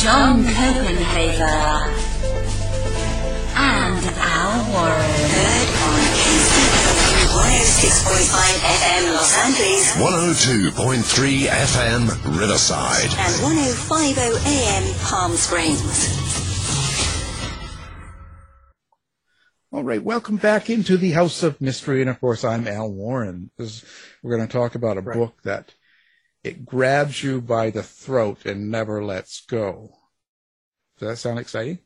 John 0.00 0.42
Copenhaver, 0.44 1.92
and 3.54 4.04
Al 4.16 4.72
Warren. 4.72 5.10
Heard 5.28 5.68
on 5.84 6.00
KCAA 6.16 7.28
106.5 7.36 8.64
FM 8.64 9.04
Los 9.12 9.34
Angeles 9.36 9.92
102.3 10.72 11.48
FM 11.48 12.00
Riverside. 12.40 13.10
and 13.18 13.34
105.0 13.44 14.46
AM 14.46 14.94
Palm 15.04 15.32
Springs. 15.36 16.16
All 19.72 19.84
right, 19.84 20.02
welcome 20.02 20.36
back 20.36 20.70
into 20.70 20.96
the 20.96 21.10
House 21.12 21.42
of 21.42 21.60
Mystery, 21.60 22.00
and 22.00 22.08
of 22.08 22.18
course, 22.20 22.42
I'm 22.42 22.66
Al 22.66 22.90
Warren. 22.90 23.50
This, 23.58 23.84
we're 24.22 24.34
going 24.36 24.48
to 24.48 24.52
talk 24.52 24.74
about 24.74 24.96
a 24.96 25.02
book 25.02 25.42
that 25.42 25.74
it 26.42 26.64
grabs 26.64 27.22
you 27.22 27.40
by 27.40 27.70
the 27.70 27.82
throat 27.82 28.46
and 28.46 28.70
never 28.70 29.04
lets 29.04 29.40
go. 29.42 29.90
Does 30.98 31.08
that 31.08 31.16
sound 31.16 31.38
exciting? 31.38 31.78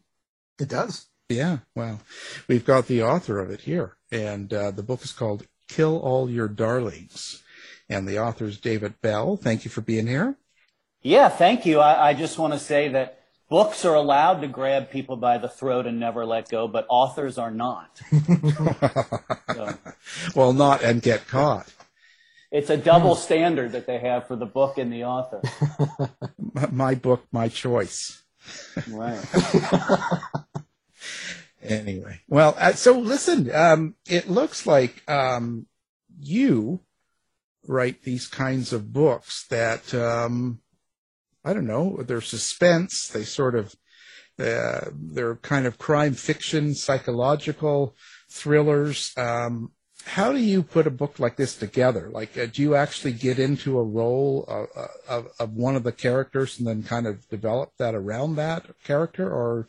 It 0.59 0.69
does. 0.69 1.07
Yeah. 1.29 1.59
Well, 1.75 2.01
we've 2.49 2.65
got 2.65 2.87
the 2.87 3.03
author 3.03 3.41
of 3.41 3.51
it 3.51 3.63
here, 3.63 3.97
and 4.13 4.53
uh, 4.53 4.71
the 4.71 4.83
book 4.83 5.03
is 5.03 5.13
called 5.13 5.47
"Kill 5.69 5.99
All 5.99 6.29
Your 6.29 6.49
Darlings," 6.49 7.43
and 7.89 8.07
the 8.07 8.19
author 8.19 8.45
is 8.45 8.59
David 8.59 9.01
Bell. 9.01 9.37
Thank 9.37 9.65
you 9.65 9.71
for 9.71 9.81
being 9.81 10.07
here. 10.07 10.37
Yeah, 11.03 11.29
thank 11.29 11.67
you. 11.67 11.81
I, 11.81 12.11
I 12.11 12.15
just 12.15 12.39
want 12.39 12.53
to 12.53 12.59
say 12.59 12.89
that 12.89 13.21
books 13.49 13.85
are 13.85 13.95
allowed 13.95 14.41
to 14.41 14.49
grab 14.49 14.91
people 14.91 15.17
by 15.17 15.39
the 15.39 15.49
throat 15.49 15.87
and 15.87 16.01
never 16.01 16.25
let 16.25 16.49
go, 16.49 16.67
but 16.69 16.87
authors 16.89 17.39
are 17.39 17.51
not. 17.51 18.01
So 19.55 19.73
well, 20.35 20.53
not 20.53 20.83
and 20.83 21.01
get 21.01 21.29
caught. 21.29 21.73
It's 22.55 22.71
a 22.71 22.77
double 22.77 23.17
standard 23.17 23.73
that 23.73 23.87
they 23.87 23.99
have 23.99 24.29
for 24.29 24.37
the 24.37 24.47
book 24.47 24.79
and 24.79 24.93
the 24.93 25.05
author. 25.05 25.43
My 26.71 26.95
book, 26.95 27.27
my 27.33 27.49
choice. 27.49 28.23
Right. 28.89 29.23
Anyway, 31.65 32.21
well, 32.29 32.55
uh, 32.59 32.73
so 32.73 32.99
listen, 32.99 33.51
um, 33.55 33.95
it 34.07 34.29
looks 34.29 34.67
like 34.67 35.03
um, 35.09 35.65
you 36.21 36.81
write 37.67 38.03
these 38.03 38.27
kinds 38.27 38.75
of 38.75 38.93
books 38.93 39.47
that 39.49 39.95
um, 39.95 40.61
I 41.43 41.55
don't 41.55 41.67
know, 41.67 42.03
they're 42.03 42.21
suspense, 42.21 43.09
they 43.09 43.25
sort 43.25 43.55
of 43.55 43.75
uh, 44.39 44.91
they're 44.93 45.37
kind 45.37 45.67
of 45.67 45.79
crime 45.79 46.13
fiction, 46.13 46.75
psychological 46.75 47.97
thrillers. 48.31 49.17
Um, 49.17 49.73
how 50.05 50.33
do 50.33 50.39
you 50.39 50.63
put 50.63 50.87
a 50.87 50.91
book 50.91 51.19
like 51.19 51.37
this 51.37 51.57
together? 51.57 52.09
Like, 52.11 52.37
uh, 52.37 52.47
do 52.47 52.63
you 52.63 52.75
actually 52.75 53.13
get 53.13 53.39
into 53.39 53.79
a 53.79 53.83
role 53.83 54.45
of, 54.47 54.69
of, 55.09 55.33
of 55.39 55.53
one 55.55 55.77
of 55.77 55.83
the 55.83 55.93
characters 55.93 56.59
and 56.59 56.69
then 56.69 56.83
kind 56.83 57.07
of 57.07 57.29
develop 57.29 57.73
that 57.79 57.95
around 57.95 58.37
that 58.37 58.67
character, 58.85 59.29
or 59.29 59.67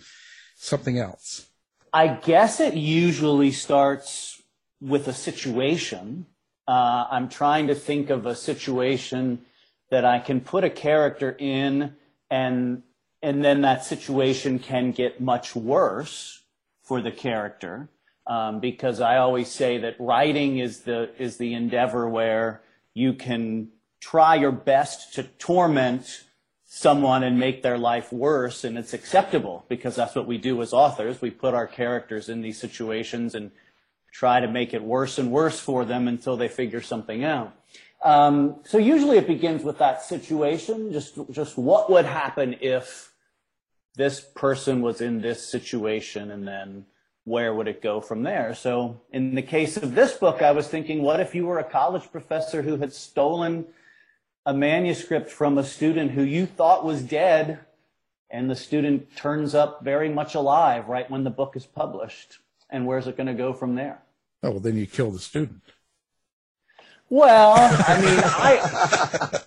something 0.55 0.99
else? 0.99 1.47
I 1.93 2.07
guess 2.07 2.59
it 2.59 2.73
usually 2.73 3.51
starts 3.51 4.41
with 4.81 5.07
a 5.07 5.13
situation. 5.13 6.25
Uh, 6.67 7.05
I'm 7.09 7.29
trying 7.29 7.67
to 7.67 7.75
think 7.75 8.09
of 8.09 8.25
a 8.25 8.35
situation 8.35 9.45
that 9.89 10.03
I 10.03 10.19
can 10.19 10.41
put 10.41 10.63
a 10.63 10.69
character 10.69 11.35
in, 11.39 11.95
and 12.29 12.83
and 13.21 13.43
then 13.43 13.61
that 13.61 13.85
situation 13.85 14.59
can 14.59 14.91
get 14.91 15.21
much 15.21 15.55
worse 15.55 16.43
for 16.83 17.01
the 17.01 17.11
character. 17.11 17.89
Um, 18.27 18.59
because 18.59 19.01
I 19.01 19.17
always 19.17 19.49
say 19.49 19.77
that 19.79 19.95
writing 19.99 20.57
is 20.57 20.81
the 20.81 21.11
is 21.21 21.37
the 21.37 21.53
endeavor 21.53 22.09
where 22.09 22.61
you 22.95 23.13
can 23.13 23.69
try 23.99 24.35
your 24.35 24.51
best 24.51 25.13
to 25.13 25.23
torment 25.23 26.23
someone 26.65 27.23
and 27.23 27.39
make 27.39 27.63
their 27.63 27.77
life 27.77 28.11
worse 28.11 28.63
and 28.63 28.77
it's 28.77 28.93
acceptable 28.93 29.65
because 29.69 29.95
that's 29.95 30.15
what 30.15 30.27
we 30.27 30.37
do 30.37 30.61
as 30.61 30.73
authors. 30.73 31.21
We 31.21 31.31
put 31.31 31.53
our 31.53 31.67
characters 31.67 32.27
in 32.27 32.41
these 32.41 32.59
situations 32.59 33.35
and 33.35 33.51
try 34.11 34.39
to 34.39 34.47
make 34.47 34.73
it 34.73 34.83
worse 34.83 35.17
and 35.17 35.31
worse 35.31 35.59
for 35.59 35.85
them 35.85 36.07
until 36.07 36.35
they 36.35 36.47
figure 36.47 36.81
something 36.81 37.23
out. 37.23 37.53
Um, 38.03 38.57
so 38.63 38.77
usually 38.77 39.17
it 39.17 39.27
begins 39.27 39.63
with 39.63 39.77
that 39.77 40.03
situation 40.03 40.91
just 40.91 41.17
just 41.31 41.57
what 41.57 41.89
would 41.89 42.05
happen 42.05 42.55
if 42.59 43.11
this 43.95 44.19
person 44.19 44.81
was 44.81 45.01
in 45.01 45.21
this 45.21 45.47
situation 45.47 46.31
and 46.31 46.47
then 46.47 46.85
where 47.25 47.53
would 47.53 47.67
it 47.67 47.81
go 47.81 47.99
from 47.99 48.23
there 48.23 48.55
so 48.55 48.99
in 49.11 49.35
the 49.35 49.41
case 49.41 49.77
of 49.77 49.93
this 49.93 50.13
book 50.13 50.41
i 50.41 50.51
was 50.51 50.67
thinking 50.67 51.01
what 51.01 51.19
if 51.19 51.35
you 51.35 51.45
were 51.45 51.59
a 51.59 51.63
college 51.63 52.09
professor 52.11 52.61
who 52.61 52.77
had 52.77 52.93
stolen 52.93 53.65
a 54.45 54.53
manuscript 54.53 55.29
from 55.29 55.57
a 55.57 55.63
student 55.63 56.11
who 56.11 56.21
you 56.21 56.45
thought 56.45 56.85
was 56.85 57.01
dead, 57.01 57.59
and 58.29 58.49
the 58.49 58.55
student 58.55 59.15
turns 59.15 59.55
up 59.55 59.83
very 59.83 60.09
much 60.09 60.35
alive 60.35 60.87
right 60.87 61.09
when 61.09 61.23
the 61.23 61.29
book 61.29 61.55
is 61.55 61.65
published. 61.65 62.39
And 62.69 62.85
where's 62.85 63.07
it 63.07 63.17
going 63.17 63.27
to 63.27 63.33
go 63.33 63.53
from 63.53 63.75
there? 63.75 64.01
Oh, 64.43 64.51
well, 64.51 64.59
then 64.59 64.75
you 64.75 64.85
kill 64.85 65.11
the 65.11 65.19
student. 65.19 65.61
Well, 67.09 67.53
I 67.55 68.01
mean, 68.01 68.19
I 68.23 69.39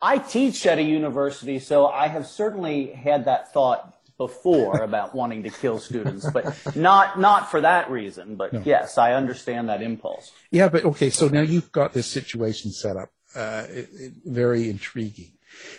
I 0.00 0.18
teach 0.18 0.66
at 0.66 0.78
a 0.78 0.82
university, 0.82 1.58
so 1.58 1.86
I 1.86 2.08
have 2.08 2.26
certainly 2.26 2.92
had 2.92 3.24
that 3.24 3.52
thought 3.52 3.93
before 4.16 4.82
about 4.82 5.14
wanting 5.14 5.42
to 5.42 5.50
kill 5.50 5.78
students, 5.78 6.28
but 6.30 6.56
not 6.76 7.18
not 7.18 7.50
for 7.50 7.60
that 7.60 7.90
reason. 7.90 8.36
But 8.36 8.52
No. 8.52 8.62
yes, 8.64 8.98
I 8.98 9.14
understand 9.14 9.68
that 9.68 9.82
impulse. 9.82 10.32
Yeah, 10.50 10.68
but 10.68 10.84
okay, 10.84 11.10
so 11.10 11.28
now 11.28 11.40
you've 11.40 11.72
got 11.72 11.92
this 11.92 12.06
situation 12.06 12.70
set 12.70 12.96
up. 12.96 13.10
Uh, 13.34 13.66
it, 13.68 13.88
it, 13.92 14.12
very 14.24 14.70
intriguing. 14.70 15.32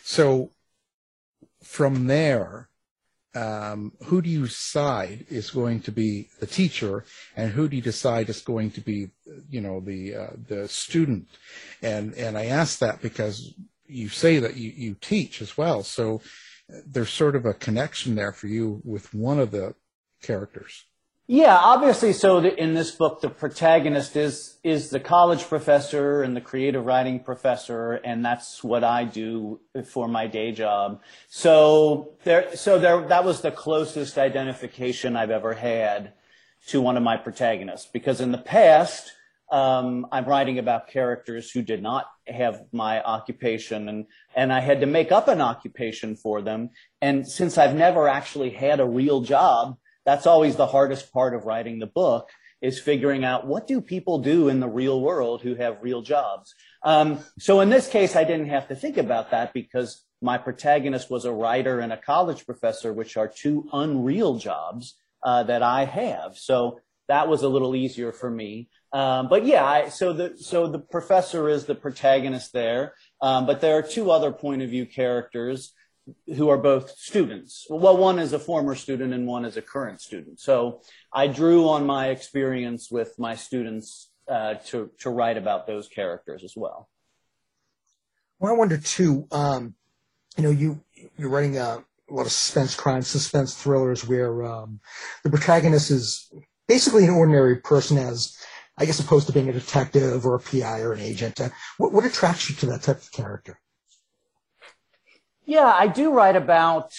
So 0.03 0.51
from 1.63 2.07
there, 2.07 2.69
um, 3.33 3.93
who 4.05 4.21
do 4.21 4.29
you 4.29 4.45
decide 4.45 5.25
is 5.29 5.49
going 5.51 5.81
to 5.81 5.91
be 5.91 6.29
the 6.39 6.47
teacher, 6.47 7.05
and 7.35 7.51
who 7.51 7.67
do 7.67 7.75
you 7.75 7.81
decide 7.81 8.29
is 8.29 8.41
going 8.41 8.71
to 8.71 8.81
be, 8.81 9.09
you 9.49 9.61
know, 9.61 9.79
the 9.79 10.15
uh, 10.15 10.27
the 10.47 10.67
student? 10.67 11.27
And 11.81 12.13
and 12.15 12.37
I 12.37 12.45
ask 12.45 12.79
that 12.79 13.01
because 13.01 13.53
you 13.87 14.09
say 14.09 14.39
that 14.39 14.55
you, 14.55 14.71
you 14.75 14.95
teach 14.99 15.41
as 15.41 15.57
well. 15.57 15.83
So 15.83 16.21
there's 16.67 17.09
sort 17.09 17.35
of 17.35 17.45
a 17.45 17.53
connection 17.53 18.15
there 18.15 18.31
for 18.31 18.47
you 18.47 18.81
with 18.83 19.13
one 19.13 19.39
of 19.39 19.51
the 19.51 19.75
characters. 20.21 20.85
Yeah, 21.27 21.57
obviously. 21.57 22.13
So 22.13 22.39
the, 22.39 22.56
in 22.56 22.75
this 22.75 22.91
book, 22.91 23.21
the 23.21 23.29
protagonist 23.29 24.15
is 24.15 24.57
is 24.63 24.91
the 24.91 25.00
college 25.00 25.47
professor 25.47 26.21
and 26.21 26.35
the 26.35 26.41
creative 26.41 26.85
writing 26.85 27.19
professor, 27.19 27.94
and 27.94 28.23
that's 28.23 28.63
what 28.63 28.83
I 28.83 29.06
do 29.06 29.59
for 29.85 30.07
my 30.07 30.27
day 30.27 30.51
job. 30.51 31.01
So 31.27 32.13
there, 32.23 32.56
so 32.56 32.77
there, 32.77 33.07
that 33.07 33.25
was 33.25 33.41
the 33.41 33.50
closest 33.51 34.19
identification 34.19 35.15
I've 35.15 35.31
ever 35.31 35.53
had 35.53 36.13
to 36.68 36.79
one 36.79 36.95
of 36.95 37.01
my 37.01 37.18
protagonists. 37.18 37.89
Because 37.91 38.21
in 38.21 38.31
the 38.31 38.38
past, 38.38 39.11
um, 39.51 40.07
I'm 40.12 40.25
writing 40.25 40.59
about 40.59 40.88
characters 40.88 41.51
who 41.51 41.62
did 41.62 41.81
not 41.81 42.07
have 42.27 42.63
my 42.71 43.01
occupation, 43.01 43.89
and 43.89 44.06
and 44.36 44.51
I 44.51 44.59
had 44.59 44.81
to 44.81 44.88
make 44.88 45.12
up 45.12 45.27
an 45.27 45.42
occupation 45.42 46.15
for 46.15 46.42
them. 46.42 46.69
And 47.01 47.27
since 47.27 47.57
I've 47.57 47.75
never 47.75 48.07
actually 48.07 48.50
had 48.50 48.80
a 48.80 48.86
real 48.86 49.21
job 49.21 49.77
that's 50.06 50.27
always 50.27 50.56
the 50.56 50.68
hardest 50.68 51.12
part 51.12 51.33
of 51.33 51.45
writing 51.45 51.80
the 51.80 51.88
book 51.88 52.30
is 52.62 52.80
figuring 52.80 53.25
out 53.25 53.45
what 53.45 53.68
do 53.68 53.81
people 53.81 54.19
do 54.19 54.47
in 54.47 54.59
the 54.59 54.68
real 54.68 55.01
world 55.01 55.42
who 55.42 55.56
have 55.56 55.81
real 55.81 56.01
jobs. 56.01 56.53
Um, 56.83 57.19
so 57.39 57.59
in 57.59 57.69
this 57.69 57.88
case, 57.88 58.15
I 58.15 58.24
didn't 58.24 58.50
have 58.50 58.68
to 58.69 58.75
think 58.75 58.97
about 58.97 59.31
that 59.31 59.53
because 59.53 60.03
my 60.21 60.38
protagonist 60.38 61.09
was 61.09 61.25
a 61.25 61.33
writer 61.33 61.80
and 61.80 61.92
a 61.92 61.97
college 61.97 62.45
professor, 62.45 62.94
which 62.94 63.18
are 63.18 63.27
two 63.27 63.68
unreal 63.74 64.38
jobs 64.38 64.95
uh, 65.24 65.44
that 65.44 65.63
I 65.63 65.86
have. 65.86 66.38
So 66.38 66.80
that 67.07 67.27
was 67.27 67.44
a 67.44 67.50
little 67.50 67.75
easier 67.75 68.12
for 68.12 68.30
me. 68.30 68.69
Um, 68.95 69.27
but 69.27 69.45
yeah, 69.45 69.65
I, 69.65 69.89
so 69.89 70.13
the 70.13 70.38
so 70.38 70.68
the 70.68 70.80
professor 70.80 71.50
is 71.50 71.65
the 71.65 71.75
protagonist 71.75 72.53
there, 72.53 72.94
um, 73.21 73.45
but 73.45 73.59
there 73.59 73.77
are 73.77 73.81
two 73.81 74.09
other 74.09 74.31
point 74.31 74.62
of 74.62 74.69
view 74.69 74.86
characters 74.86 75.74
who 76.38 76.47
are 76.47 76.57
both 76.57 76.92
students. 76.92 77.68
Well, 77.69 77.97
one 77.97 78.19
is 78.19 78.31
a 78.31 78.39
former 78.39 78.74
student 78.74 79.13
and 79.13 79.27
one 79.27 79.44
is 79.44 79.57
a 79.57 79.62
current 79.62 80.00
student. 80.00 80.39
So 80.39 80.80
I 81.12 81.27
drew 81.27 81.68
on 81.68 81.86
my 81.86 82.07
experience 82.07 82.89
with 82.89 83.19
my 83.19 83.36
students 83.36 84.12
uh, 84.30 84.53
to 84.68 84.89
to 85.00 85.09
write 85.09 85.38
about 85.38 85.68
those 85.68 85.89
characters 85.89 86.45
as 86.45 86.53
well. 86.56 86.88
Well, 88.39 88.53
I 88.53 88.56
wonder 88.56 88.77
too. 88.77 89.27
Um, 89.30 89.75
you 90.38 90.44
know, 90.44 90.51
you 90.51 90.81
you're 91.18 91.30
writing 91.30 91.57
a, 91.57 91.83
a, 92.09 92.13
lot 92.13 92.27
of 92.27 92.31
suspense 92.31 92.75
crime, 92.75 93.01
suspense 93.01 93.56
thrillers 93.56 94.07
where 94.07 94.45
um, 94.45 94.80
the 95.25 95.30
protagonist 95.30 95.92
is 95.92 96.31
basically 96.69 97.03
an 97.03 97.09
ordinary 97.09 97.57
person, 97.57 97.97
as 97.97 98.38
I 98.77 98.86
guess, 98.86 99.00
opposed 99.00 99.27
to 99.27 99.33
being 99.33 99.50
a 99.50 99.54
detective 99.54 100.25
or 100.25 100.36
a 100.36 100.39
PI 100.39 100.81
or 100.81 100.94
an 100.94 101.00
agent. 101.00 101.39
Uh, 101.39 101.50
what, 101.77 101.94
what 101.94 102.06
attracts 102.06 102.50
you 102.50 102.56
to 102.57 102.66
that 102.68 102.83
type 102.83 102.98
of 102.98 103.12
character? 103.12 103.60
Yeah, 105.45 105.66
I 105.66 105.88
do 105.88 106.12
write 106.12 106.36
about 106.36 106.94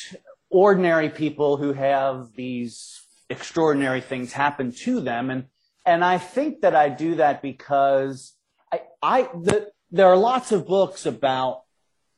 ordinary 0.48 1.10
people 1.10 1.56
who 1.56 1.72
have 1.72 2.32
these 2.34 3.02
extraordinary 3.28 4.00
things 4.00 4.32
happen 4.32 4.72
to 4.72 5.00
them. 5.00 5.30
And, 5.30 5.46
and 5.84 6.04
I 6.04 6.18
think 6.18 6.60
that 6.60 6.74
I 6.74 6.88
do 6.88 7.16
that 7.16 7.42
because 7.42 8.34
I, 8.72 8.80
I, 9.02 9.22
the, 9.34 9.70
there 9.90 10.06
are 10.06 10.16
lots 10.16 10.52
of 10.52 10.66
books 10.66 11.06
about 11.06 11.62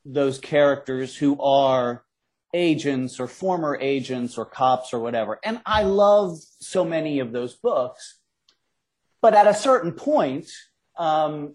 those 0.04 0.38
characters 0.38 1.16
who 1.16 1.40
are 1.40 2.04
agents 2.54 3.20
or 3.20 3.26
former 3.26 3.78
agents 3.80 4.38
or 4.38 4.44
cops 4.44 4.92
or 4.92 5.00
whatever. 5.00 5.38
And 5.44 5.60
I 5.66 5.82
love 5.82 6.38
so 6.60 6.84
many 6.84 7.18
of 7.18 7.32
those 7.32 7.54
books. 7.54 8.17
But 9.20 9.34
at 9.34 9.46
a 9.46 9.54
certain 9.54 9.92
point, 9.92 10.48
um, 10.96 11.54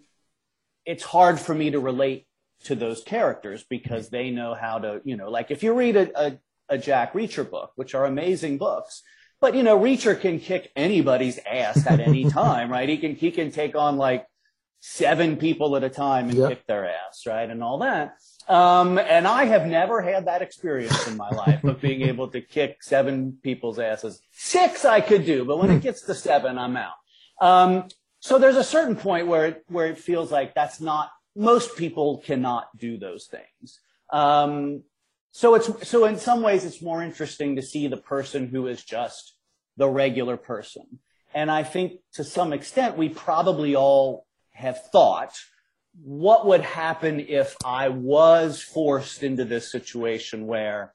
it's 0.85 1.03
hard 1.03 1.39
for 1.39 1.55
me 1.55 1.71
to 1.71 1.79
relate 1.79 2.27
to 2.65 2.75
those 2.75 3.03
characters 3.03 3.63
because 3.69 4.09
they 4.09 4.31
know 4.31 4.53
how 4.53 4.79
to, 4.79 5.01
you 5.03 5.15
know, 5.17 5.29
like 5.29 5.51
if 5.51 5.63
you 5.63 5.73
read 5.73 5.95
a, 5.95 6.25
a, 6.27 6.39
a 6.69 6.77
Jack 6.77 7.13
Reacher 7.13 7.49
book, 7.49 7.71
which 7.75 7.93
are 7.95 8.05
amazing 8.05 8.57
books, 8.57 9.03
but 9.39 9.55
you 9.55 9.63
know, 9.63 9.77
Reacher 9.77 10.19
can 10.19 10.39
kick 10.39 10.71
anybody's 10.75 11.39
ass 11.45 11.85
at 11.85 11.99
any 11.99 12.23
time, 12.29 12.71
right? 12.71 12.87
He 12.87 12.97
can 12.97 13.15
he 13.15 13.31
can 13.31 13.51
take 13.51 13.75
on 13.75 13.97
like 13.97 14.25
seven 14.79 15.37
people 15.37 15.75
at 15.75 15.83
a 15.83 15.89
time 15.89 16.29
and 16.29 16.37
yep. 16.37 16.49
kick 16.49 16.67
their 16.67 16.89
ass, 16.89 17.23
right? 17.27 17.49
And 17.49 17.61
all 17.63 17.79
that. 17.79 18.15
Um, 18.47 18.97
and 18.97 19.25
I 19.27 19.45
have 19.45 19.65
never 19.65 20.01
had 20.01 20.25
that 20.27 20.41
experience 20.41 21.07
in 21.07 21.15
my 21.15 21.29
life 21.29 21.63
of 21.63 21.79
being 21.79 22.01
able 22.01 22.27
to 22.29 22.41
kick 22.41 22.83
seven 22.83 23.37
people's 23.41 23.79
asses. 23.79 24.21
Six 24.31 24.83
I 24.83 24.99
could 24.99 25.25
do, 25.25 25.45
but 25.45 25.57
when 25.57 25.71
it 25.71 25.81
gets 25.87 26.01
to 26.03 26.15
seven, 26.15 26.57
I'm 26.57 26.75
out. 26.75 26.93
Um, 27.41 27.87
so 28.19 28.39
there's 28.39 28.55
a 28.55 28.63
certain 28.63 28.95
point 28.95 29.27
where 29.27 29.47
it, 29.47 29.65
where 29.67 29.87
it 29.87 29.97
feels 29.97 30.31
like 30.31 30.53
that's 30.53 30.79
not 30.79 31.09
most 31.35 31.75
people 31.75 32.19
cannot 32.19 32.67
do 32.77 32.97
those 32.97 33.25
things. 33.27 33.79
Um, 34.11 34.83
so 35.31 35.55
it's 35.55 35.89
so 35.89 36.05
in 36.05 36.17
some 36.17 36.41
ways 36.41 36.63
it's 36.63 36.81
more 36.81 37.01
interesting 37.01 37.55
to 37.55 37.61
see 37.61 37.87
the 37.87 37.97
person 37.97 38.47
who 38.47 38.67
is 38.67 38.83
just 38.83 39.35
the 39.77 39.89
regular 39.89 40.37
person. 40.37 40.99
And 41.33 41.49
I 41.49 41.63
think 41.63 41.93
to 42.13 42.23
some 42.23 42.53
extent 42.53 42.97
we 42.97 43.09
probably 43.09 43.75
all 43.75 44.27
have 44.51 44.91
thought 44.91 45.33
what 46.01 46.47
would 46.47 46.61
happen 46.61 47.19
if 47.19 47.55
I 47.65 47.89
was 47.89 48.61
forced 48.61 49.21
into 49.23 49.45
this 49.45 49.71
situation 49.71 50.47
where 50.47 50.93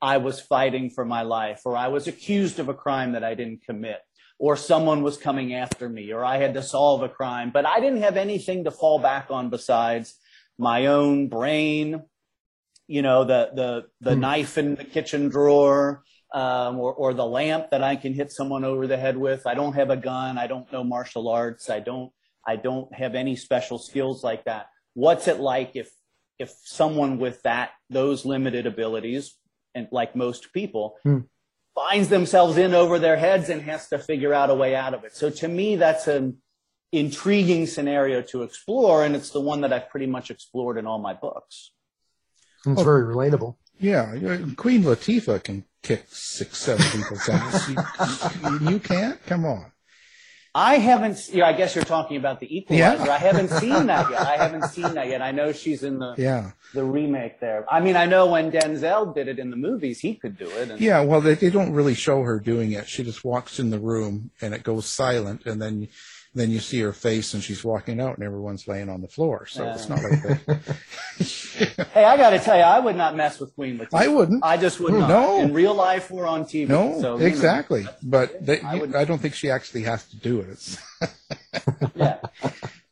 I 0.00 0.18
was 0.18 0.40
fighting 0.40 0.90
for 0.90 1.04
my 1.04 1.22
life 1.22 1.62
or 1.64 1.76
I 1.76 1.88
was 1.88 2.06
accused 2.06 2.58
of 2.58 2.68
a 2.68 2.74
crime 2.74 3.12
that 3.12 3.24
I 3.24 3.34
didn't 3.34 3.64
commit 3.64 4.00
or 4.38 4.56
someone 4.56 5.02
was 5.02 5.16
coming 5.16 5.54
after 5.54 5.88
me 5.88 6.12
or 6.12 6.24
I 6.24 6.36
had 6.36 6.54
to 6.54 6.62
solve 6.62 7.02
a 7.02 7.08
crime, 7.08 7.50
but 7.52 7.66
I 7.66 7.80
didn't 7.80 8.02
have 8.02 8.16
anything 8.16 8.64
to 8.64 8.70
fall 8.70 8.98
back 8.98 9.28
on 9.30 9.48
besides 9.50 10.14
my 10.58 10.86
own 10.86 11.28
brain, 11.28 12.02
you 12.86 13.02
know, 13.02 13.24
the, 13.24 13.50
the, 13.54 13.84
the 14.00 14.14
hmm. 14.14 14.20
knife 14.20 14.58
in 14.58 14.74
the 14.74 14.84
kitchen 14.84 15.28
drawer, 15.28 16.02
um, 16.34 16.78
or, 16.78 16.92
or 16.92 17.14
the 17.14 17.24
lamp 17.24 17.70
that 17.70 17.82
I 17.82 17.96
can 17.96 18.12
hit 18.12 18.30
someone 18.30 18.64
over 18.64 18.86
the 18.86 18.96
head 18.96 19.16
with. 19.16 19.46
I 19.46 19.54
don't 19.54 19.74
have 19.74 19.90
a 19.90 19.96
gun. 19.96 20.38
I 20.38 20.46
don't 20.46 20.70
know 20.72 20.84
martial 20.84 21.28
arts. 21.28 21.70
I 21.70 21.80
don't, 21.80 22.12
I 22.46 22.56
don't 22.56 22.92
have 22.94 23.14
any 23.14 23.36
special 23.36 23.78
skills 23.78 24.22
like 24.22 24.44
that. 24.44 24.66
What's 24.94 25.28
it 25.28 25.40
like 25.40 25.72
if, 25.74 25.90
if 26.38 26.52
someone 26.64 27.18
with 27.18 27.42
that, 27.42 27.70
those 27.88 28.26
limited 28.26 28.66
abilities, 28.66 29.34
and 29.74 29.88
like 29.90 30.16
most 30.16 30.52
people, 30.52 30.96
hmm 31.02 31.20
finds 31.76 32.08
themselves 32.08 32.56
in 32.56 32.74
over 32.74 32.98
their 32.98 33.18
heads 33.18 33.50
and 33.50 33.62
has 33.62 33.88
to 33.88 33.98
figure 33.98 34.32
out 34.32 34.50
a 34.50 34.54
way 34.54 34.74
out 34.74 34.94
of 34.94 35.04
it. 35.04 35.14
So 35.14 35.30
to 35.30 35.46
me, 35.46 35.76
that's 35.76 36.08
an 36.08 36.38
intriguing 36.90 37.66
scenario 37.66 38.22
to 38.22 38.42
explore, 38.42 39.04
and 39.04 39.14
it's 39.14 39.30
the 39.30 39.40
one 39.40 39.60
that 39.60 39.72
I've 39.72 39.90
pretty 39.90 40.06
much 40.06 40.30
explored 40.30 40.78
in 40.78 40.86
all 40.86 40.98
my 40.98 41.12
books. 41.12 41.72
It's 42.66 42.82
very 42.82 43.14
relatable. 43.14 43.56
Yeah, 43.78 44.16
Queen 44.56 44.82
Latifah 44.82 45.44
can 45.44 45.64
kick 45.82 46.06
six, 46.08 46.56
seven 46.58 46.84
people's 46.90 47.28
ass. 47.28 47.68
You, 47.68 47.76
you, 48.50 48.70
you 48.70 48.78
can't? 48.80 49.24
Come 49.26 49.44
on. 49.44 49.70
I 50.56 50.78
haven't. 50.78 51.28
Yeah, 51.34 51.46
I 51.46 51.52
guess 51.52 51.74
you're 51.74 51.84
talking 51.84 52.16
about 52.16 52.40
the 52.40 52.56
Equalizer. 52.56 53.04
Yeah. 53.04 53.12
I 53.12 53.18
haven't 53.18 53.50
seen 53.60 53.86
that 53.88 54.10
yet. 54.10 54.20
I 54.22 54.38
haven't 54.38 54.64
seen 54.70 54.94
that 54.94 55.06
yet. 55.06 55.20
I 55.20 55.30
know 55.30 55.52
she's 55.52 55.82
in 55.82 55.98
the 55.98 56.14
yeah. 56.16 56.52
the 56.72 56.82
remake 56.82 57.40
there. 57.40 57.66
I 57.70 57.80
mean, 57.80 57.94
I 57.94 58.06
know 58.06 58.26
when 58.26 58.50
Denzel 58.50 59.14
did 59.14 59.28
it 59.28 59.38
in 59.38 59.50
the 59.50 59.56
movies, 59.56 60.00
he 60.00 60.14
could 60.14 60.38
do 60.38 60.48
it. 60.48 60.70
And... 60.70 60.80
Yeah, 60.80 61.02
well, 61.02 61.20
they, 61.20 61.34
they 61.34 61.50
don't 61.50 61.74
really 61.74 61.92
show 61.92 62.22
her 62.22 62.40
doing 62.40 62.72
it. 62.72 62.88
She 62.88 63.04
just 63.04 63.22
walks 63.22 63.58
in 63.58 63.68
the 63.68 63.78
room 63.78 64.30
and 64.40 64.54
it 64.54 64.62
goes 64.62 64.86
silent, 64.86 65.44
and 65.44 65.60
then 65.60 65.88
then 66.36 66.50
you 66.50 66.60
see 66.60 66.80
her 66.80 66.92
face 66.92 67.32
and 67.32 67.42
she's 67.42 67.64
walking 67.64 67.98
out 67.98 68.16
and 68.16 68.22
everyone's 68.22 68.68
laying 68.68 68.90
on 68.90 69.00
the 69.00 69.08
floor. 69.08 69.46
So 69.46 69.64
yeah. 69.64 69.74
it's 69.74 69.88
not 69.88 70.02
like 70.02 70.22
that. 70.22 71.88
hey, 71.94 72.04
I 72.04 72.16
got 72.18 72.30
to 72.30 72.38
tell 72.38 72.56
you, 72.56 72.62
I 72.62 72.78
would 72.78 72.94
not 72.94 73.16
mess 73.16 73.40
with 73.40 73.54
Queen 73.54 73.78
Latifah. 73.78 73.94
I 73.94 74.08
wouldn't. 74.08 74.44
I 74.44 74.58
just 74.58 74.78
would 74.80 74.92
not. 74.92 75.08
No. 75.08 75.40
In 75.40 75.54
real 75.54 75.74
life, 75.74 76.10
we're 76.10 76.26
on 76.26 76.44
TV. 76.44 76.68
No, 76.68 77.00
so, 77.00 77.16
exactly. 77.16 77.84
Know, 77.84 77.90
but 78.02 78.44
they, 78.44 78.60
I, 78.60 78.82
I, 78.94 79.04
don't 79.06 79.18
think 79.18 79.34
she 79.34 79.50
actually 79.50 79.84
has 79.84 80.06
to 80.10 80.16
do 80.16 80.40
it. 80.40 80.78
yeah. 81.94 82.18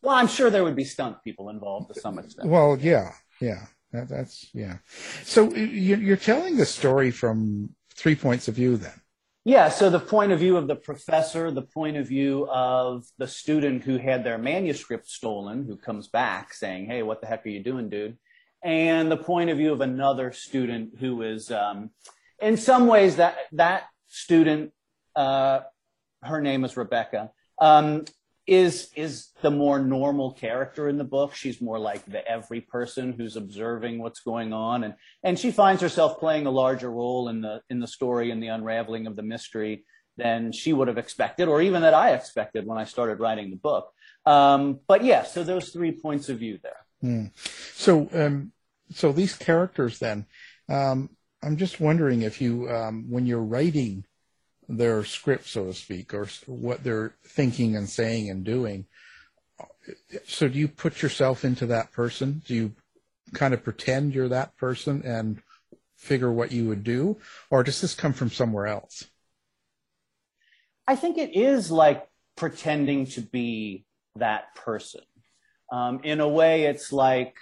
Well, 0.01 0.17
I'm 0.17 0.29
sure 0.29 0.49
there 0.49 0.65
would 0.65 0.77
be 0.77 0.85
stunt 0.85 1.23
people 1.23 1.51
involved 1.51 1.93
to 1.93 2.01
some 2.01 2.19
extent. 2.19 2.49
Well, 2.49 2.79
yeah, 2.81 3.13
yeah. 3.41 3.67
That, 3.93 4.09
that's 4.09 4.49
yeah. 4.55 4.79
So 5.23 5.55
you're 5.55 6.17
telling 6.17 6.57
the 6.57 6.67
story 6.67 7.11
from 7.11 7.75
three 7.95 8.17
points 8.17 8.49
of 8.49 8.55
view, 8.55 8.79
then. 8.79 9.01
Yeah, 9.47 9.69
so 9.69 9.91
the 9.91 10.01
point 10.01 10.33
of 10.33 10.39
view 10.39 10.57
of 10.57 10.69
the 10.69 10.77
professor, 10.77 11.51
the 11.51 11.61
point 11.61 11.99
of 11.99 12.09
view 12.09 12.49
of 12.51 13.05
the 13.19 13.29
student 13.29 13.85
who 13.85 13.99
had 13.99 14.25
their 14.25 14.39
manuscript 14.39 15.07
stolen, 15.07 15.67
who 15.67 15.77
comes 15.77 16.09
back 16.09 16.55
saying, 16.55 16.87
"Hey, 16.87 17.03
what 17.03 17.21
the 17.21 17.27
heck 17.27 17.45
are 17.45 17.51
you 17.51 17.63
doing, 17.63 17.91
dude?" 17.91 18.17
And 18.63 19.11
the 19.11 19.19
point 19.19 19.51
of 19.51 19.59
view 19.59 19.71
of 19.75 19.83
another 19.83 20.33
student 20.33 20.99
who 20.99 21.21
is, 21.21 21.51
um, 21.51 21.91
in 22.41 22.57
some 22.57 22.87
ways, 22.87 23.17
that 23.17 23.37
that 23.53 23.85
student, 24.07 24.73
uh, 25.15 25.61
her 26.23 26.41
name 26.41 26.65
is 26.65 26.79
Rebecca, 26.79 27.31
um, 27.61 28.07
is 28.47 28.91
is 28.95 29.29
the 29.43 29.51
more 29.51 29.79
normal 29.79 30.33
character 30.33 30.89
in 30.89 30.99
the 30.99 31.05
book. 31.05 31.35
She's 31.35 31.61
more 31.61 31.79
like 31.79 32.05
the 32.05 32.27
every 32.27 32.61
person 32.61 33.13
who's 33.13 33.37
observing 33.37 33.99
what's 34.01 34.21
going 34.21 34.53
on, 34.53 34.85
and 34.85 34.95
and 35.23 35.39
she 35.39 35.51
finds 35.51 35.81
herself 35.81 36.19
playing 36.19 36.47
a 36.47 36.51
larger 36.51 36.91
role 36.91 37.29
in 37.29 37.41
the 37.41 37.61
in 37.71 37.81
the 37.81 37.87
story 37.87 38.31
and 38.31 38.43
the 38.43 38.49
unraveling 38.49 39.07
of 39.07 39.17
the 39.17 39.23
mystery 39.23 39.85
than 40.17 40.53
she 40.53 40.73
would 40.73 40.89
have 40.89 40.99
expected, 40.99 41.49
or 41.49 41.61
even 41.61 41.83
that 41.83 41.95
I 41.95 42.15
expected 42.15 42.67
when 42.67 42.79
I 42.79 42.85
started 42.85 43.19
writing 43.19 43.51
the 43.51 43.57
book. 43.57 43.93
Um, 44.27 44.81
but 44.87 45.05
yeah, 45.05 45.25
so 45.25 45.43
those 45.43 45.71
three 45.71 45.93
points 45.93 46.29
of 46.29 46.39
view 46.39 46.59
there. 46.63 46.87
Mm. 47.03 47.31
So 47.75 48.09
um, 48.13 48.53
so 48.91 49.13
these 49.13 49.35
characters 49.37 49.99
then, 49.99 50.27
um, 50.69 51.11
I'm 51.43 51.57
just 51.57 51.81
wondering 51.81 52.23
if 52.23 52.41
you, 52.41 52.71
um, 52.71 53.11
when 53.11 53.27
you're 53.27 53.43
writing 53.43 54.05
their 54.69 55.05
script, 55.05 55.47
so 55.47 55.67
to 55.67 55.75
speak, 55.75 56.15
or 56.15 56.29
what 56.47 56.85
they're 56.85 57.15
thinking 57.27 57.77
and 57.77 57.89
saying 57.89 58.31
and 58.31 58.45
doing, 58.45 58.87
so 60.27 60.49
do 60.49 60.59
you 60.59 60.69
put 60.69 61.03
yourself 61.03 61.45
into 61.45 61.67
that 61.67 61.93
person? 61.93 62.43
Do 62.47 62.55
you 62.55 62.73
kind 63.33 63.55
of 63.55 63.63
pretend 63.63 64.15
you're 64.15 64.29
that 64.29 64.57
person 64.57 65.03
and 65.05 65.43
figure 65.97 66.33
what 66.33 66.53
you 66.53 66.69
would 66.69 66.85
do, 66.85 67.19
or 67.51 67.63
does 67.63 67.81
this 67.81 67.95
come 67.95 68.13
from 68.13 68.31
somewhere 68.31 68.67
else? 68.67 69.07
I 70.87 70.97
think 70.97 71.17
it 71.17 71.35
is 71.35 71.71
like 71.71 72.07
pretending 72.37 73.07
to 73.07 73.23
be 73.23 73.87
that 74.17 74.55
person. 74.55 75.03
Um, 75.73 76.01
in 76.05 76.21
a 76.21 76.29
way, 76.29 76.65
it's 76.65 76.93
like 76.93 77.37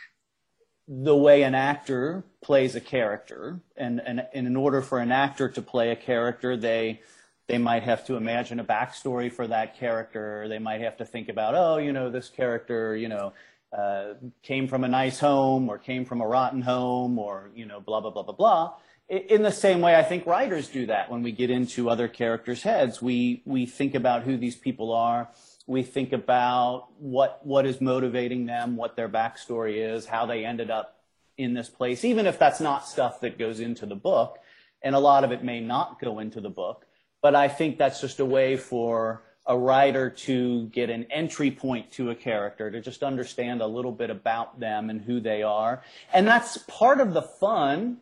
the 1.00 1.16
way 1.16 1.42
an 1.42 1.54
actor 1.54 2.22
plays 2.42 2.74
a 2.74 2.80
character, 2.80 3.60
and, 3.76 4.00
and, 4.04 4.26
and 4.34 4.46
in 4.46 4.56
order 4.56 4.82
for 4.82 4.98
an 4.98 5.10
actor 5.10 5.48
to 5.48 5.62
play 5.62 5.90
a 5.90 5.96
character, 5.96 6.56
they 6.56 7.00
they 7.48 7.58
might 7.58 7.82
have 7.82 8.06
to 8.06 8.16
imagine 8.16 8.60
a 8.60 8.64
backstory 8.64 9.30
for 9.30 9.46
that 9.46 9.78
character. 9.78 10.46
They 10.48 10.58
might 10.58 10.80
have 10.80 10.98
to 10.98 11.04
think 11.04 11.28
about, 11.28 11.54
oh, 11.54 11.78
you 11.78 11.92
know, 11.92 12.08
this 12.10 12.28
character, 12.28 12.94
you 12.94 13.08
know, 13.08 13.32
uh, 13.76 14.14
came 14.42 14.68
from 14.68 14.84
a 14.84 14.88
nice 14.88 15.18
home 15.18 15.68
or 15.68 15.76
came 15.76 16.04
from 16.04 16.20
a 16.20 16.26
rotten 16.26 16.62
home 16.62 17.18
or, 17.18 17.50
you 17.54 17.66
know, 17.66 17.80
blah, 17.80 18.00
blah, 18.00 18.10
blah, 18.10 18.22
blah, 18.22 18.34
blah. 18.34 18.74
In 19.08 19.42
the 19.42 19.52
same 19.52 19.80
way, 19.80 19.96
I 19.96 20.02
think 20.02 20.24
writers 20.24 20.68
do 20.68 20.86
that 20.86 21.10
when 21.10 21.22
we 21.22 21.32
get 21.32 21.50
into 21.50 21.90
other 21.90 22.06
characters' 22.06 22.62
heads. 22.62 23.02
We, 23.02 23.42
we 23.44 23.66
think 23.66 23.94
about 23.94 24.22
who 24.22 24.36
these 24.36 24.56
people 24.56 24.92
are. 24.92 25.28
We 25.66 25.82
think 25.82 26.12
about 26.12 26.88
what, 26.98 27.44
what 27.44 27.66
is 27.66 27.80
motivating 27.80 28.46
them, 28.46 28.76
what 28.76 28.96
their 28.96 29.08
backstory 29.08 29.76
is, 29.76 30.06
how 30.06 30.26
they 30.26 30.44
ended 30.44 30.70
up 30.70 30.98
in 31.38 31.54
this 31.54 31.68
place, 31.68 32.04
even 32.04 32.26
if 32.26 32.38
that's 32.38 32.60
not 32.60 32.86
stuff 32.86 33.20
that 33.20 33.38
goes 33.38 33.60
into 33.60 33.86
the 33.86 33.94
book. 33.94 34.38
And 34.82 34.94
a 34.94 34.98
lot 34.98 35.24
of 35.24 35.30
it 35.32 35.44
may 35.44 35.60
not 35.60 36.00
go 36.00 36.18
into 36.18 36.40
the 36.40 36.50
book. 36.50 36.86
But 37.20 37.36
I 37.36 37.48
think 37.48 37.78
that's 37.78 38.00
just 38.00 38.18
a 38.18 38.24
way 38.24 38.56
for 38.56 39.22
a 39.46 39.56
writer 39.56 40.10
to 40.10 40.66
get 40.66 40.90
an 40.90 41.06
entry 41.10 41.50
point 41.50 41.90
to 41.92 42.10
a 42.10 42.14
character, 42.14 42.70
to 42.70 42.80
just 42.80 43.02
understand 43.02 43.60
a 43.60 43.66
little 43.66 43.92
bit 43.92 44.10
about 44.10 44.60
them 44.60 44.90
and 44.90 45.00
who 45.00 45.20
they 45.20 45.42
are. 45.42 45.82
And 46.12 46.26
that's 46.26 46.58
part 46.58 47.00
of 47.00 47.14
the 47.14 47.22
fun 47.22 47.98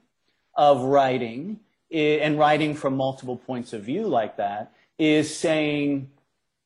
of 0.54 0.82
writing 0.82 1.60
and 1.90 2.38
writing 2.38 2.74
from 2.74 2.96
multiple 2.96 3.36
points 3.36 3.72
of 3.72 3.82
view 3.82 4.06
like 4.06 4.36
that 4.36 4.72
is 4.98 5.34
saying, 5.34 6.10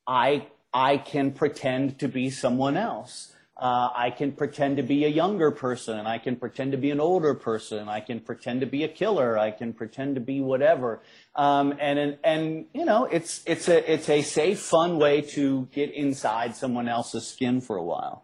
I, 0.07 0.47
I 0.75 0.97
can 0.99 1.31
pretend 1.31 2.01
to 2.01 2.09
be 2.09 2.31
someone 2.31 2.77
else. 2.77 3.33
Uh, 3.57 3.89
I 3.95 4.11
can 4.11 4.33
pretend 4.33 4.79
to 4.79 4.83
be 4.83 5.05
a 5.05 5.09
younger 5.09 5.53
person. 5.53 6.07
I 6.07 6.19
can 6.19 6.35
pretend 6.35 6.73
to 6.73 6.79
be 6.79 6.91
an 6.91 6.99
older 6.99 7.35
person. 7.35 7.89
I 7.89 8.01
can 8.01 8.19
pretend 8.19 8.61
to 8.63 8.67
be 8.67 8.83
a 8.83 8.89
killer. 8.89 9.39
I 9.39 9.53
can 9.53 9.73
pretend 9.73 10.17
to 10.17 10.21
be 10.21 10.41
whatever. 10.41 11.01
Um, 11.37 11.73
and 11.79 12.19
and 12.25 12.67
you 12.75 12.85
know, 12.85 13.05
it's 13.05 13.43
it's 13.47 13.69
a 13.69 13.93
it's 13.93 14.09
a 14.09 14.23
safe, 14.23 14.59
fun 14.59 14.99
way 14.99 15.21
to 15.21 15.69
get 15.73 15.93
inside 15.93 16.57
someone 16.57 16.89
else's 16.89 17.29
skin 17.29 17.61
for 17.61 17.77
a 17.77 17.85
while. 17.85 18.24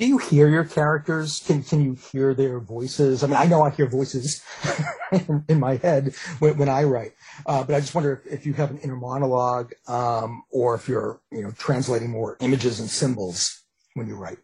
Do 0.00 0.06
you 0.06 0.16
hear 0.16 0.48
your 0.48 0.64
characters? 0.64 1.42
Can 1.46 1.62
can 1.62 1.84
you 1.84 1.92
hear 2.10 2.32
their 2.32 2.58
voices? 2.58 3.22
I 3.22 3.26
mean, 3.26 3.36
I 3.36 3.44
know 3.44 3.60
I 3.60 3.68
hear 3.68 3.86
voices 3.86 4.42
in 5.46 5.60
my 5.60 5.76
head 5.76 6.14
when, 6.38 6.56
when 6.56 6.68
I 6.70 6.84
write, 6.84 7.12
uh, 7.44 7.64
but 7.64 7.74
I 7.74 7.80
just 7.80 7.94
wonder 7.94 8.22
if, 8.24 8.32
if, 8.32 8.46
you 8.46 8.54
have 8.54 8.70
an 8.70 8.78
inner 8.78 8.96
monologue, 8.96 9.74
um, 9.88 10.42
or 10.50 10.74
if 10.74 10.88
you're 10.88 11.20
you 11.30 11.42
know 11.42 11.50
translating 11.50 12.08
more 12.08 12.38
images 12.40 12.80
and 12.80 12.88
symbols 12.88 13.62
when 13.92 14.08
you 14.08 14.16
write. 14.16 14.38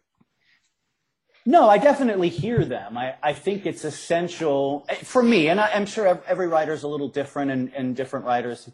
No, 1.43 1.67
I 1.67 1.79
definitely 1.79 2.29
hear 2.29 2.63
them. 2.63 2.95
I, 2.95 3.15
I 3.23 3.33
think 3.33 3.65
it's 3.65 3.83
essential 3.83 4.85
for 5.01 5.23
me, 5.23 5.47
and 5.47 5.59
I, 5.59 5.69
am 5.69 5.87
sure 5.87 6.21
every 6.27 6.47
writer 6.47 6.73
is 6.73 6.83
a 6.83 6.87
little 6.87 7.09
different, 7.09 7.49
and, 7.49 7.73
and 7.73 7.95
different 7.95 8.27
writers 8.27 8.69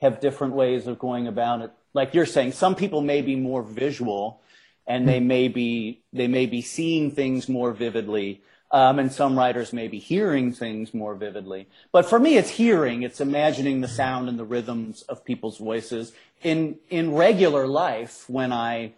have 0.00 0.20
different 0.20 0.54
ways 0.54 0.86
of 0.86 1.00
going 1.00 1.26
about 1.26 1.62
it. 1.62 1.72
Like 1.94 2.14
you're 2.14 2.26
saying, 2.26 2.52
some 2.52 2.76
people 2.76 3.00
may 3.00 3.22
be 3.22 3.34
more 3.34 3.64
visual, 3.64 4.40
and 4.88 5.06
they 5.06 5.20
may 5.20 5.48
be 5.48 6.02
they 6.12 6.26
may 6.26 6.46
be 6.46 6.62
seeing 6.62 7.10
things 7.12 7.48
more 7.48 7.72
vividly, 7.72 8.42
um, 8.72 8.98
and 8.98 9.12
some 9.12 9.38
writers 9.38 9.72
may 9.72 9.86
be 9.86 9.98
hearing 9.98 10.50
things 10.50 10.94
more 10.94 11.14
vividly. 11.14 11.68
But 11.92 12.06
for 12.06 12.18
me, 12.18 12.38
it's 12.38 12.50
hearing. 12.50 13.02
It's 13.02 13.20
imagining 13.20 13.82
the 13.82 13.88
sound 13.88 14.28
and 14.28 14.38
the 14.38 14.44
rhythms 14.44 15.02
of 15.02 15.24
people's 15.24 15.58
voices 15.58 16.12
in 16.42 16.78
in 16.88 17.14
regular 17.14 17.66
life 17.66 18.24
when 18.28 18.50
I 18.50 18.94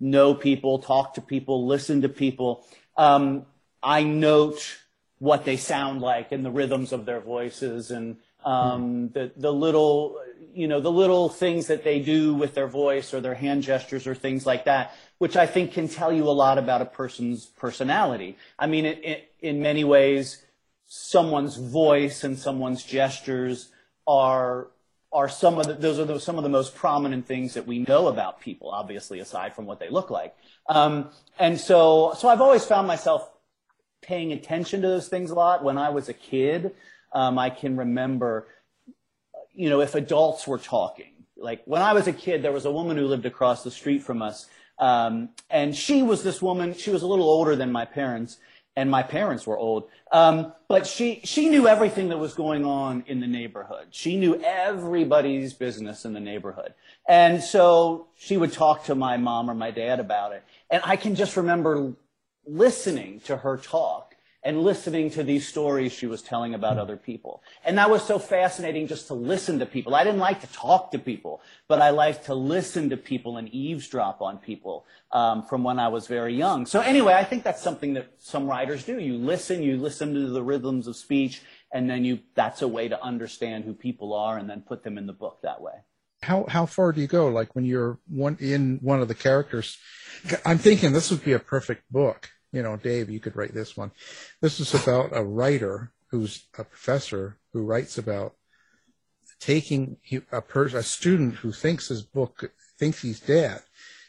know 0.00 0.34
people, 0.34 0.78
talk 0.78 1.14
to 1.14 1.20
people, 1.20 1.66
listen 1.66 2.02
to 2.02 2.08
people. 2.08 2.64
Um, 2.96 3.46
I 3.82 4.04
note 4.04 4.78
what 5.18 5.44
they 5.44 5.56
sound 5.56 6.00
like 6.00 6.32
and 6.32 6.44
the 6.44 6.50
rhythms 6.50 6.92
of 6.92 7.06
their 7.06 7.20
voices 7.20 7.90
and 7.90 8.16
um, 8.44 9.08
the 9.10 9.32
the 9.36 9.52
little 9.52 10.20
you 10.54 10.68
know 10.68 10.80
the 10.80 10.90
little 10.90 11.28
things 11.28 11.66
that 11.66 11.82
they 11.82 12.00
do 12.00 12.34
with 12.34 12.54
their 12.54 12.66
voice 12.66 13.12
or 13.12 13.20
their 13.20 13.34
hand 13.34 13.62
gestures 13.62 14.06
or 14.06 14.14
things 14.14 14.46
like 14.46 14.66
that, 14.66 14.94
which 15.18 15.36
I 15.36 15.46
think 15.46 15.72
can 15.72 15.88
tell 15.88 16.12
you 16.12 16.24
a 16.24 16.32
lot 16.32 16.58
about 16.58 16.82
a 16.82 16.86
person's 16.86 17.46
personality. 17.46 18.36
I 18.58 18.66
mean, 18.66 18.84
it, 18.84 19.04
it, 19.04 19.32
in 19.40 19.62
many 19.62 19.84
ways, 19.84 20.44
someone's 20.86 21.56
voice 21.56 22.24
and 22.24 22.38
someone's 22.38 22.82
gestures 22.82 23.70
are 24.06 24.68
are 25.14 25.28
some 25.28 25.58
of 25.58 25.66
the, 25.68 25.74
those 25.74 26.00
are 26.00 26.04
the, 26.04 26.18
some 26.18 26.38
of 26.38 26.42
the 26.42 26.50
most 26.50 26.74
prominent 26.74 27.24
things 27.24 27.54
that 27.54 27.68
we 27.68 27.78
know 27.78 28.08
about 28.08 28.40
people, 28.40 28.70
obviously, 28.70 29.20
aside 29.20 29.54
from 29.54 29.64
what 29.64 29.78
they 29.78 29.88
look 29.88 30.10
like. 30.10 30.34
Um, 30.68 31.10
and 31.38 31.58
so, 31.58 32.14
so 32.18 32.28
I've 32.28 32.40
always 32.40 32.64
found 32.64 32.88
myself 32.88 33.30
paying 34.02 34.32
attention 34.32 34.82
to 34.82 34.88
those 34.88 35.06
things 35.06 35.30
a 35.30 35.36
lot. 35.36 35.62
When 35.62 35.78
I 35.78 35.90
was 35.90 36.08
a 36.08 36.12
kid, 36.12 36.72
um, 37.12 37.38
I 37.38 37.50
can 37.50 37.76
remember, 37.76 38.48
you 39.52 39.70
know, 39.70 39.80
if 39.80 39.94
adults 39.94 40.48
were 40.48 40.58
talking. 40.58 41.12
Like 41.36 41.62
when 41.64 41.80
I 41.80 41.92
was 41.92 42.08
a 42.08 42.12
kid, 42.12 42.42
there 42.42 42.52
was 42.52 42.64
a 42.64 42.72
woman 42.72 42.96
who 42.96 43.06
lived 43.06 43.24
across 43.24 43.62
the 43.62 43.70
street 43.70 44.02
from 44.02 44.20
us, 44.20 44.48
um, 44.78 45.30
and 45.50 45.74
she 45.74 46.02
was 46.02 46.22
this 46.22 46.42
woman. 46.42 46.74
She 46.74 46.90
was 46.90 47.02
a 47.02 47.06
little 47.06 47.28
older 47.28 47.56
than 47.56 47.70
my 47.70 47.84
parents, 47.84 48.38
and 48.76 48.90
my 48.90 49.02
parents 49.02 49.46
were 49.46 49.56
old. 49.56 49.88
Um, 50.10 50.52
but 50.68 50.86
she, 50.86 51.20
she 51.24 51.48
knew 51.48 51.68
everything 51.68 52.08
that 52.08 52.18
was 52.18 52.34
going 52.34 52.64
on 52.64 53.04
in 53.06 53.20
the 53.20 53.26
neighborhood. 53.26 53.88
She 53.90 54.16
knew 54.16 54.40
everybody's 54.42 55.52
business 55.52 56.04
in 56.04 56.12
the 56.12 56.20
neighborhood. 56.20 56.74
And 57.08 57.42
so 57.42 58.08
she 58.16 58.36
would 58.36 58.52
talk 58.52 58.84
to 58.84 58.94
my 58.94 59.16
mom 59.16 59.50
or 59.50 59.54
my 59.54 59.70
dad 59.70 60.00
about 60.00 60.32
it. 60.32 60.42
And 60.70 60.82
I 60.84 60.96
can 60.96 61.14
just 61.14 61.36
remember 61.36 61.94
listening 62.46 63.20
to 63.20 63.36
her 63.38 63.56
talk 63.56 64.13
and 64.44 64.60
listening 64.60 65.08
to 65.10 65.24
these 65.24 65.48
stories 65.48 65.90
she 65.90 66.06
was 66.06 66.20
telling 66.20 66.52
about 66.52 66.76
other 66.76 66.98
people. 66.98 67.42
And 67.64 67.78
that 67.78 67.88
was 67.88 68.06
so 68.06 68.18
fascinating 68.18 68.86
just 68.86 69.06
to 69.06 69.14
listen 69.14 69.58
to 69.60 69.66
people. 69.66 69.94
I 69.94 70.04
didn't 70.04 70.20
like 70.20 70.42
to 70.42 70.46
talk 70.52 70.90
to 70.90 70.98
people, 70.98 71.40
but 71.66 71.80
I 71.80 71.90
liked 71.90 72.26
to 72.26 72.34
listen 72.34 72.90
to 72.90 72.96
people 72.98 73.38
and 73.38 73.48
eavesdrop 73.48 74.20
on 74.20 74.36
people 74.36 74.84
um, 75.12 75.44
from 75.44 75.64
when 75.64 75.78
I 75.78 75.88
was 75.88 76.06
very 76.06 76.34
young. 76.34 76.66
So 76.66 76.80
anyway, 76.80 77.14
I 77.14 77.24
think 77.24 77.42
that's 77.42 77.62
something 77.62 77.94
that 77.94 78.12
some 78.18 78.46
writers 78.46 78.84
do. 78.84 79.00
You 79.00 79.16
listen, 79.16 79.62
you 79.62 79.78
listen 79.78 80.12
to 80.12 80.28
the 80.28 80.42
rhythms 80.42 80.86
of 80.86 80.96
speech, 80.96 81.40
and 81.72 81.88
then 81.88 82.04
you 82.04 82.18
that's 82.34 82.60
a 82.60 82.68
way 82.68 82.88
to 82.88 83.02
understand 83.02 83.64
who 83.64 83.72
people 83.72 84.12
are 84.12 84.36
and 84.36 84.48
then 84.48 84.60
put 84.60 84.84
them 84.84 84.98
in 84.98 85.06
the 85.06 85.12
book 85.14 85.40
that 85.42 85.62
way. 85.62 85.72
How 86.22 86.44
how 86.48 86.66
far 86.66 86.92
do 86.92 87.00
you 87.00 87.06
go? 87.06 87.28
Like 87.28 87.54
when 87.54 87.64
you're 87.64 87.98
one 88.08 88.36
in 88.40 88.78
one 88.82 89.00
of 89.00 89.08
the 89.08 89.14
characters, 89.14 89.78
I'm 90.44 90.58
thinking 90.58 90.92
this 90.92 91.10
would 91.10 91.24
be 91.24 91.32
a 91.32 91.38
perfect 91.38 91.90
book 91.90 92.28
you 92.54 92.62
know, 92.62 92.76
Dave, 92.76 93.10
you 93.10 93.20
could 93.20 93.36
write 93.36 93.52
this 93.52 93.76
one. 93.76 93.90
This 94.40 94.60
is 94.60 94.72
about 94.74 95.10
a 95.12 95.24
writer 95.24 95.92
who's 96.10 96.46
a 96.56 96.64
professor 96.64 97.36
who 97.52 97.64
writes 97.64 97.98
about 97.98 98.34
taking 99.40 99.96
a 100.30 100.40
person, 100.40 100.78
a 100.78 100.82
student 100.82 101.34
who 101.34 101.50
thinks 101.50 101.88
his 101.88 102.02
book 102.02 102.52
thinks 102.78 103.02
he's 103.02 103.20
dead 103.20 103.62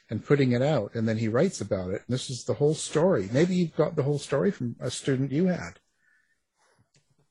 and 0.09 0.23
putting 0.23 0.51
it 0.51 0.61
out 0.61 0.93
and 0.93 1.07
then 1.07 1.17
he 1.17 1.27
writes 1.27 1.59
about 1.59 1.89
it. 1.89 2.03
And 2.05 2.13
this 2.13 2.29
is 2.29 2.43
the 2.43 2.53
whole 2.53 2.75
story. 2.75 3.27
Maybe 3.31 3.55
you've 3.55 3.75
got 3.75 3.95
the 3.95 4.03
whole 4.03 4.19
story 4.19 4.51
from 4.51 4.75
a 4.79 4.91
student 4.91 5.31
you 5.31 5.47
had. 5.47 5.79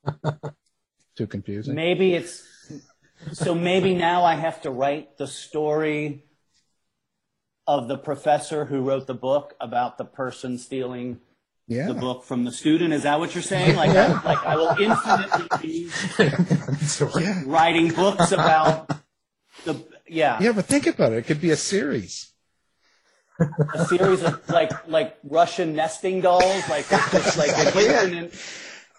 Too 1.17 1.29
confusing. 1.29 1.77
Maybe 1.77 2.15
it's 2.15 2.45
so 3.33 3.55
maybe 3.55 3.95
now 3.95 4.25
i 4.25 4.35
have 4.35 4.61
to 4.61 4.71
write 4.71 5.17
the 5.17 5.27
story 5.27 6.25
of 7.67 7.89
the 7.89 7.97
professor 7.97 8.67
who 8.67 8.81
wrote 8.81 9.07
the 9.07 9.15
book 9.15 9.55
about 9.61 9.99
the 9.99 10.05
person 10.05 10.59
stealing 10.59 11.21
yeah. 11.67 11.87
the 11.87 11.95
book 11.95 12.25
from 12.25 12.45
the 12.45 12.53
student. 12.53 12.93
Is 12.93 13.05
that 13.05 13.19
what 13.19 13.35
you're 13.35 13.43
saying? 13.43 13.77
Like, 13.77 13.93
yeah. 13.93 14.21
I, 14.23 14.29
like 14.29 14.47
I 14.47 14.57
will 14.57 14.77
infinitely 14.79 15.59
be 15.63 17.45
writing 17.47 17.89
books 17.89 18.33
about 18.33 18.91
the 19.65 19.83
yeah. 20.07 20.39
Yeah, 20.41 20.53
but 20.53 20.67
think 20.67 20.87
about 20.87 21.13
it. 21.13 21.19
It 21.19 21.27
could 21.27 21.41
be 21.41 21.51
a 21.51 21.57
series. 21.57 22.31
A 23.75 23.85
series 23.87 24.23
of 24.23 24.49
like 24.49 24.71
like 24.87 25.17
Russian 25.25 25.75
nesting 25.75 26.21
dolls, 26.21 26.69
like 26.69 26.89
just 26.89 27.37
like 27.37 27.51
an 27.77 28.31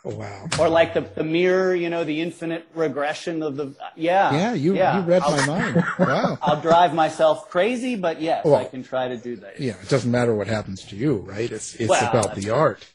infinite 0.05 0.19
Wow. 0.19 0.47
Or 0.59 0.69
like 0.69 0.93
the, 0.93 1.01
the 1.01 1.23
mirror, 1.23 1.75
you 1.75 1.89
know, 1.89 2.03
the 2.03 2.21
infinite 2.21 2.67
regression 2.73 3.41
of 3.43 3.55
the, 3.55 3.75
yeah. 3.95 4.33
Yeah, 4.33 4.53
you, 4.53 4.75
yeah. 4.75 4.99
you 4.99 5.05
read 5.05 5.21
I'll, 5.23 5.37
my 5.37 5.45
mind. 5.45 5.83
Wow. 5.99 6.37
I'll 6.41 6.61
drive 6.61 6.93
myself 6.93 7.49
crazy, 7.49 7.95
but 7.95 8.21
yes, 8.21 8.45
well, 8.45 8.55
I 8.55 8.65
can 8.65 8.83
try 8.83 9.07
to 9.07 9.17
do 9.17 9.37
that. 9.37 9.59
Yeah, 9.59 9.73
it 9.81 9.89
doesn't 9.89 10.11
matter 10.11 10.35
what 10.35 10.47
happens 10.47 10.83
to 10.85 10.95
you, 10.95 11.17
right? 11.17 11.51
It's, 11.51 11.75
it's 11.75 11.89
well, 11.89 12.09
about 12.09 12.35
the 12.35 12.49
art. 12.49 12.85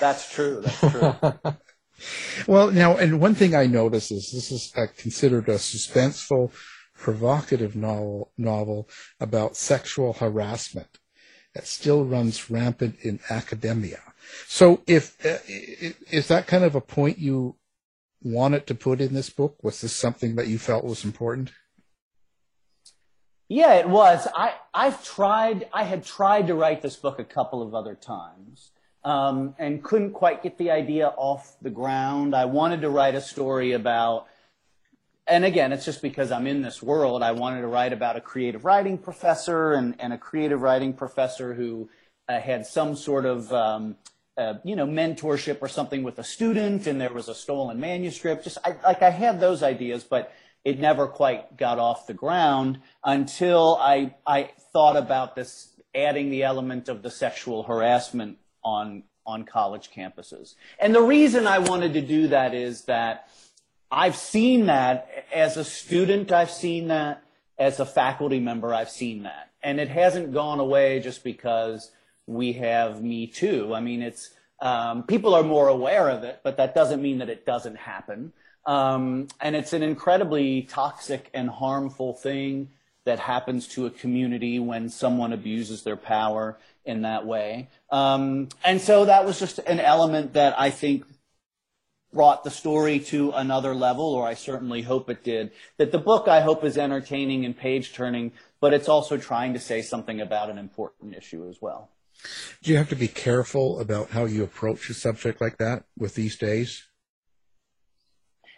That's 0.00 0.32
true. 0.32 0.62
That's 0.62 0.80
true. 0.80 1.14
well, 2.46 2.70
now, 2.70 2.96
and 2.96 3.20
one 3.20 3.34
thing 3.34 3.54
I 3.54 3.66
notice 3.66 4.10
is 4.10 4.30
this 4.32 4.50
is 4.50 4.72
uh, 4.76 4.86
considered 4.96 5.48
a 5.48 5.56
suspenseful, 5.56 6.52
provocative 6.94 7.76
novel, 7.76 8.32
novel 8.38 8.88
about 9.20 9.56
sexual 9.56 10.14
harassment 10.14 10.98
that 11.54 11.66
still 11.66 12.04
runs 12.04 12.50
rampant 12.50 12.96
in 13.02 13.20
academia. 13.30 14.00
So, 14.46 14.82
if 14.86 15.24
uh, 15.24 15.38
is 16.10 16.28
that 16.28 16.46
kind 16.46 16.64
of 16.64 16.74
a 16.74 16.80
point 16.80 17.18
you 17.18 17.56
wanted 18.22 18.66
to 18.66 18.74
put 18.74 19.00
in 19.00 19.14
this 19.14 19.30
book? 19.30 19.56
Was 19.62 19.80
this 19.80 19.94
something 19.94 20.36
that 20.36 20.48
you 20.48 20.58
felt 20.58 20.84
was 20.84 21.04
important? 21.04 21.52
Yeah, 23.48 23.74
it 23.74 23.88
was. 23.88 24.28
I, 24.34 24.54
I've 24.74 25.02
tried, 25.02 25.68
I 25.72 25.84
had 25.84 26.04
tried 26.04 26.48
to 26.48 26.54
write 26.54 26.82
this 26.82 26.96
book 26.96 27.18
a 27.18 27.24
couple 27.24 27.62
of 27.62 27.74
other 27.74 27.94
times 27.94 28.72
um, 29.04 29.54
and 29.58 29.82
couldn't 29.82 30.12
quite 30.12 30.42
get 30.42 30.58
the 30.58 30.70
idea 30.70 31.08
off 31.16 31.56
the 31.62 31.70
ground. 31.70 32.34
I 32.34 32.44
wanted 32.44 32.82
to 32.82 32.90
write 32.90 33.14
a 33.14 33.22
story 33.22 33.72
about, 33.72 34.26
and 35.26 35.46
again, 35.46 35.72
it's 35.72 35.86
just 35.86 36.02
because 36.02 36.30
I'm 36.30 36.46
in 36.46 36.60
this 36.60 36.82
world, 36.82 37.22
I 37.22 37.32
wanted 37.32 37.62
to 37.62 37.68
write 37.68 37.94
about 37.94 38.16
a 38.16 38.20
creative 38.20 38.66
writing 38.66 38.98
professor 38.98 39.72
and, 39.72 39.94
and 39.98 40.12
a 40.12 40.18
creative 40.18 40.60
writing 40.60 40.92
professor 40.92 41.54
who 41.54 41.88
uh, 42.28 42.40
had 42.40 42.66
some 42.66 42.94
sort 42.94 43.24
of, 43.24 43.50
um, 43.50 43.96
you 44.64 44.76
know, 44.76 44.86
mentorship 44.86 45.58
or 45.60 45.68
something 45.68 46.02
with 46.02 46.18
a 46.18 46.24
student 46.24 46.86
and 46.86 47.00
there 47.00 47.12
was 47.12 47.28
a 47.28 47.34
stolen 47.34 47.80
manuscript. 47.80 48.44
Just 48.44 48.58
I, 48.64 48.76
like 48.84 49.02
I 49.02 49.10
had 49.10 49.40
those 49.40 49.62
ideas, 49.62 50.04
but 50.04 50.32
it 50.64 50.78
never 50.78 51.06
quite 51.06 51.56
got 51.56 51.78
off 51.78 52.06
the 52.06 52.14
ground 52.14 52.80
until 53.02 53.76
I, 53.80 54.14
I 54.26 54.50
thought 54.72 54.96
about 54.96 55.34
this 55.34 55.74
adding 55.94 56.30
the 56.30 56.42
element 56.42 56.88
of 56.88 57.02
the 57.02 57.10
sexual 57.10 57.62
harassment 57.64 58.38
on, 58.62 59.04
on 59.26 59.44
college 59.44 59.90
campuses. 59.90 60.54
And 60.78 60.94
the 60.94 61.02
reason 61.02 61.46
I 61.46 61.58
wanted 61.58 61.94
to 61.94 62.00
do 62.00 62.28
that 62.28 62.54
is 62.54 62.84
that 62.84 63.28
I've 63.90 64.16
seen 64.16 64.66
that 64.66 65.08
as 65.34 65.56
a 65.56 65.64
student, 65.64 66.30
I've 66.30 66.50
seen 66.50 66.88
that 66.88 67.24
as 67.58 67.80
a 67.80 67.86
faculty 67.86 68.38
member, 68.38 68.74
I've 68.74 68.90
seen 68.90 69.24
that. 69.24 69.50
And 69.62 69.80
it 69.80 69.88
hasn't 69.88 70.32
gone 70.32 70.60
away 70.60 71.00
just 71.00 71.24
because 71.24 71.90
we 72.28 72.52
have 72.54 73.02
Me 73.02 73.26
Too. 73.26 73.74
I 73.74 73.80
mean, 73.80 74.02
it's, 74.02 74.30
um, 74.60 75.02
people 75.04 75.34
are 75.34 75.42
more 75.42 75.68
aware 75.68 76.08
of 76.08 76.22
it, 76.24 76.40
but 76.44 76.56
that 76.58 76.74
doesn't 76.74 77.00
mean 77.00 77.18
that 77.18 77.28
it 77.28 77.46
doesn't 77.46 77.76
happen. 77.76 78.32
Um, 78.66 79.28
and 79.40 79.56
it's 79.56 79.72
an 79.72 79.82
incredibly 79.82 80.62
toxic 80.62 81.30
and 81.32 81.48
harmful 81.48 82.12
thing 82.12 82.68
that 83.04 83.18
happens 83.18 83.66
to 83.68 83.86
a 83.86 83.90
community 83.90 84.58
when 84.58 84.90
someone 84.90 85.32
abuses 85.32 85.82
their 85.84 85.96
power 85.96 86.58
in 86.84 87.02
that 87.02 87.24
way. 87.24 87.68
Um, 87.90 88.50
and 88.62 88.80
so 88.80 89.06
that 89.06 89.24
was 89.24 89.38
just 89.38 89.58
an 89.60 89.80
element 89.80 90.34
that 90.34 90.60
I 90.60 90.68
think 90.68 91.04
brought 92.12 92.44
the 92.44 92.50
story 92.50 92.98
to 92.98 93.30
another 93.32 93.74
level, 93.74 94.04
or 94.04 94.26
I 94.26 94.34
certainly 94.34 94.82
hope 94.82 95.08
it 95.08 95.24
did. 95.24 95.52
That 95.78 95.92
the 95.92 95.98
book, 95.98 96.28
I 96.28 96.40
hope, 96.40 96.64
is 96.64 96.76
entertaining 96.76 97.46
and 97.46 97.56
page 97.56 97.94
turning, 97.94 98.32
but 98.60 98.74
it's 98.74 98.88
also 98.88 99.16
trying 99.16 99.54
to 99.54 99.58
say 99.58 99.80
something 99.80 100.20
about 100.20 100.50
an 100.50 100.58
important 100.58 101.14
issue 101.14 101.48
as 101.48 101.62
well. 101.62 101.88
Do 102.62 102.70
you 102.70 102.76
have 102.76 102.88
to 102.88 102.96
be 102.96 103.08
careful 103.08 103.80
about 103.80 104.10
how 104.10 104.24
you 104.24 104.42
approach 104.42 104.90
a 104.90 104.94
subject 104.94 105.40
like 105.40 105.58
that 105.58 105.84
with 105.96 106.14
these 106.14 106.36
days? 106.36 106.84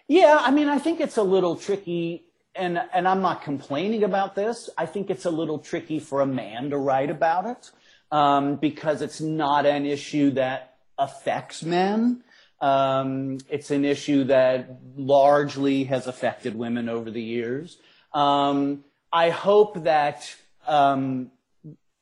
Yeah, 0.09 0.39
I 0.41 0.51
mean, 0.51 0.69
I 0.69 0.79
think 0.79 1.01
it's 1.01 1.19
a 1.19 1.23
little 1.23 1.57
tricky, 1.57 2.25
and 2.55 2.81
and 2.93 3.07
I'm 3.07 3.23
not 3.23 3.43
complaining 3.43 4.03
about 4.03 4.35
this. 4.35 4.69
I 4.77 4.87
think 4.87 5.11
it's 5.11 5.25
a 5.25 5.31
little 5.31 5.59
tricky 5.59 6.01
for 6.01 6.21
a 6.21 6.27
man 6.27 6.71
to 6.71 6.79
write 6.79 7.11
about 7.11 7.47
it 7.47 7.71
um, 8.11 8.57
because 8.57 9.03
it's 9.03 9.21
not 9.21 9.67
an 9.67 9.87
issue 9.87 10.33
that 10.33 10.79
affects 10.99 11.63
men. 11.63 12.25
Um, 12.61 13.39
it's 13.49 13.71
an 13.71 13.85
issue 13.85 14.25
that 14.25 14.81
largely 14.97 15.85
has 15.85 16.07
affected 16.07 16.55
women 16.55 16.89
over 16.89 17.11
the 17.11 17.23
years. 17.23 17.79
Um, 18.13 18.85
I 19.13 19.31
hope 19.31 19.85
that 19.85 20.35
um, 20.67 21.31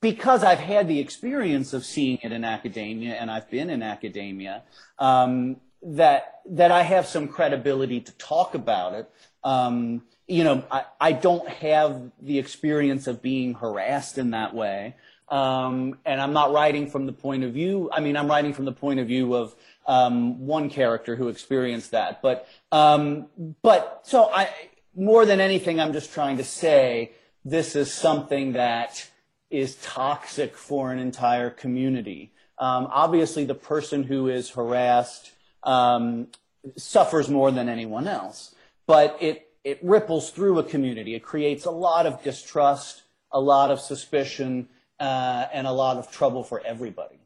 because 0.00 0.44
I've 0.44 0.60
had 0.60 0.88
the 0.88 1.00
experience 1.00 1.72
of 1.72 1.84
seeing 1.84 2.18
it 2.22 2.32
in 2.32 2.44
academia 2.44 3.14
and 3.14 3.30
I've 3.30 3.50
been 3.50 3.70
in 3.70 3.82
academia, 3.82 4.62
um, 4.98 5.56
that 5.82 6.40
that 6.50 6.72
I 6.72 6.82
have 6.82 7.06
some 7.06 7.28
credibility 7.28 8.00
to 8.00 8.12
talk 8.12 8.54
about 8.54 8.94
it. 8.94 9.10
Um, 9.44 10.02
you 10.26 10.44
know, 10.44 10.64
I, 10.70 10.84
I 11.00 11.12
don't 11.12 11.48
have 11.48 12.10
the 12.20 12.38
experience 12.38 13.06
of 13.06 13.22
being 13.22 13.54
harassed 13.54 14.18
in 14.18 14.30
that 14.30 14.54
way. 14.54 14.96
Um, 15.28 15.98
and 16.06 16.20
I'm 16.20 16.32
not 16.32 16.52
writing 16.52 16.88
from 16.90 17.06
the 17.06 17.12
point 17.12 17.44
of 17.44 17.52
view, 17.52 17.90
I 17.92 18.00
mean, 18.00 18.16
I'm 18.16 18.28
writing 18.28 18.54
from 18.54 18.64
the 18.64 18.72
point 18.72 18.98
of 18.98 19.06
view 19.06 19.34
of 19.34 19.54
um, 19.86 20.46
one 20.46 20.70
character 20.70 21.16
who 21.16 21.28
experienced 21.28 21.90
that. 21.90 22.22
But, 22.22 22.48
um, 22.72 23.26
but 23.62 24.02
so 24.04 24.30
I, 24.32 24.48
more 24.96 25.26
than 25.26 25.40
anything, 25.40 25.80
I'm 25.80 25.92
just 25.92 26.12
trying 26.12 26.38
to 26.38 26.44
say 26.44 27.12
this 27.44 27.76
is 27.76 27.92
something 27.92 28.54
that 28.54 29.08
is 29.50 29.76
toxic 29.76 30.54
for 30.56 30.92
an 30.92 30.98
entire 30.98 31.50
community. 31.50 32.32
Um, 32.58 32.88
obviously, 32.90 33.44
the 33.44 33.54
person 33.54 34.02
who 34.02 34.28
is 34.28 34.50
harassed 34.50 35.32
um, 35.62 36.28
suffers 36.76 37.28
more 37.28 37.50
than 37.50 37.68
anyone 37.68 38.06
else. 38.06 38.54
But 38.86 39.16
it, 39.20 39.50
it 39.64 39.78
ripples 39.82 40.30
through 40.30 40.58
a 40.58 40.64
community. 40.64 41.14
It 41.14 41.22
creates 41.22 41.64
a 41.64 41.70
lot 41.70 42.06
of 42.06 42.22
distrust, 42.22 43.02
a 43.30 43.40
lot 43.40 43.70
of 43.70 43.80
suspicion, 43.80 44.68
uh, 44.98 45.46
and 45.52 45.66
a 45.66 45.72
lot 45.72 45.96
of 45.96 46.10
trouble 46.10 46.42
for 46.42 46.60
everybody. 46.64 47.18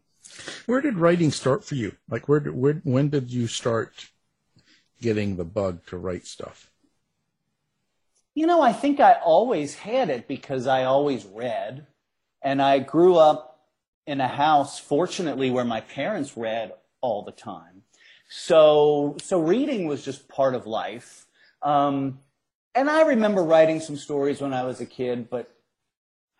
Where 0.66 0.80
did 0.80 0.96
writing 0.96 1.30
start 1.30 1.64
for 1.64 1.74
you? 1.74 1.96
Like, 2.08 2.28
where, 2.28 2.40
where 2.40 2.80
when 2.84 3.08
did 3.08 3.30
you 3.32 3.46
start 3.46 4.10
getting 5.00 5.36
the 5.36 5.44
bug 5.44 5.84
to 5.86 5.96
write 5.96 6.26
stuff? 6.26 6.70
You 8.34 8.46
know, 8.46 8.62
I 8.62 8.72
think 8.72 8.98
I 8.98 9.14
always 9.24 9.74
had 9.74 10.08
it 10.08 10.26
because 10.26 10.66
I 10.66 10.84
always 10.84 11.26
read. 11.26 11.86
And 12.42 12.60
I 12.60 12.80
grew 12.80 13.16
up 13.16 13.60
in 14.06 14.20
a 14.20 14.28
house, 14.28 14.78
fortunately, 14.78 15.50
where 15.50 15.64
my 15.64 15.80
parents 15.80 16.36
read 16.36 16.72
all 17.00 17.22
the 17.22 17.32
time. 17.32 17.82
So, 18.28 19.16
so 19.22 19.40
reading 19.40 19.86
was 19.86 20.04
just 20.04 20.28
part 20.28 20.54
of 20.54 20.66
life. 20.66 21.26
Um, 21.62 22.18
and 22.74 22.88
I 22.88 23.02
remember 23.02 23.44
writing 23.44 23.80
some 23.80 23.96
stories 23.96 24.40
when 24.40 24.54
I 24.54 24.64
was 24.64 24.80
a 24.80 24.86
kid, 24.86 25.28
but 25.28 25.54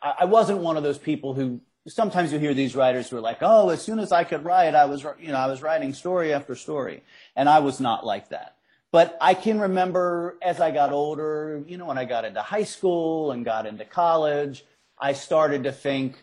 I, 0.01 0.15
I 0.21 0.25
wasn't 0.25 0.61
one 0.61 0.77
of 0.77 0.83
those 0.83 0.99
people 0.99 1.35
who 1.35 1.61
sometimes 1.87 2.33
you 2.33 2.39
hear 2.39 2.55
these 2.55 2.75
writers 2.75 3.11
who 3.11 3.19
are 3.19 3.21
like, 3.21 3.39
oh, 3.41 3.69
as 3.69 3.83
soon 3.83 3.99
as 3.99 4.13
I 4.13 4.25
could 4.25 4.45
write, 4.45 4.75
I 4.75 4.87
was, 4.87 5.05
you 5.21 5.29
know, 5.29 5.37
I 5.37 5.47
was 5.47 5.63
writing 5.63 5.93
story 5.93 6.33
after 6.33 6.55
story. 6.55 7.03
And 7.37 7.49
I 7.49 7.59
was 7.59 7.81
not 7.81 8.07
like 8.07 8.31
that. 8.31 8.57
But 8.91 9.17
I 9.21 9.35
can 9.35 9.59
remember 9.59 10.37
as 10.43 10.61
I 10.61 10.71
got 10.71 10.93
older, 10.93 11.63
you 11.67 11.79
know, 11.79 11.87
when 11.87 11.99
I 11.99 12.05
got 12.05 12.25
into 12.25 12.43
high 12.43 12.65
school 12.65 13.33
and 13.33 13.45
got 13.45 13.67
into 13.67 13.85
college, 13.85 14.65
I 15.03 15.15
started 15.15 15.65
to 15.65 15.73
think 15.73 16.15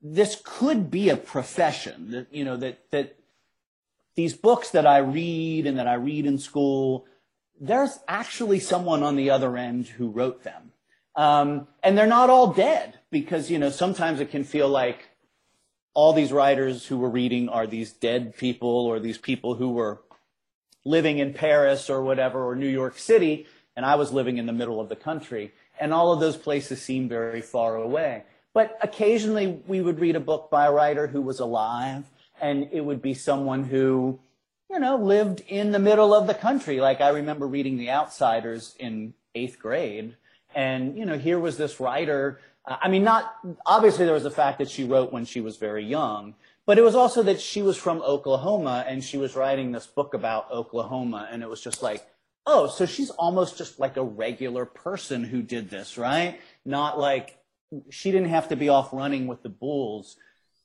this 0.00 0.40
could 0.44 0.88
be 0.88 1.08
a 1.08 1.16
profession 1.16 2.12
that, 2.12 2.32
you 2.32 2.44
know, 2.44 2.56
that, 2.56 2.78
that 2.92 3.16
these 4.14 4.34
books 4.34 4.70
that 4.70 4.86
I 4.86 4.98
read 4.98 5.66
and 5.66 5.78
that 5.78 5.88
I 5.88 5.94
read 5.94 6.24
in 6.24 6.38
school, 6.38 7.06
there's 7.60 7.98
actually 8.06 8.60
someone 8.60 9.02
on 9.02 9.16
the 9.16 9.30
other 9.30 9.56
end 9.56 9.88
who 9.88 10.10
wrote 10.10 10.44
them. 10.44 10.70
Um, 11.16 11.66
and 11.82 11.98
they're 11.98 12.06
not 12.06 12.30
all 12.30 12.52
dead 12.52 13.00
because, 13.10 13.50
you 13.50 13.58
know, 13.58 13.70
sometimes 13.70 14.20
it 14.20 14.30
can 14.30 14.44
feel 14.44 14.68
like 14.68 15.08
all 15.92 16.12
these 16.12 16.32
writers 16.32 16.86
who 16.86 16.98
we're 16.98 17.08
reading 17.08 17.48
are 17.48 17.66
these 17.66 17.92
dead 17.92 18.36
people 18.36 18.86
or 18.86 19.00
these 19.00 19.18
people 19.18 19.56
who 19.56 19.70
were 19.70 20.00
living 20.84 21.18
in 21.18 21.34
Paris 21.34 21.90
or 21.90 22.04
whatever 22.04 22.46
or 22.48 22.54
New 22.54 22.68
York 22.68 22.96
City. 22.96 23.46
And 23.74 23.84
I 23.84 23.96
was 23.96 24.12
living 24.12 24.38
in 24.38 24.46
the 24.46 24.52
middle 24.52 24.80
of 24.80 24.88
the 24.88 24.96
country. 24.96 25.52
And 25.80 25.92
all 25.92 26.12
of 26.12 26.20
those 26.20 26.36
places 26.36 26.82
seem 26.82 27.08
very 27.08 27.40
far 27.40 27.76
away. 27.76 28.24
But 28.54 28.78
occasionally 28.82 29.62
we 29.66 29.80
would 29.80 30.00
read 30.00 30.16
a 30.16 30.20
book 30.20 30.50
by 30.50 30.66
a 30.66 30.72
writer 30.72 31.06
who 31.06 31.22
was 31.22 31.40
alive 31.40 32.04
and 32.40 32.68
it 32.72 32.80
would 32.80 33.02
be 33.02 33.14
someone 33.14 33.64
who, 33.64 34.18
you 34.70 34.78
know, 34.78 34.96
lived 34.96 35.42
in 35.48 35.72
the 35.72 35.78
middle 35.78 36.14
of 36.14 36.26
the 36.26 36.34
country. 36.34 36.80
Like 36.80 37.00
I 37.00 37.08
remember 37.08 37.46
reading 37.46 37.76
The 37.78 37.90
Outsiders 37.90 38.74
in 38.78 39.14
eighth 39.34 39.58
grade, 39.58 40.16
and 40.54 40.96
you 40.96 41.04
know, 41.04 41.18
here 41.18 41.38
was 41.38 41.56
this 41.56 41.80
writer. 41.80 42.40
I 42.66 42.88
mean, 42.88 43.04
not 43.04 43.36
obviously 43.64 44.04
there 44.04 44.14
was 44.14 44.24
the 44.24 44.30
fact 44.30 44.58
that 44.58 44.70
she 44.70 44.84
wrote 44.84 45.12
when 45.12 45.24
she 45.24 45.40
was 45.40 45.56
very 45.56 45.84
young, 45.84 46.34
but 46.66 46.78
it 46.78 46.82
was 46.82 46.94
also 46.94 47.22
that 47.22 47.40
she 47.40 47.62
was 47.62 47.76
from 47.76 48.02
Oklahoma 48.02 48.84
and 48.86 49.02
she 49.02 49.16
was 49.16 49.34
writing 49.34 49.72
this 49.72 49.86
book 49.86 50.14
about 50.14 50.50
Oklahoma, 50.50 51.28
and 51.30 51.42
it 51.42 51.48
was 51.48 51.60
just 51.60 51.82
like, 51.82 52.06
oh, 52.48 52.66
so 52.66 52.86
she's 52.86 53.10
almost 53.10 53.58
just 53.58 53.78
like 53.78 53.98
a 53.98 54.02
regular 54.02 54.64
person 54.64 55.22
who 55.22 55.42
did 55.42 55.68
this, 55.68 55.98
right? 55.98 56.40
Not 56.64 56.98
like 56.98 57.38
she 57.90 58.10
didn't 58.10 58.30
have 58.30 58.48
to 58.48 58.56
be 58.56 58.70
off 58.70 58.92
running 58.92 59.26
with 59.26 59.42
the 59.42 59.50
bulls 59.50 60.16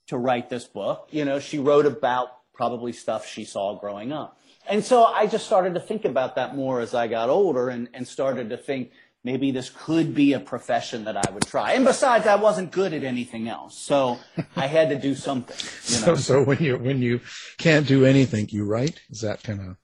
to 0.08 0.18
write 0.18 0.50
this 0.50 0.64
book. 0.64 1.10
You 1.12 1.26
know, 1.26 1.40
she 1.40 1.60
wrote 1.60 1.86
about 1.86 2.30
probably 2.54 2.94
stuff 2.94 3.28
she 3.28 3.44
saw 3.44 3.78
growing 3.78 4.14
up. 4.14 4.40
And 4.70 4.82
so 4.84 5.04
I 5.04 5.28
just 5.28 5.46
started 5.46 5.74
to 5.74 5.82
think 5.82 6.06
about 6.06 6.36
that 6.36 6.56
more 6.56 6.80
as 6.80 6.94
I 6.94 7.08
got 7.08 7.30
older 7.30 7.68
and, 7.68 7.90
and 7.94 8.08
started 8.08 8.50
to 8.52 8.58
think, 8.58 8.92
maybe 9.26 9.52
this 9.52 9.70
could 9.70 10.16
be 10.16 10.32
a 10.32 10.40
profession 10.40 11.04
that 11.04 11.18
I 11.18 11.30
would 11.32 11.46
try. 11.46 11.74
And 11.74 11.84
besides, 11.84 12.28
I 12.28 12.36
wasn't 12.36 12.72
good 12.72 12.94
at 12.94 13.04
anything 13.04 13.50
else, 13.50 13.78
so 13.78 14.20
I 14.56 14.68
had 14.68 14.88
to 14.90 14.96
do 14.98 15.16
something. 15.16 15.58
You 15.88 16.06
know? 16.06 16.16
So, 16.16 16.22
so 16.22 16.44
when 16.44 16.60
you 16.60 16.78
when 16.78 17.02
you 17.02 17.20
can't 17.58 17.86
do 17.86 18.06
anything, 18.06 18.48
you 18.52 18.64
write. 18.64 19.02
Is 19.10 19.20
that 19.20 19.44
kind 19.44 19.60
of. 19.60 19.78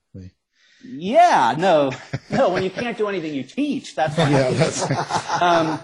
Yeah, 0.83 1.55
no, 1.57 1.91
no. 2.29 2.49
When 2.49 2.63
you 2.63 2.69
can't 2.69 2.97
do 2.97 3.07
anything, 3.07 3.33
you 3.33 3.43
teach. 3.43 3.95
That's 3.95 4.17
why. 4.17 4.29
yeah? 4.29 4.51
That's 4.51 4.89
Um, 5.41 5.79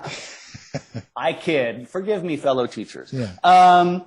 I 1.15 1.33
kid. 1.33 1.87
Forgive 1.87 2.23
me, 2.23 2.37
fellow 2.37 2.67
teachers. 2.67 3.13
Yeah. 3.13 3.31
Um, 3.43 4.05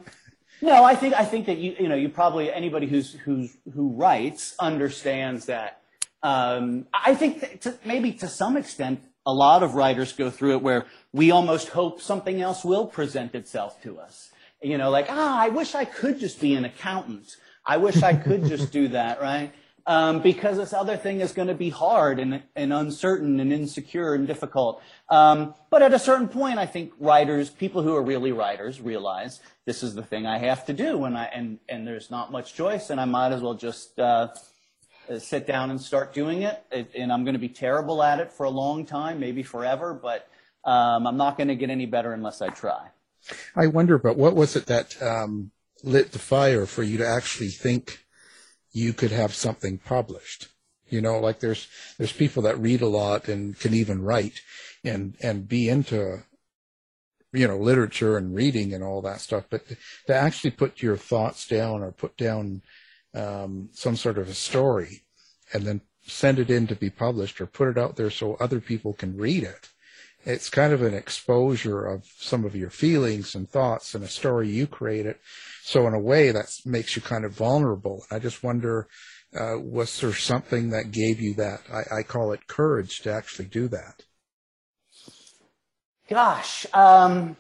no, 0.60 0.84
I 0.84 0.94
think 0.94 1.14
I 1.14 1.24
think 1.24 1.46
that 1.46 1.58
you 1.58 1.76
you 1.78 1.88
know 1.88 1.94
you 1.94 2.08
probably 2.08 2.52
anybody 2.52 2.86
who's 2.86 3.12
who's 3.12 3.56
who 3.74 3.90
writes 3.90 4.54
understands 4.58 5.46
that. 5.46 5.82
Um, 6.22 6.86
I 6.92 7.14
think 7.14 7.40
that 7.40 7.60
to, 7.62 7.78
maybe 7.84 8.12
to 8.14 8.28
some 8.28 8.56
extent 8.56 9.00
a 9.24 9.32
lot 9.32 9.62
of 9.62 9.74
writers 9.74 10.12
go 10.12 10.30
through 10.30 10.52
it 10.52 10.62
where 10.62 10.86
we 11.12 11.30
almost 11.30 11.68
hope 11.68 12.00
something 12.00 12.40
else 12.40 12.64
will 12.64 12.86
present 12.86 13.34
itself 13.34 13.80
to 13.82 14.00
us. 14.00 14.30
You 14.60 14.78
know, 14.78 14.90
like 14.90 15.06
ah, 15.08 15.40
I 15.40 15.50
wish 15.50 15.74
I 15.74 15.84
could 15.84 16.18
just 16.18 16.40
be 16.40 16.54
an 16.54 16.64
accountant. 16.64 17.36
I 17.64 17.76
wish 17.76 18.02
I 18.02 18.14
could 18.14 18.46
just 18.46 18.72
do 18.72 18.88
that, 18.88 19.20
right? 19.20 19.52
Um, 19.88 20.20
because 20.20 20.58
this 20.58 20.74
other 20.74 20.98
thing 20.98 21.22
is 21.22 21.32
going 21.32 21.48
to 21.48 21.54
be 21.54 21.70
hard 21.70 22.18
and, 22.18 22.42
and 22.54 22.74
uncertain 22.74 23.40
and 23.40 23.50
insecure 23.50 24.12
and 24.12 24.26
difficult. 24.26 24.82
Um, 25.08 25.54
but 25.70 25.80
at 25.80 25.94
a 25.94 25.98
certain 25.98 26.28
point, 26.28 26.58
I 26.58 26.66
think 26.66 26.92
writers, 27.00 27.48
people 27.48 27.80
who 27.82 27.96
are 27.96 28.02
really 28.02 28.30
writers, 28.30 28.82
realize 28.82 29.40
this 29.64 29.82
is 29.82 29.94
the 29.94 30.02
thing 30.02 30.26
I 30.26 30.36
have 30.36 30.66
to 30.66 30.74
do, 30.74 31.04
and 31.04 31.16
I 31.16 31.24
and 31.32 31.58
and 31.70 31.86
there's 31.86 32.10
not 32.10 32.30
much 32.30 32.52
choice, 32.52 32.90
and 32.90 33.00
I 33.00 33.06
might 33.06 33.32
as 33.32 33.40
well 33.40 33.54
just 33.54 33.98
uh, 33.98 34.28
sit 35.18 35.46
down 35.46 35.70
and 35.70 35.80
start 35.80 36.12
doing 36.12 36.42
it. 36.42 36.62
it 36.70 36.90
and 36.94 37.10
I'm 37.10 37.24
going 37.24 37.32
to 37.32 37.40
be 37.40 37.48
terrible 37.48 38.02
at 38.02 38.20
it 38.20 38.30
for 38.30 38.44
a 38.44 38.50
long 38.50 38.84
time, 38.84 39.18
maybe 39.18 39.42
forever, 39.42 39.94
but 39.94 40.28
um, 40.64 41.06
I'm 41.06 41.16
not 41.16 41.38
going 41.38 41.48
to 41.48 41.56
get 41.56 41.70
any 41.70 41.86
better 41.86 42.12
unless 42.12 42.42
I 42.42 42.50
try. 42.50 42.88
I 43.56 43.68
wonder, 43.68 43.96
but 43.96 44.18
what 44.18 44.34
was 44.34 44.54
it 44.54 44.66
that 44.66 45.00
um, 45.02 45.50
lit 45.82 46.12
the 46.12 46.18
fire 46.18 46.66
for 46.66 46.82
you 46.82 46.98
to 46.98 47.06
actually 47.06 47.48
think 47.48 48.04
you 48.72 48.92
could 48.92 49.10
have 49.10 49.34
something 49.34 49.78
published? 49.78 50.48
You 50.88 51.00
know, 51.00 51.18
like 51.18 51.40
there's 51.40 51.68
there's 51.98 52.12
people 52.12 52.42
that 52.44 52.58
read 52.58 52.80
a 52.80 52.88
lot 52.88 53.28
and 53.28 53.58
can 53.58 53.74
even 53.74 54.02
write 54.02 54.40
and 54.84 55.16
and 55.20 55.48
be 55.48 55.68
into 55.68 56.24
you 57.32 57.46
know 57.46 57.58
literature 57.58 58.16
and 58.16 58.34
reading 58.34 58.72
and 58.72 58.82
all 58.82 59.02
that 59.02 59.20
stuff, 59.20 59.44
but 59.50 59.62
to 60.06 60.14
actually 60.14 60.50
put 60.50 60.82
your 60.82 60.96
thoughts 60.96 61.46
down 61.46 61.82
or 61.82 61.92
put 61.92 62.16
down 62.16 62.62
um, 63.14 63.68
some 63.72 63.96
sort 63.96 64.18
of 64.18 64.28
a 64.28 64.34
story 64.34 65.02
and 65.52 65.64
then 65.64 65.80
send 66.02 66.38
it 66.38 66.50
in 66.50 66.66
to 66.66 66.74
be 66.74 66.90
published 66.90 67.40
or 67.40 67.46
put 67.46 67.68
it 67.68 67.78
out 67.78 67.96
there 67.96 68.10
so 68.10 68.34
other 68.34 68.60
people 68.60 68.92
can 68.92 69.16
read 69.16 69.42
it. 69.42 69.68
It's 70.24 70.50
kind 70.50 70.72
of 70.72 70.82
an 70.82 70.94
exposure 70.94 71.84
of 71.84 72.04
some 72.18 72.44
of 72.44 72.56
your 72.56 72.70
feelings 72.70 73.34
and 73.34 73.48
thoughts 73.48 73.94
and 73.94 74.02
a 74.02 74.08
story 74.08 74.48
you 74.48 74.66
created. 74.66 75.16
So 75.62 75.86
in 75.86 75.94
a 75.94 76.00
way 76.00 76.30
that 76.30 76.46
makes 76.64 76.96
you 76.96 77.02
kind 77.02 77.24
of 77.24 77.32
vulnerable. 77.32 78.04
I 78.10 78.18
just 78.18 78.42
wonder, 78.42 78.88
uh, 79.38 79.58
was 79.58 80.00
there 80.00 80.14
something 80.14 80.70
that 80.70 80.90
gave 80.90 81.20
you 81.20 81.34
that? 81.34 81.60
I, 81.72 81.98
I 81.98 82.02
call 82.02 82.32
it 82.32 82.46
courage 82.46 83.00
to 83.00 83.12
actually 83.12 83.46
do 83.46 83.68
that. 83.68 84.02
Gosh, 86.08 86.66
um, 86.72 87.36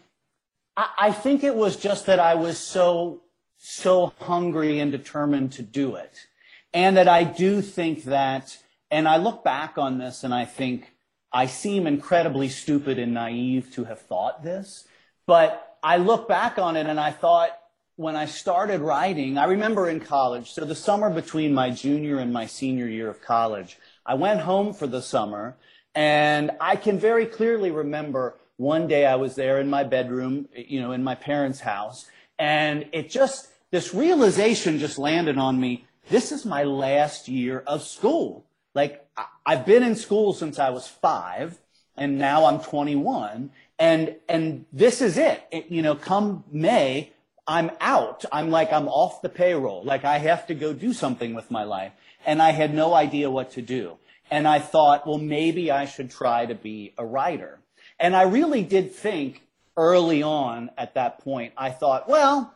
I, 0.76 0.88
I 0.98 1.12
think 1.12 1.42
it 1.42 1.54
was 1.54 1.76
just 1.76 2.06
that 2.06 2.20
I 2.20 2.34
was 2.34 2.58
so 2.58 3.22
so 3.58 4.12
hungry 4.20 4.78
and 4.78 4.92
determined 4.92 5.52
to 5.52 5.62
do 5.62 5.96
it. 5.96 6.26
And 6.72 6.96
that 6.96 7.08
I 7.08 7.24
do 7.24 7.60
think 7.60 8.04
that, 8.04 8.56
and 8.90 9.08
I 9.08 9.16
look 9.16 9.42
back 9.42 9.76
on 9.76 9.98
this 9.98 10.22
and 10.22 10.32
I 10.32 10.44
think 10.44 10.92
I 11.32 11.46
seem 11.46 11.86
incredibly 11.86 12.48
stupid 12.48 12.98
and 12.98 13.12
naive 13.12 13.74
to 13.74 13.84
have 13.84 14.00
thought 14.00 14.42
this, 14.42 14.86
but 15.26 15.76
I 15.82 15.96
look 15.96 16.28
back 16.28 16.58
on 16.58 16.76
it 16.76 16.86
and 16.86 16.98
I 16.98 17.10
thought 17.10 17.50
when 17.98 18.14
I 18.14 18.26
started 18.26 18.80
writing, 18.80 19.38
I 19.38 19.46
remember 19.46 19.88
in 19.88 19.98
college, 19.98 20.52
so 20.52 20.64
the 20.64 20.76
summer 20.76 21.10
between 21.10 21.52
my 21.52 21.70
junior 21.70 22.18
and 22.18 22.32
my 22.32 22.46
senior 22.46 22.86
year 22.86 23.10
of 23.10 23.20
college, 23.20 23.76
I 24.06 24.14
went 24.14 24.38
home 24.38 24.72
for 24.72 24.86
the 24.86 25.02
summer 25.02 25.56
and 25.96 26.52
I 26.60 26.76
can 26.76 27.00
very 27.00 27.26
clearly 27.26 27.72
remember 27.72 28.36
one 28.56 28.86
day 28.86 29.04
I 29.04 29.16
was 29.16 29.34
there 29.34 29.58
in 29.58 29.68
my 29.68 29.82
bedroom, 29.82 30.48
you 30.54 30.80
know, 30.80 30.92
in 30.92 31.02
my 31.02 31.16
parents' 31.16 31.58
house, 31.58 32.06
and 32.38 32.86
it 32.92 33.10
just, 33.10 33.48
this 33.72 33.92
realization 33.92 34.78
just 34.78 34.96
landed 34.96 35.36
on 35.36 35.58
me. 35.58 35.84
This 36.08 36.30
is 36.30 36.46
my 36.46 36.62
last 36.62 37.26
year 37.26 37.64
of 37.66 37.82
school. 37.82 38.44
Like, 38.76 39.04
I've 39.44 39.66
been 39.66 39.82
in 39.82 39.96
school 39.96 40.34
since 40.34 40.60
I 40.60 40.70
was 40.70 40.86
five, 40.86 41.58
and 41.96 42.16
now 42.16 42.44
I'm 42.44 42.60
21, 42.60 43.50
and, 43.80 44.14
and 44.28 44.66
this 44.72 45.02
is 45.02 45.18
it. 45.18 45.42
it. 45.50 45.66
You 45.68 45.82
know, 45.82 45.96
come 45.96 46.44
May, 46.52 47.12
I'm 47.48 47.70
out. 47.80 48.26
I'm 48.30 48.50
like, 48.50 48.72
I'm 48.72 48.88
off 48.88 49.22
the 49.22 49.30
payroll. 49.30 49.82
Like, 49.82 50.04
I 50.04 50.18
have 50.18 50.46
to 50.48 50.54
go 50.54 50.74
do 50.74 50.92
something 50.92 51.34
with 51.34 51.50
my 51.50 51.64
life. 51.64 51.92
And 52.26 52.42
I 52.42 52.50
had 52.50 52.74
no 52.74 52.92
idea 52.92 53.30
what 53.30 53.52
to 53.52 53.62
do. 53.62 53.96
And 54.30 54.46
I 54.46 54.58
thought, 54.58 55.06
well, 55.06 55.18
maybe 55.18 55.70
I 55.70 55.86
should 55.86 56.10
try 56.10 56.44
to 56.44 56.54
be 56.54 56.92
a 56.98 57.06
writer. 57.06 57.60
And 57.98 58.14
I 58.14 58.22
really 58.22 58.62
did 58.62 58.94
think 58.94 59.42
early 59.76 60.22
on 60.22 60.70
at 60.76 60.94
that 60.94 61.20
point, 61.20 61.54
I 61.56 61.70
thought, 61.70 62.06
well, 62.06 62.52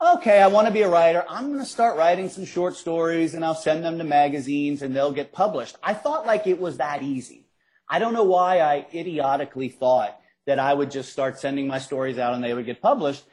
okay, 0.00 0.40
I 0.40 0.46
want 0.46 0.66
to 0.66 0.72
be 0.72 0.82
a 0.82 0.88
writer. 0.88 1.24
I'm 1.28 1.48
going 1.48 1.58
to 1.58 1.66
start 1.66 1.98
writing 1.98 2.30
some 2.30 2.46
short 2.46 2.76
stories 2.76 3.34
and 3.34 3.44
I'll 3.44 3.54
send 3.54 3.84
them 3.84 3.98
to 3.98 4.04
magazines 4.04 4.80
and 4.80 4.96
they'll 4.96 5.12
get 5.12 5.32
published. 5.32 5.76
I 5.82 5.92
thought 5.92 6.26
like 6.26 6.46
it 6.46 6.58
was 6.58 6.78
that 6.78 7.02
easy. 7.02 7.44
I 7.88 7.98
don't 7.98 8.14
know 8.14 8.24
why 8.24 8.60
I 8.60 8.86
idiotically 8.94 9.68
thought 9.68 10.18
that 10.46 10.58
I 10.58 10.72
would 10.72 10.90
just 10.90 11.12
start 11.12 11.38
sending 11.38 11.66
my 11.66 11.78
stories 11.78 12.18
out 12.18 12.34
and 12.34 12.42
they 12.42 12.54
would 12.54 12.66
get 12.66 12.80
published. 12.80 13.24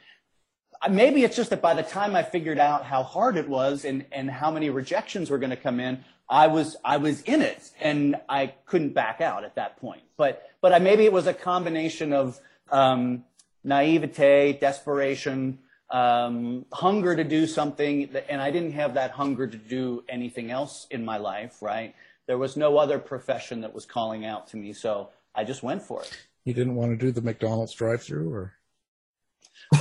Maybe 0.90 1.24
it's 1.24 1.36
just 1.36 1.50
that 1.50 1.62
by 1.62 1.74
the 1.74 1.82
time 1.82 2.14
I 2.14 2.22
figured 2.22 2.58
out 2.58 2.84
how 2.84 3.02
hard 3.02 3.36
it 3.36 3.48
was 3.48 3.84
and, 3.84 4.04
and 4.12 4.30
how 4.30 4.50
many 4.50 4.70
rejections 4.70 5.30
were 5.30 5.38
going 5.38 5.50
to 5.50 5.56
come 5.56 5.80
in, 5.80 6.04
I 6.28 6.46
was, 6.46 6.76
I 6.84 6.98
was 6.98 7.22
in 7.22 7.42
it 7.42 7.70
and 7.80 8.16
I 8.28 8.54
couldn't 8.66 8.94
back 8.94 9.20
out 9.20 9.44
at 9.44 9.54
that 9.56 9.78
point. 9.78 10.02
But, 10.16 10.50
but 10.60 10.72
I, 10.72 10.78
maybe 10.78 11.04
it 11.04 11.12
was 11.12 11.26
a 11.26 11.34
combination 11.34 12.12
of, 12.12 12.38
um, 12.70 13.24
naivete, 13.64 14.58
desperation, 14.60 15.58
um, 15.90 16.66
hunger 16.72 17.16
to 17.16 17.24
do 17.24 17.46
something, 17.46 18.14
and 18.28 18.40
I 18.40 18.50
didn't 18.50 18.72
have 18.72 18.94
that 18.94 19.12
hunger 19.12 19.46
to 19.46 19.56
do 19.56 20.04
anything 20.08 20.50
else 20.50 20.86
in 20.90 21.04
my 21.04 21.16
life, 21.16 21.62
right? 21.62 21.94
There 22.26 22.38
was 22.38 22.56
no 22.56 22.76
other 22.76 22.98
profession 22.98 23.62
that 23.62 23.74
was 23.74 23.86
calling 23.86 24.24
out 24.24 24.48
to 24.48 24.56
me, 24.56 24.72
so 24.72 25.10
I 25.34 25.44
just 25.44 25.62
went 25.62 25.82
for 25.82 26.02
it. 26.02 26.26
You 26.44 26.54
didn't 26.54 26.76
want 26.76 26.98
to 26.98 27.06
do 27.06 27.10
the 27.10 27.22
McDonald's 27.22 27.72
drive-through, 27.72 28.32
or? 28.32 28.52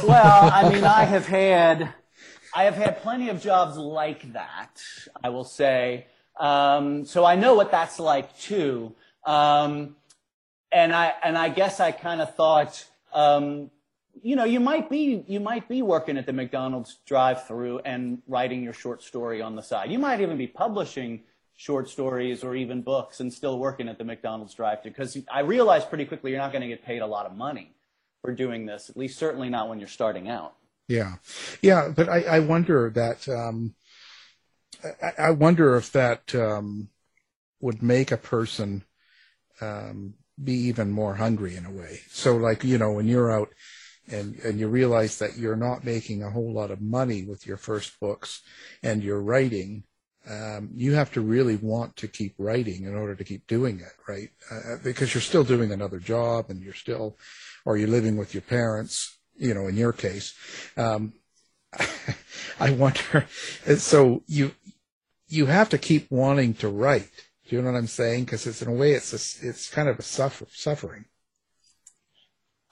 Well, 0.04 0.50
I 0.52 0.70
mean, 0.70 0.84
I 0.84 1.04
have 1.06 1.26
had, 1.26 1.94
I 2.54 2.64
have 2.64 2.76
had 2.76 3.02
plenty 3.02 3.30
of 3.30 3.42
jobs 3.42 3.78
like 3.78 4.34
that. 4.34 4.82
I 5.24 5.30
will 5.30 5.44
say, 5.44 6.08
um, 6.40 7.06
so 7.06 7.26
I 7.26 7.36
know 7.36 7.56
what 7.56 7.72
that's 7.72 8.00
like 8.00 8.38
too. 8.40 8.96
Um, 9.26 9.96
and 10.72 10.94
I 10.94 11.14
and 11.24 11.38
I 11.38 11.50
guess 11.50 11.80
I 11.80 11.92
kind 11.92 12.22
of 12.22 12.36
thought. 12.36 12.86
Um, 13.14 13.72
you 14.24 14.36
know, 14.36 14.46
you 14.46 14.60
might 14.60 14.90
be 14.90 15.24
you 15.28 15.40
might 15.40 15.70
be 15.70 15.82
working 15.82 16.18
at 16.18 16.26
the 16.26 16.34
McDonald's 16.34 16.98
drive-through 17.06 17.80
and 17.80 18.22
writing 18.28 18.64
your 18.64 18.74
short 18.74 19.04
story 19.04 19.42
on 19.42 19.56
the 19.56 19.62
side. 19.62 19.92
You 19.92 20.00
might 20.00 20.22
even 20.22 20.38
be 20.38 20.48
publishing 20.48 21.22
short 21.56 21.90
stories 21.90 22.44
or 22.44 22.56
even 22.56 22.82
books 22.82 23.20
and 23.20 23.32
still 23.32 23.58
working 23.58 23.88
at 23.88 23.98
the 23.98 24.04
McDonald's 24.04 24.54
drive-through 24.54 24.92
because 24.92 25.18
I 25.32 25.42
realized 25.42 25.90
pretty 25.90 26.06
quickly 26.06 26.32
you're 26.32 26.40
not 26.40 26.52
going 26.52 26.62
to 26.62 26.68
get 26.68 26.84
paid 26.84 27.02
a 27.02 27.08
lot 27.08 27.26
of 27.26 27.36
money 27.36 27.77
for 28.28 28.34
doing 28.34 28.66
this. 28.66 28.90
At 28.90 28.98
least 28.98 29.18
certainly 29.18 29.48
not 29.48 29.70
when 29.70 29.80
you're 29.80 29.88
starting 29.88 30.28
out. 30.28 30.54
Yeah, 30.90 31.16
yeah, 31.62 31.88
but 31.96 32.10
I, 32.10 32.24
I 32.24 32.40
wonder 32.40 32.90
that 32.90 33.26
um, 33.30 33.74
I, 35.02 35.28
I 35.28 35.32
wonder 35.32 35.78
if 35.78 35.94
that 35.94 36.36
um, 36.36 36.90
would 37.62 37.82
make 37.82 38.12
a 38.12 38.18
person 38.18 38.84
um, 39.62 40.16
be 40.44 40.56
even 40.68 40.92
more 40.92 41.16
hungry 41.16 41.56
in 41.56 41.66
a 41.66 41.72
way. 41.72 42.02
So, 42.10 42.36
like 42.36 42.66
you 42.66 42.78
know, 42.78 42.92
when 42.92 43.08
you're 43.08 43.32
out 43.32 43.48
and 44.10 44.36
and 44.40 44.60
you 44.60 44.68
realize 44.68 45.20
that 45.20 45.38
you're 45.38 45.56
not 45.56 45.86
making 45.86 46.22
a 46.22 46.32
whole 46.32 46.52
lot 46.52 46.70
of 46.70 46.82
money 46.82 47.24
with 47.24 47.48
your 47.48 47.58
first 47.58 47.98
books 48.02 48.42
and 48.84 49.02
you're 49.02 49.22
writing 49.22 49.84
um, 50.30 50.70
you 50.74 50.94
have 50.94 51.12
to 51.14 51.22
really 51.22 51.56
want 51.56 51.96
to 51.98 52.08
keep 52.08 52.36
writing 52.38 52.84
in 52.84 52.96
order 52.96 53.16
to 53.16 53.24
keep 53.24 53.48
doing 53.48 53.80
it 53.80 53.94
right 54.08 54.30
uh, 54.52 54.76
because 54.84 55.14
you're 55.14 55.22
still 55.22 55.44
doing 55.44 55.72
another 55.72 56.00
job 56.00 56.48
and 56.50 56.62
you're 56.62 56.74
still 56.74 57.18
or 57.68 57.78
you're 57.78 57.96
living 57.98 58.16
with 58.16 58.34
your 58.34 58.42
parents 58.42 59.18
you 59.36 59.54
know 59.54 59.68
in 59.68 59.76
your 59.76 59.94
case 59.94 60.34
um, 60.78 61.14
i 62.60 62.72
wonder 62.72 63.28
so 63.78 64.24
you 64.26 64.52
you 65.28 65.48
have 65.48 65.70
to 65.70 65.78
keep 65.78 66.10
wanting 66.10 66.54
to 66.56 66.70
write. 66.70 67.10
Do 67.48 67.56
you 67.56 67.62
know 67.62 67.72
what 67.72 67.78
i'm 67.78 67.88
saying? 67.88 68.26
Because 68.26 68.46
it's 68.48 68.62
in 68.62 68.68
a 68.68 68.74
way 68.74 68.94
it's 68.94 69.14
a, 69.14 69.48
it's 69.48 69.70
kind 69.70 69.88
of 69.90 70.00
a 70.00 70.02
suffer, 70.02 70.48
suffering. 70.52 71.06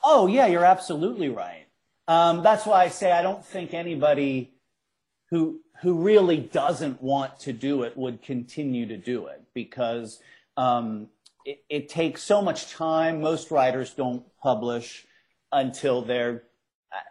Oh, 0.03 0.27
yeah, 0.27 0.45
you're 0.45 0.65
absolutely 0.65 1.29
right. 1.29 1.65
Um, 2.07 2.43
that's 2.43 2.65
why 2.65 2.83
I 2.83 2.89
say 2.89 3.11
I 3.11 3.23
don't 3.23 3.43
think 3.43 3.73
anybody 3.73 4.53
who 5.31 5.61
who 5.81 5.95
really 5.95 6.37
doesn't 6.37 7.01
want 7.01 7.39
to 7.39 7.53
do 7.53 7.83
it 7.83 7.97
would 7.97 8.21
continue 8.21 8.85
to 8.87 8.97
do 8.97 9.27
it 9.27 9.41
because 9.53 10.19
um, 10.57 11.07
it, 11.45 11.63
it 11.69 11.89
takes 11.89 12.23
so 12.23 12.41
much 12.41 12.71
time. 12.71 13.21
Most 13.21 13.51
writers 13.51 13.91
don't 13.91 14.23
publish 14.41 15.05
until 15.51 16.01
they're, 16.01 16.43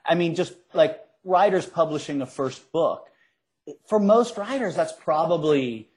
I 0.04 0.14
mean, 0.16 0.34
just 0.34 0.54
like 0.74 1.00
writers 1.24 1.64
publishing 1.64 2.20
a 2.20 2.26
first 2.26 2.70
book. 2.72 3.08
For 3.88 3.98
most 3.98 4.36
writers, 4.36 4.74
that's 4.76 4.92
probably 4.92 5.88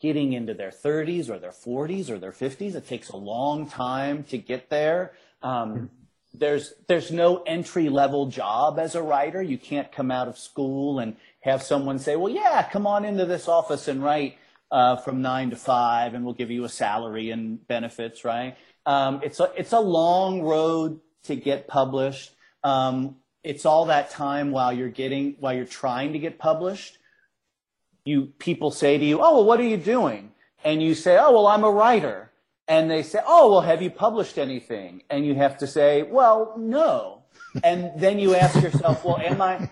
getting 0.00 0.32
into 0.32 0.54
their 0.54 0.70
30s 0.70 1.28
or 1.28 1.38
their 1.38 1.52
40s 1.52 2.10
or 2.10 2.18
their 2.18 2.32
50s. 2.32 2.74
It 2.74 2.88
takes 2.88 3.10
a 3.10 3.16
long 3.16 3.68
time 3.68 4.24
to 4.24 4.38
get 4.38 4.70
there. 4.70 5.12
Um, 5.42 5.90
there's 6.36 6.74
there's 6.88 7.12
no 7.12 7.44
entry 7.44 7.88
level 7.88 8.26
job 8.26 8.80
as 8.80 8.96
a 8.96 9.02
writer. 9.02 9.40
You 9.40 9.56
can't 9.56 9.92
come 9.92 10.10
out 10.10 10.26
of 10.26 10.36
school 10.36 10.98
and 10.98 11.14
have 11.40 11.62
someone 11.62 12.00
say, 12.00 12.16
"Well, 12.16 12.32
yeah, 12.32 12.68
come 12.72 12.88
on 12.88 13.04
into 13.04 13.24
this 13.24 13.46
office 13.46 13.86
and 13.86 14.02
write 14.02 14.36
uh, 14.70 14.96
from 14.96 15.22
nine 15.22 15.50
to 15.50 15.56
five, 15.56 16.14
and 16.14 16.24
we'll 16.24 16.34
give 16.34 16.50
you 16.50 16.64
a 16.64 16.68
salary 16.68 17.30
and 17.30 17.66
benefits." 17.66 18.24
Right? 18.24 18.56
Um, 18.86 19.20
it's 19.22 19.40
a 19.40 19.52
it's 19.56 19.72
a 19.72 19.80
long 19.80 20.42
road 20.42 21.00
to 21.24 21.36
get 21.36 21.68
published. 21.68 22.34
Um, 22.62 23.16
it's 23.42 23.66
all 23.66 23.86
that 23.86 24.10
time 24.10 24.50
while 24.50 24.72
you're 24.72 24.88
getting 24.88 25.36
while 25.40 25.54
you're 25.54 25.64
trying 25.64 26.12
to 26.12 26.18
get 26.18 26.38
published. 26.38 26.98
You 28.04 28.26
people 28.38 28.70
say 28.70 28.98
to 28.98 29.04
you, 29.04 29.20
"Oh, 29.20 29.36
well, 29.36 29.44
what 29.44 29.60
are 29.60 29.64
you 29.68 29.76
doing?" 29.76 30.32
And 30.64 30.82
you 30.82 30.94
say, 30.94 31.16
"Oh, 31.18 31.32
well, 31.32 31.46
I'm 31.46 31.64
a 31.64 31.70
writer." 31.70 32.30
and 32.66 32.90
they 32.90 33.02
say, 33.02 33.20
"Oh, 33.26 33.50
well, 33.50 33.60
have 33.60 33.82
you 33.82 33.90
published 33.90 34.38
anything?" 34.38 35.02
And 35.10 35.26
you 35.26 35.34
have 35.34 35.58
to 35.58 35.66
say, 35.66 36.02
"Well, 36.02 36.54
no." 36.56 37.22
And 37.62 37.92
then 37.96 38.18
you 38.18 38.34
ask 38.34 38.60
yourself, 38.60 39.04
"Well, 39.04 39.18
am 39.18 39.40
I 39.40 39.68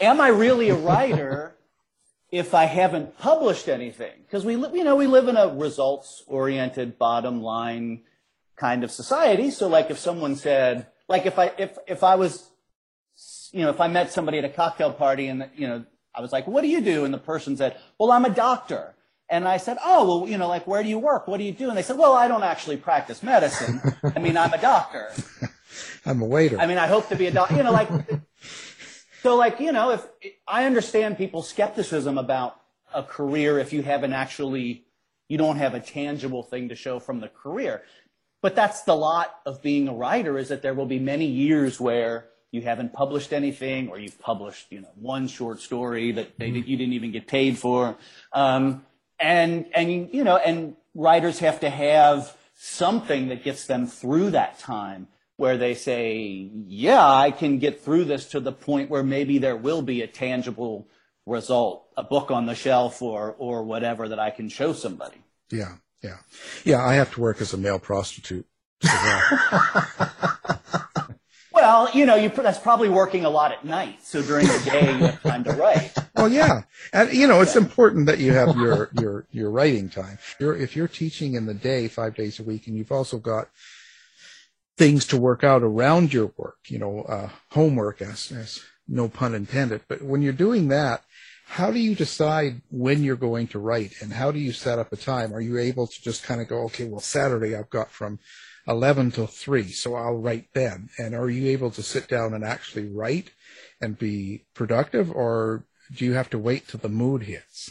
am 0.00 0.20
I 0.20 0.28
really 0.28 0.68
a 0.68 0.74
writer 0.74 1.56
if 2.34 2.54
I 2.54 2.64
haven't 2.64 3.18
published 3.18 3.68
anything?" 3.68 4.12
Because 4.26 4.44
we 4.44 4.54
you 4.54 4.84
know, 4.84 4.96
we 4.96 5.06
live 5.06 5.28
in 5.28 5.36
a 5.36 5.48
results-oriented 5.48 6.98
bottom 6.98 7.42
line 7.42 8.02
kind 8.56 8.84
of 8.84 8.90
society. 8.90 9.50
So 9.50 9.68
like 9.68 9.90
if 9.90 9.98
someone 9.98 10.36
said, 10.36 10.86
like 11.08 11.26
if 11.26 11.38
I 11.38 11.52
if 11.58 11.78
if 11.86 12.02
I 12.02 12.16
was 12.16 12.50
you 13.52 13.62
know, 13.62 13.70
if 13.70 13.80
I 13.80 13.88
met 13.88 14.12
somebody 14.12 14.38
at 14.38 14.44
a 14.44 14.48
cocktail 14.48 14.92
party 14.92 15.28
and 15.28 15.48
you 15.54 15.68
know, 15.68 15.84
I 16.14 16.20
was 16.20 16.32
like, 16.32 16.46
"What 16.46 16.62
do 16.62 16.68
you 16.68 16.80
do?" 16.80 17.04
and 17.04 17.14
the 17.14 17.18
person 17.18 17.56
said, 17.56 17.76
"Well, 17.98 18.10
I'm 18.10 18.24
a 18.24 18.34
doctor." 18.34 18.94
And 19.30 19.48
I 19.48 19.56
said, 19.56 19.78
oh, 19.84 20.06
well, 20.06 20.28
you 20.28 20.36
know, 20.36 20.48
like, 20.48 20.66
where 20.66 20.82
do 20.82 20.88
you 20.88 20.98
work? 20.98 21.26
What 21.26 21.38
do 21.38 21.44
you 21.44 21.52
do? 21.52 21.68
And 21.68 21.78
they 21.78 21.82
said, 21.82 21.96
well, 21.96 22.12
I 22.12 22.28
don't 22.28 22.42
actually 22.42 22.76
practice 22.76 23.22
medicine. 23.22 23.80
I 24.14 24.18
mean, 24.18 24.36
I'm 24.36 24.52
a 24.52 24.60
doctor. 24.60 25.10
I'm 26.06 26.20
a 26.20 26.26
waiter. 26.26 26.58
I 26.58 26.66
mean, 26.66 26.76
I 26.76 26.86
hope 26.86 27.08
to 27.08 27.16
be 27.16 27.26
a 27.26 27.30
doctor. 27.30 27.56
You 27.56 27.62
know, 27.62 27.72
like, 27.72 27.88
so 29.24 29.36
like, 29.36 29.58
you 29.58 29.72
know, 29.72 29.90
if 29.90 30.06
I 30.46 30.66
understand 30.66 31.16
people's 31.16 31.48
skepticism 31.48 32.18
about 32.18 32.60
a 32.94 33.02
career 33.02 33.58
if 33.58 33.72
you 33.72 33.82
haven't 33.82 34.12
actually, 34.12 34.84
you 35.28 35.38
don't 35.38 35.56
have 35.56 35.72
a 35.72 35.80
tangible 35.80 36.42
thing 36.42 36.68
to 36.68 36.76
show 36.76 36.98
from 37.00 37.20
the 37.20 37.28
career. 37.28 37.82
But 38.42 38.54
that's 38.54 38.82
the 38.82 38.94
lot 38.94 39.34
of 39.46 39.62
being 39.62 39.88
a 39.88 39.94
writer 39.94 40.36
is 40.36 40.50
that 40.50 40.60
there 40.60 40.74
will 40.74 40.84
be 40.84 40.98
many 40.98 41.24
years 41.24 41.80
where 41.80 42.26
you 42.50 42.60
haven't 42.60 42.92
published 42.92 43.32
anything 43.32 43.88
or 43.88 43.98
you've 43.98 44.20
published, 44.20 44.66
you 44.70 44.82
know, 44.82 44.92
one 44.94 45.26
short 45.26 45.60
story 45.60 46.12
that 46.12 46.38
they, 46.38 46.48
you 46.48 46.76
didn't 46.76 46.92
even 46.92 47.10
get 47.10 47.26
paid 47.26 47.56
for. 47.56 47.96
Um, 48.34 48.84
and 49.18 49.64
and 49.74 50.12
you 50.12 50.22
know 50.22 50.36
and 50.36 50.76
writers 50.94 51.38
have 51.38 51.60
to 51.60 51.70
have 51.70 52.36
something 52.54 53.28
that 53.28 53.42
gets 53.42 53.66
them 53.66 53.86
through 53.86 54.30
that 54.30 54.58
time 54.58 55.08
where 55.36 55.56
they 55.56 55.74
say 55.74 56.50
yeah 56.66 57.06
i 57.06 57.30
can 57.30 57.58
get 57.58 57.80
through 57.80 58.04
this 58.04 58.26
to 58.30 58.40
the 58.40 58.52
point 58.52 58.90
where 58.90 59.02
maybe 59.02 59.38
there 59.38 59.56
will 59.56 59.82
be 59.82 60.02
a 60.02 60.06
tangible 60.06 60.88
result 61.26 61.86
a 61.96 62.02
book 62.02 62.30
on 62.30 62.46
the 62.46 62.54
shelf 62.54 63.02
or 63.02 63.34
or 63.38 63.62
whatever 63.62 64.08
that 64.08 64.18
i 64.18 64.30
can 64.30 64.48
show 64.48 64.72
somebody 64.72 65.18
yeah 65.50 65.76
yeah 66.02 66.18
yeah 66.64 66.84
i 66.84 66.94
have 66.94 67.12
to 67.12 67.20
work 67.20 67.40
as 67.40 67.52
a 67.52 67.58
male 67.58 67.78
prostitute 67.78 68.46
Well, 71.54 71.88
you 71.94 72.04
know, 72.04 72.16
you, 72.16 72.28
that's 72.28 72.58
probably 72.58 72.88
working 72.88 73.24
a 73.24 73.30
lot 73.30 73.52
at 73.52 73.64
night. 73.64 74.02
So 74.02 74.20
during 74.20 74.46
the 74.46 74.60
day, 74.64 74.92
you 74.98 75.06
have 75.06 75.22
time 75.22 75.44
to 75.44 75.52
write. 75.52 75.94
Well, 76.16 76.28
yeah, 76.28 76.62
and 76.92 77.12
you 77.12 77.26
know, 77.26 77.40
it's 77.40 77.56
important 77.56 78.06
that 78.06 78.18
you 78.18 78.32
have 78.32 78.56
your 78.56 78.90
your 79.00 79.26
your 79.30 79.50
writing 79.50 79.88
time. 79.88 80.18
You're, 80.38 80.56
if 80.56 80.76
you're 80.76 80.88
teaching 80.88 81.34
in 81.34 81.46
the 81.46 81.54
day, 81.54 81.88
five 81.88 82.16
days 82.16 82.38
a 82.38 82.42
week, 82.42 82.66
and 82.66 82.76
you've 82.76 82.92
also 82.92 83.18
got 83.18 83.48
things 84.76 85.06
to 85.06 85.16
work 85.16 85.44
out 85.44 85.62
around 85.62 86.12
your 86.12 86.32
work, 86.36 86.58
you 86.66 86.78
know, 86.78 87.02
uh, 87.02 87.30
homework, 87.50 88.02
as, 88.02 88.32
as 88.32 88.60
no 88.88 89.08
pun 89.08 89.34
intended. 89.34 89.82
But 89.88 90.02
when 90.02 90.22
you're 90.22 90.32
doing 90.32 90.68
that, 90.68 91.02
how 91.46 91.70
do 91.70 91.78
you 91.78 91.94
decide 91.94 92.62
when 92.70 93.04
you're 93.04 93.16
going 93.16 93.48
to 93.48 93.58
write, 93.58 93.94
and 94.00 94.12
how 94.12 94.32
do 94.32 94.38
you 94.38 94.52
set 94.52 94.78
up 94.78 94.92
a 94.92 94.96
time? 94.96 95.32
Are 95.34 95.40
you 95.40 95.58
able 95.58 95.86
to 95.86 96.02
just 96.02 96.24
kind 96.24 96.40
of 96.40 96.48
go, 96.48 96.62
okay, 96.64 96.84
well, 96.84 97.00
Saturday 97.00 97.54
I've 97.54 97.70
got 97.70 97.90
from 97.90 98.18
11 98.66 99.12
till 99.12 99.26
3, 99.26 99.68
so 99.68 99.94
I'll 99.94 100.16
write 100.16 100.48
then. 100.54 100.88
And 100.98 101.14
are 101.14 101.28
you 101.28 101.50
able 101.50 101.70
to 101.72 101.82
sit 101.82 102.08
down 102.08 102.34
and 102.34 102.44
actually 102.44 102.88
write 102.88 103.30
and 103.80 103.98
be 103.98 104.46
productive, 104.54 105.12
or 105.12 105.66
do 105.94 106.04
you 106.04 106.14
have 106.14 106.30
to 106.30 106.38
wait 106.38 106.66
till 106.66 106.80
the 106.80 106.88
mood 106.88 107.24
hits? 107.24 107.70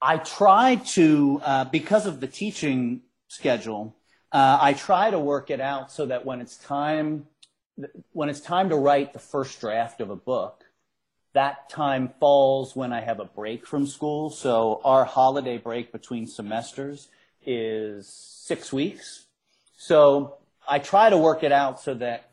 I 0.00 0.18
try 0.18 0.76
to, 0.76 1.40
uh, 1.42 1.64
because 1.64 2.06
of 2.06 2.20
the 2.20 2.28
teaching 2.28 3.02
schedule, 3.26 3.96
uh, 4.32 4.58
I 4.60 4.74
try 4.74 5.10
to 5.10 5.18
work 5.18 5.50
it 5.50 5.60
out 5.60 5.90
so 5.90 6.06
that 6.06 6.26
when 6.26 6.40
it's 6.40 6.56
time, 6.56 7.26
when 8.12 8.28
it's 8.28 8.40
time 8.40 8.68
to 8.68 8.76
write 8.76 9.12
the 9.12 9.18
first 9.18 9.60
draft 9.60 10.00
of 10.00 10.10
a 10.10 10.16
book, 10.16 10.64
that 11.34 11.70
time 11.70 12.10
falls 12.20 12.74
when 12.74 12.92
I 12.92 13.00
have 13.00 13.20
a 13.20 13.24
break 13.24 13.66
from 13.66 13.86
school. 13.86 14.30
So 14.30 14.80
our 14.84 15.04
holiday 15.04 15.58
break 15.58 15.92
between 15.92 16.26
semesters 16.26 17.08
is 17.46 18.08
six 18.08 18.72
weeks. 18.72 19.26
So 19.76 20.38
I 20.66 20.78
try 20.78 21.08
to 21.10 21.16
work 21.16 21.42
it 21.42 21.52
out 21.52 21.80
so 21.80 21.94
that 21.94 22.30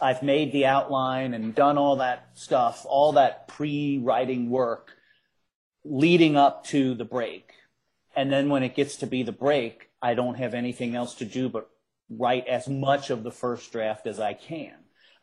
I've 0.00 0.22
made 0.22 0.52
the 0.52 0.66
outline 0.66 1.34
and 1.34 1.54
done 1.54 1.78
all 1.78 1.96
that 1.96 2.30
stuff, 2.34 2.84
all 2.88 3.12
that 3.12 3.46
pre-writing 3.46 4.50
work 4.50 4.92
leading 5.84 6.36
up 6.36 6.64
to 6.66 6.94
the 6.94 7.04
break. 7.04 7.52
And 8.16 8.32
then 8.32 8.48
when 8.48 8.62
it 8.62 8.74
gets 8.74 8.96
to 8.96 9.06
be 9.06 9.22
the 9.22 9.32
break, 9.32 9.90
I 10.04 10.12
don't 10.12 10.34
have 10.34 10.52
anything 10.52 10.94
else 10.94 11.14
to 11.14 11.24
do 11.24 11.48
but 11.48 11.70
write 12.10 12.46
as 12.46 12.68
much 12.68 13.08
of 13.08 13.22
the 13.22 13.30
first 13.30 13.72
draft 13.72 14.06
as 14.06 14.20
I 14.20 14.34
can. 14.34 14.74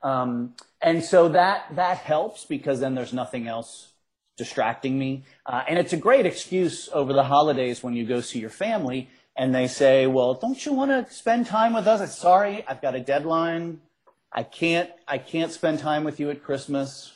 Um, 0.01 0.55
and 0.81 1.03
so 1.03 1.29
that, 1.29 1.67
that 1.75 1.97
helps 1.97 2.45
because 2.45 2.79
then 2.79 2.95
there's 2.95 3.13
nothing 3.13 3.47
else 3.47 3.93
distracting 4.37 4.97
me. 4.97 5.23
Uh, 5.45 5.61
and 5.67 5.77
it's 5.77 5.93
a 5.93 5.97
great 5.97 6.25
excuse 6.25 6.89
over 6.91 7.13
the 7.13 7.23
holidays 7.23 7.83
when 7.83 7.93
you 7.93 8.05
go 8.07 8.21
see 8.21 8.39
your 8.39 8.49
family 8.49 9.07
and 9.37 9.53
they 9.53 9.67
say, 9.67 10.07
well, 10.07 10.33
don't 10.33 10.65
you 10.65 10.73
want 10.73 10.89
to 10.89 11.13
spend 11.13 11.45
time 11.45 11.73
with 11.73 11.85
us? 11.85 12.01
I'm 12.01 12.07
sorry, 12.07 12.65
I've 12.67 12.81
got 12.81 12.95
a 12.95 12.99
deadline. 12.99 13.81
I 14.33 14.41
can't, 14.41 14.89
I 15.07 15.19
can't 15.19 15.51
spend 15.51 15.77
time 15.77 16.03
with 16.03 16.19
you 16.19 16.31
at 16.31 16.43
Christmas. 16.43 17.15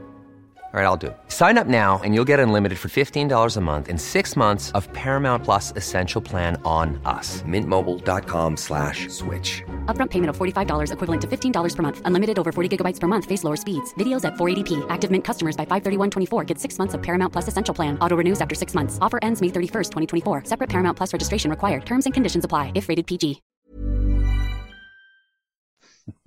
All 0.73 0.79
right, 0.79 0.85
I'll 0.85 0.95
do 0.95 1.07
it. 1.07 1.17
Sign 1.27 1.57
up 1.57 1.67
now 1.67 1.99
and 2.01 2.15
you'll 2.15 2.29
get 2.31 2.39
unlimited 2.39 2.79
for 2.79 2.87
$15 2.87 3.57
a 3.57 3.61
month 3.61 3.89
in 3.89 3.97
six 3.97 4.37
months 4.37 4.71
of 4.71 4.87
Paramount 4.93 5.43
Plus 5.43 5.73
Essential 5.75 6.21
Plan 6.21 6.55
on 6.63 6.97
us. 7.03 7.41
Mintmobile.com 7.41 8.55
slash 8.55 9.09
switch. 9.09 9.63
Upfront 9.87 10.11
payment 10.11 10.29
of 10.29 10.37
$45 10.37 10.93
equivalent 10.93 11.21
to 11.23 11.27
$15 11.27 11.75
per 11.75 11.83
month. 11.83 12.01
Unlimited 12.05 12.39
over 12.39 12.53
40 12.53 12.77
gigabytes 12.77 13.01
per 13.01 13.07
month. 13.07 13.25
Face 13.25 13.43
lower 13.43 13.57
speeds. 13.57 13.93
Videos 13.95 14.23
at 14.23 14.35
480p. 14.35 14.85
Active 14.89 15.11
Mint 15.11 15.25
customers 15.25 15.57
by 15.57 15.65
531.24 15.65 16.45
get 16.45 16.57
six 16.57 16.79
months 16.79 16.93
of 16.93 17.03
Paramount 17.03 17.33
Plus 17.33 17.49
Essential 17.49 17.75
Plan. 17.75 17.99
Auto 17.99 18.15
renews 18.15 18.39
after 18.39 18.55
six 18.55 18.73
months. 18.73 18.97
Offer 19.01 19.19
ends 19.21 19.41
May 19.41 19.49
31st, 19.49 19.89
2024. 20.23 20.45
Separate 20.45 20.69
Paramount 20.69 20.95
Plus 20.95 21.11
registration 21.11 21.49
required. 21.51 21.85
Terms 21.85 22.05
and 22.05 22.13
conditions 22.13 22.45
apply 22.45 22.71
if 22.75 22.87
rated 22.87 23.07
PG. 23.07 23.41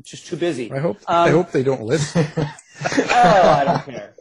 Just 0.03 0.27
too 0.27 0.37
busy. 0.37 0.71
I 0.71 0.81
hope 0.81 0.99
I 1.09 1.29
um, 1.29 1.35
hope 1.35 1.51
they 1.51 1.63
don't 1.63 1.83
listen. 1.83 2.27
oh, 2.37 2.49
I 3.11 3.65
don't 3.65 3.85
care. 3.85 4.14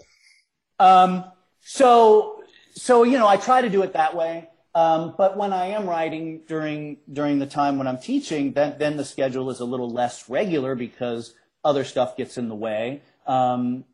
Um, 0.84 1.24
so, 1.62 2.44
so 2.74 3.04
you 3.04 3.18
know, 3.18 3.28
I 3.28 3.38
try 3.38 3.62
to 3.62 3.70
do 3.70 3.84
it 3.84 3.94
that 3.94 4.16
way. 4.16 4.50
Um, 4.76 5.14
but 5.18 5.38
when 5.38 5.54
I 5.54 5.68
am 5.68 5.88
writing 5.88 6.42
during 6.48 6.98
during 7.12 7.40
the 7.40 7.46
time 7.46 7.78
when 7.78 7.88
I'm 7.88 8.00
teaching, 8.00 8.54
then 8.54 8.76
then 8.80 8.98
the 8.98 9.06
schedule 9.06 9.50
is 9.50 9.60
a 9.60 9.66
little 9.66 9.90
less 9.90 10.30
regular 10.30 10.76
because 10.76 11.34
other 11.64 11.84
stuff 11.84 12.18
gets 12.18 12.38
in 12.38 12.50
the 12.50 12.56
way. 12.56 13.02
Um, 13.28 13.86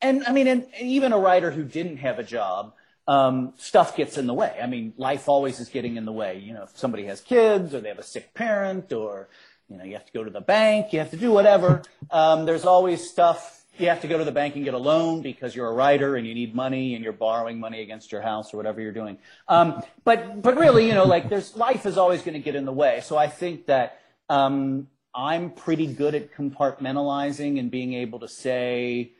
and 0.00 0.22
I 0.24 0.32
mean, 0.32 0.46
and, 0.46 0.66
and 0.78 0.88
even 0.88 1.12
a 1.12 1.18
writer 1.18 1.50
who 1.50 1.64
didn't 1.64 1.96
have 1.96 2.20
a 2.20 2.22
job, 2.22 2.74
um, 3.08 3.54
stuff 3.56 3.96
gets 3.96 4.16
in 4.16 4.26
the 4.28 4.34
way. 4.34 4.54
I 4.62 4.66
mean, 4.66 4.92
life 4.96 5.28
always 5.28 5.58
is 5.58 5.68
getting 5.70 5.96
in 5.96 6.04
the 6.04 6.12
way. 6.12 6.38
You 6.38 6.52
know, 6.52 6.64
if 6.64 6.76
somebody 6.76 7.06
has 7.06 7.20
kids 7.20 7.74
or 7.74 7.80
they 7.80 7.88
have 7.88 7.98
a 7.98 8.04
sick 8.04 8.32
parent 8.34 8.92
or 8.92 9.28
you 9.68 9.76
know 9.76 9.84
you 9.84 9.94
have 9.94 10.06
to 10.06 10.12
go 10.12 10.22
to 10.22 10.30
the 10.30 10.42
bank, 10.42 10.92
you 10.92 11.00
have 11.00 11.10
to 11.10 11.16
do 11.16 11.32
whatever. 11.32 11.82
Um, 12.12 12.44
there's 12.46 12.64
always 12.64 13.10
stuff 13.10 13.64
you 13.80 13.88
have 13.88 14.00
to 14.02 14.08
go 14.08 14.18
to 14.18 14.24
the 14.24 14.32
bank 14.32 14.56
and 14.56 14.64
get 14.64 14.74
a 14.74 14.78
loan 14.78 15.22
because 15.22 15.54
you're 15.54 15.68
a 15.68 15.72
writer 15.72 16.16
and 16.16 16.26
you 16.26 16.34
need 16.34 16.54
money 16.54 16.94
and 16.94 17.04
you're 17.04 17.12
borrowing 17.12 17.58
money 17.58 17.82
against 17.82 18.12
your 18.12 18.20
house 18.20 18.52
or 18.52 18.56
whatever 18.56 18.80
you're 18.80 18.92
doing. 18.92 19.18
Um, 19.48 19.82
but 20.04 20.42
but 20.42 20.56
really, 20.56 20.86
you 20.86 20.94
know, 20.94 21.04
like 21.04 21.28
there's 21.28 21.56
life 21.56 21.86
is 21.86 21.98
always 21.98 22.22
going 22.22 22.34
to 22.34 22.40
get 22.40 22.54
in 22.54 22.64
the 22.64 22.72
way. 22.72 23.00
So 23.04 23.16
I 23.16 23.28
think 23.28 23.66
that 23.66 24.00
um, 24.28 24.88
I'm 25.14 25.50
pretty 25.50 25.86
good 25.86 26.14
at 26.14 26.34
compartmentalizing 26.34 27.58
and 27.58 27.70
being 27.70 27.94
able 27.94 28.20
to 28.20 28.28
say, 28.28 29.12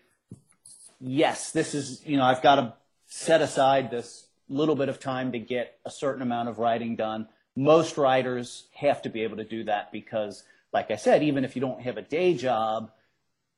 yes, 1.01 1.53
this 1.53 1.75
is 1.75 2.03
you 2.05 2.17
know 2.17 2.25
I've 2.25 2.43
got 2.43 2.57
to 2.57 2.75
set 3.07 3.41
aside 3.41 3.91
this 3.91 4.27
little 4.49 4.77
bit 4.77 4.89
of 4.89 5.01
time 5.01 5.33
to 5.33 5.39
get 5.39 5.79
a 5.85 5.91
certain 5.91 6.23
amount 6.23 6.49
of 6.49 6.59
writing 6.59 6.97
done. 6.97 7.29
Most 7.57 7.99
writers 7.99 8.67
have 8.73 9.03
to 9.03 9.09
be 9.09 9.23
able 9.23 9.37
to 9.39 9.45
do 9.45 9.65
that 9.65 9.91
because, 9.93 10.45
like 10.73 10.91
I 10.91 10.97
said, 10.97 11.23
even 11.23 11.45
if 11.45 11.57
you 11.57 11.61
don't 11.61 11.83
have 11.83 11.97
a 11.97 12.03
day 12.03 12.35
job 12.35 12.91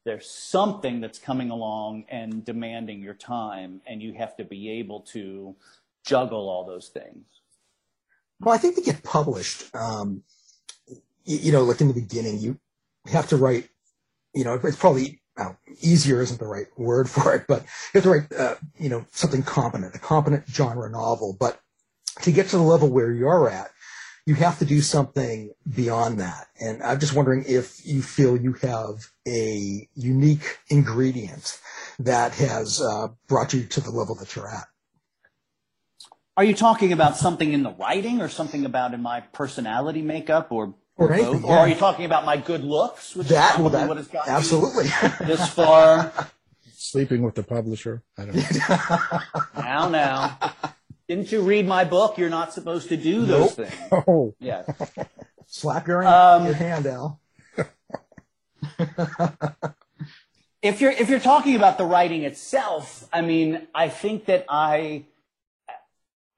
there's 0.04 0.28
something 0.28 1.00
that's 1.00 1.18
coming 1.18 1.50
along 1.50 2.04
and 2.08 2.44
demanding 2.44 3.00
your 3.02 3.14
time, 3.14 3.80
and 3.86 4.02
you 4.02 4.14
have 4.14 4.36
to 4.36 4.44
be 4.44 4.70
able 4.70 5.00
to 5.00 5.54
juggle 6.04 6.48
all 6.48 6.64
those 6.64 6.88
things. 6.88 7.26
Well, 8.40 8.54
I 8.54 8.58
think 8.58 8.76
to 8.76 8.82
get 8.82 9.02
published, 9.02 9.74
um, 9.74 10.22
you, 11.24 11.36
you, 11.36 11.52
know, 11.52 11.62
like 11.62 11.80
in 11.80 11.88
the 11.88 11.94
beginning, 11.94 12.38
you 12.38 12.58
have 13.06 13.28
to 13.28 13.36
write, 13.36 13.68
you 14.34 14.44
know, 14.44 14.58
it's 14.62 14.76
probably 14.76 15.20
well, 15.36 15.58
easier 15.80 16.22
isn't 16.22 16.40
the 16.40 16.46
right 16.46 16.66
word 16.76 17.08
for 17.08 17.34
it, 17.34 17.44
but 17.46 17.62
you 17.62 18.00
have 18.00 18.04
to 18.04 18.10
write, 18.10 18.32
uh, 18.32 18.54
you 18.78 18.88
know, 18.88 19.04
something 19.10 19.42
competent, 19.42 19.94
a 19.94 19.98
competent 19.98 20.44
genre 20.48 20.90
novel. 20.90 21.36
But 21.38 21.60
to 22.22 22.32
get 22.32 22.48
to 22.48 22.56
the 22.56 22.62
level 22.62 22.88
where 22.88 23.12
you're 23.12 23.48
at, 23.48 23.70
you 24.26 24.34
have 24.34 24.58
to 24.58 24.64
do 24.64 24.80
something 24.80 25.52
beyond 25.74 26.20
that. 26.20 26.48
And 26.60 26.82
I'm 26.82 27.00
just 27.00 27.14
wondering 27.14 27.44
if 27.46 27.84
you 27.86 28.02
feel 28.02 28.36
you 28.36 28.52
have 28.54 29.10
a 29.26 29.88
unique 29.94 30.58
ingredient 30.68 31.58
that 31.98 32.34
has 32.34 32.80
uh, 32.80 33.08
brought 33.28 33.52
you 33.52 33.64
to 33.64 33.80
the 33.80 33.90
level 33.90 34.14
that 34.16 34.36
you're 34.36 34.48
at. 34.48 34.66
Are 36.36 36.44
you 36.44 36.54
talking 36.54 36.92
about 36.92 37.16
something 37.16 37.52
in 37.52 37.62
the 37.62 37.72
writing 37.72 38.20
or 38.20 38.28
something 38.28 38.64
about 38.64 38.94
in 38.94 39.02
my 39.02 39.20
personality 39.20 40.00
makeup 40.00 40.50
or 40.50 40.74
or, 40.96 41.12
anything, 41.14 41.42
yeah. 41.42 41.48
or 41.48 41.58
are 41.58 41.68
you 41.68 41.74
talking 41.74 42.04
about 42.04 42.26
my 42.26 42.36
good 42.36 42.62
looks, 42.62 43.16
which 43.16 43.28
that, 43.28 43.52
is 43.52 43.56
probably 43.56 43.62
well, 43.62 43.80
that, 43.80 43.88
what 43.88 43.96
has 43.96 44.08
got 44.08 44.28
absolutely 44.28 44.84
this 45.26 45.48
far? 45.48 46.12
Sleeping 46.74 47.22
with 47.22 47.34
the 47.34 47.42
publisher. 47.42 48.02
I 48.18 48.26
don't 48.26 48.36
know. 48.36 49.20
now, 49.62 49.88
now. 49.88 50.38
Didn't 51.10 51.32
you 51.32 51.42
read 51.42 51.66
my 51.66 51.82
book? 51.82 52.18
You're 52.18 52.30
not 52.30 52.52
supposed 52.52 52.88
to 52.90 52.96
do 52.96 53.26
those 53.26 53.58
nope. 53.58 53.68
things. 53.68 53.74
Oh. 54.06 54.32
Yeah. 54.38 54.62
Slap 55.48 55.88
your, 55.88 56.06
um, 56.06 56.44
your 56.44 56.54
hand, 56.54 56.86
Al. 56.86 57.20
if 60.62 60.80
you're 60.80 60.92
if 60.92 61.10
you're 61.10 61.18
talking 61.18 61.56
about 61.56 61.78
the 61.78 61.84
writing 61.84 62.22
itself, 62.22 63.08
I 63.12 63.22
mean, 63.22 63.66
I 63.74 63.88
think 63.88 64.26
that 64.26 64.44
I 64.48 65.06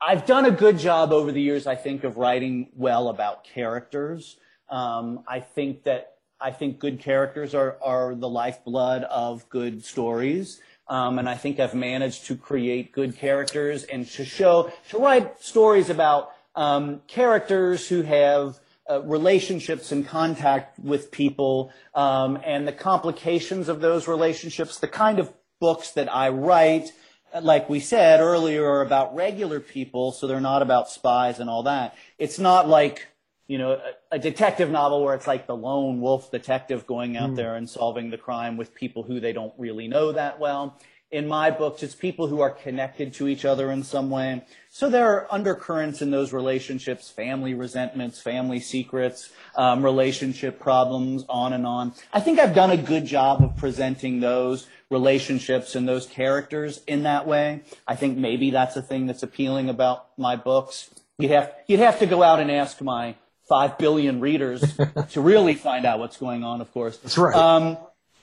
I've 0.00 0.24
done 0.24 0.46
a 0.46 0.50
good 0.50 0.78
job 0.78 1.12
over 1.12 1.32
the 1.32 1.42
years. 1.42 1.66
I 1.66 1.74
think 1.74 2.02
of 2.02 2.16
writing 2.16 2.70
well 2.74 3.10
about 3.10 3.44
characters. 3.44 4.38
Um, 4.70 5.22
I 5.28 5.40
think 5.40 5.82
that 5.82 6.14
I 6.40 6.50
think 6.50 6.78
good 6.78 6.98
characters 6.98 7.54
are 7.54 7.76
are 7.82 8.14
the 8.14 8.30
lifeblood 8.30 9.04
of 9.04 9.46
good 9.50 9.84
stories. 9.84 10.62
Um, 10.92 11.18
and 11.18 11.26
I 11.26 11.36
think 11.36 11.58
I've 11.58 11.74
managed 11.74 12.26
to 12.26 12.36
create 12.36 12.92
good 12.92 13.16
characters 13.16 13.84
and 13.84 14.06
to 14.10 14.26
show, 14.26 14.70
to 14.90 14.98
write 14.98 15.42
stories 15.42 15.88
about 15.88 16.32
um, 16.54 17.00
characters 17.06 17.88
who 17.88 18.02
have 18.02 18.60
uh, 18.90 19.00
relationships 19.00 19.90
and 19.90 20.06
contact 20.06 20.78
with 20.78 21.10
people 21.10 21.72
um, 21.94 22.38
and 22.44 22.68
the 22.68 22.72
complications 22.72 23.70
of 23.70 23.80
those 23.80 24.06
relationships, 24.06 24.80
the 24.80 24.86
kind 24.86 25.18
of 25.18 25.32
books 25.60 25.92
that 25.92 26.14
I 26.14 26.28
write, 26.28 26.92
like 27.40 27.70
we 27.70 27.80
said 27.80 28.20
earlier, 28.20 28.62
are 28.62 28.82
about 28.82 29.14
regular 29.14 29.60
people, 29.60 30.12
so 30.12 30.26
they're 30.26 30.42
not 30.42 30.60
about 30.60 30.90
spies 30.90 31.40
and 31.40 31.48
all 31.48 31.62
that. 31.62 31.96
It's 32.18 32.38
not 32.38 32.68
like 32.68 33.08
you 33.52 33.58
know, 33.58 33.72
a, 33.72 34.16
a, 34.16 34.18
detective 34.18 34.70
novel 34.70 35.04
where 35.04 35.14
it's 35.14 35.26
like 35.26 35.46
the 35.46 35.54
lone 35.54 36.00
wolf 36.00 36.30
detective 36.30 36.86
going 36.86 37.18
out 37.18 37.32
mm. 37.32 37.36
there 37.36 37.54
and 37.54 37.68
solving 37.68 38.08
the 38.08 38.16
crime 38.16 38.56
with 38.56 38.74
people 38.74 39.02
who 39.02 39.20
they 39.20 39.34
don't 39.34 39.52
really 39.58 39.86
know 39.88 40.10
that 40.10 40.40
well. 40.40 40.78
In 41.10 41.28
my 41.28 41.50
books, 41.50 41.82
it's 41.82 41.94
people 41.94 42.28
who 42.28 42.40
are 42.40 42.48
connected 42.48 43.12
to 43.12 43.28
each 43.28 43.44
other 43.44 43.70
in 43.70 43.82
some 43.82 44.08
way. 44.08 44.42
So 44.70 44.88
there 44.88 45.06
are 45.12 45.26
undercurrents 45.30 46.00
in 46.00 46.10
those 46.10 46.32
relationships, 46.32 47.10
family 47.10 47.52
resentments, 47.52 48.22
family 48.22 48.58
secrets, 48.58 49.30
um, 49.54 49.84
relationship 49.84 50.58
problems, 50.58 51.26
on 51.28 51.52
and 51.52 51.66
on. 51.66 51.92
I 52.10 52.20
think 52.20 52.38
I've 52.38 52.54
done 52.54 52.70
a 52.70 52.78
good 52.78 53.04
job 53.04 53.44
of 53.44 53.54
presenting 53.58 54.20
those 54.20 54.66
relationships 54.88 55.74
and 55.74 55.86
those 55.86 56.06
characters 56.06 56.80
in 56.86 57.02
that 57.02 57.26
way. 57.26 57.64
I 57.86 57.96
think 57.96 58.16
maybe 58.16 58.50
that's 58.50 58.76
a 58.76 58.82
thing 58.82 59.06
that's 59.08 59.22
appealing 59.22 59.68
about 59.68 60.06
my 60.16 60.36
books. 60.36 60.88
You'd 61.18 61.32
have, 61.32 61.52
you'd 61.66 61.80
have 61.80 61.98
to 61.98 62.06
go 62.06 62.22
out 62.22 62.40
and 62.40 62.50
ask 62.50 62.80
my 62.80 63.16
5 63.48 63.78
billion 63.78 64.20
readers 64.20 64.62
to 65.10 65.20
really 65.20 65.54
find 65.54 65.84
out 65.84 65.98
what's 65.98 66.16
going 66.16 66.44
on, 66.44 66.60
of 66.60 66.72
course. 66.72 66.96
That's 66.98 67.18
right. 67.18 67.34
Um, 67.34 67.76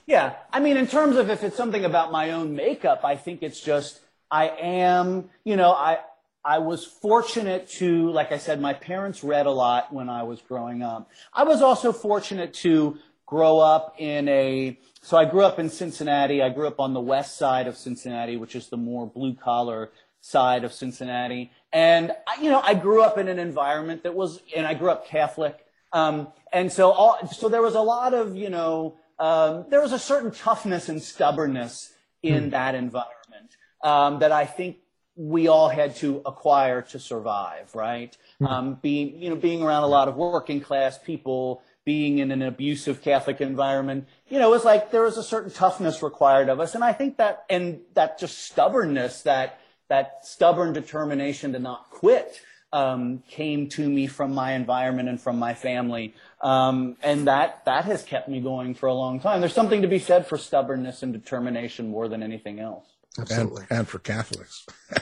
yeah. 0.08 0.36
I 0.52 0.60
mean, 0.60 0.78
in 0.78 0.88
terms 0.88 1.18
of 1.18 1.30
if 1.30 1.44
it's 1.44 1.56
something 1.56 1.86
about 1.86 2.12
my 2.12 2.32
own 2.32 2.56
makeup, 2.56 3.02
I 3.04 3.16
think 3.16 3.44
it's 3.44 3.62
just, 3.62 4.00
I 4.32 4.48
am, 4.48 5.30
you 5.44 5.56
know, 5.56 5.72
I, 5.72 6.00
I 6.44 6.60
was 6.60 6.86
fortunate 6.86 7.70
to, 7.74 8.10
like 8.12 8.32
I 8.32 8.38
said, 8.38 8.62
my 8.62 8.74
parents 8.74 9.24
read 9.24 9.46
a 9.46 9.52
lot 9.52 9.94
when 9.94 10.10
I 10.10 10.24
was 10.24 10.42
growing 10.42 10.82
up. 10.82 11.10
I 11.34 11.44
was 11.44 11.62
also 11.62 11.92
fortunate 11.92 12.54
to 12.56 12.98
grow 13.26 13.60
up 13.60 13.96
in 14.00 14.28
a, 14.30 14.80
so 15.02 15.18
I 15.18 15.26
grew 15.26 15.44
up 15.44 15.60
in 15.60 15.70
Cincinnati. 15.70 16.42
I 16.42 16.50
grew 16.50 16.68
up 16.68 16.80
on 16.80 16.94
the 16.94 17.02
west 17.02 17.38
side 17.38 17.68
of 17.68 17.78
Cincinnati, 17.78 18.38
which 18.38 18.56
is 18.56 18.70
the 18.70 18.78
more 18.78 19.06
blue 19.06 19.36
collar 19.36 19.92
side 20.22 20.64
of 20.64 20.74
Cincinnati. 20.74 21.52
And, 21.72 22.12
you 22.42 22.50
know, 22.50 22.62
I 22.62 22.74
grew 22.74 23.02
up 23.04 23.18
in 23.18 23.28
an 23.28 23.40
environment 23.40 24.04
that 24.04 24.16
was, 24.16 24.42
and 24.56 24.66
I 24.66 24.74
grew 24.74 24.90
up 24.90 25.08
Catholic. 25.08 25.58
Um, 25.94 26.30
and 26.52 26.72
so 26.72 26.92
all, 26.92 27.28
so 27.28 27.50
there 27.50 27.62
was 27.62 27.76
a 27.76 27.82
lot 27.82 28.14
of, 28.14 28.36
you 28.36 28.50
know, 28.50 28.98
um, 29.20 29.66
there 29.70 29.82
was 29.82 29.92
a 29.92 30.00
certain 30.00 30.32
toughness 30.32 30.90
and 30.90 31.02
stubbornness 31.02 31.94
in 32.24 32.46
hmm. 32.46 32.50
that 32.52 32.76
environment 32.76 33.58
um, 33.84 34.20
that 34.20 34.32
I 34.32 34.46
think 34.46 34.78
we 35.16 35.48
all 35.48 35.68
had 35.68 35.96
to 35.98 36.22
acquire 36.26 36.82
to 36.82 37.00
survive, 37.00 37.76
right? 37.76 38.16
Hmm. 38.40 38.46
Um, 38.46 38.80
being, 38.82 39.22
you 39.22 39.30
know, 39.30 39.36
being 39.36 39.62
around 39.62 39.84
a 39.84 39.88
lot 39.88 40.08
of 40.08 40.16
working 40.16 40.62
class 40.62 40.98
people, 40.98 41.62
being 41.86 42.20
in 42.20 42.32
an 42.32 42.42
abusive 42.42 43.02
Catholic 43.02 43.42
environment, 43.42 44.08
you 44.28 44.40
know, 44.40 44.48
it 44.48 44.52
was 44.52 44.64
like 44.66 44.92
there 44.92 45.02
was 45.02 45.18
a 45.18 45.24
certain 45.24 45.52
toughness 45.52 46.02
required 46.02 46.50
of 46.50 46.60
us. 46.60 46.76
And 46.76 46.84
I 46.84 46.94
think 46.94 47.18
that, 47.18 47.46
and 47.50 47.82
that 47.96 48.20
just 48.20 48.40
stubbornness, 48.40 49.24
that, 49.24 49.60
that 49.90 50.26
stubborn 50.26 50.74
determination 50.74 51.54
to 51.54 51.60
not 51.60 51.90
quit, 51.90 52.42
um, 52.72 53.24
came 53.28 53.68
to 53.70 53.90
me 53.90 54.08
from 54.08 54.34
my 54.34 54.54
environment 54.54 55.10
and 55.10 55.20
from 55.20 55.38
my 55.40 55.54
family. 55.54 56.14
Um, 56.42 56.96
and 57.02 57.28
that, 57.28 57.66
that 57.66 57.86
has 57.86 58.04
kept 58.04 58.30
me 58.30 58.40
going 58.40 58.76
for 58.76 58.86
a 58.88 58.94
long 58.94 59.20
time. 59.20 59.42
There's 59.42 59.54
something 59.54 59.82
to 59.82 59.88
be 59.88 60.00
said 60.00 60.28
for 60.28 60.38
stubbornness 60.38 61.04
and 61.04 61.12
determination 61.12 61.90
more 61.90 62.08
than 62.08 62.24
anything 62.24 62.60
else. 62.60 62.86
And, 63.32 63.52
and 63.70 63.88
for 63.88 64.00
Catholics. 64.00 64.66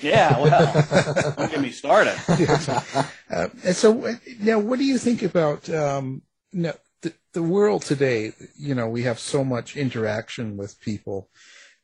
Yeah, 0.00 0.38
well, 0.38 1.34
don't 1.36 1.50
get 1.50 1.60
me 1.60 1.70
started. 1.70 2.16
Uh, 3.28 3.48
and 3.64 3.74
so 3.74 4.06
uh, 4.06 4.14
now, 4.38 4.56
what 4.60 4.78
do 4.78 4.84
you 4.84 4.98
think 4.98 5.24
about 5.24 5.68
um, 5.68 6.22
now, 6.52 6.74
the, 7.02 7.12
the 7.32 7.42
world 7.42 7.82
today? 7.82 8.32
You 8.56 8.72
know, 8.76 8.88
we 8.88 9.02
have 9.02 9.18
so 9.18 9.42
much 9.42 9.76
interaction 9.76 10.56
with 10.56 10.78
people 10.78 11.28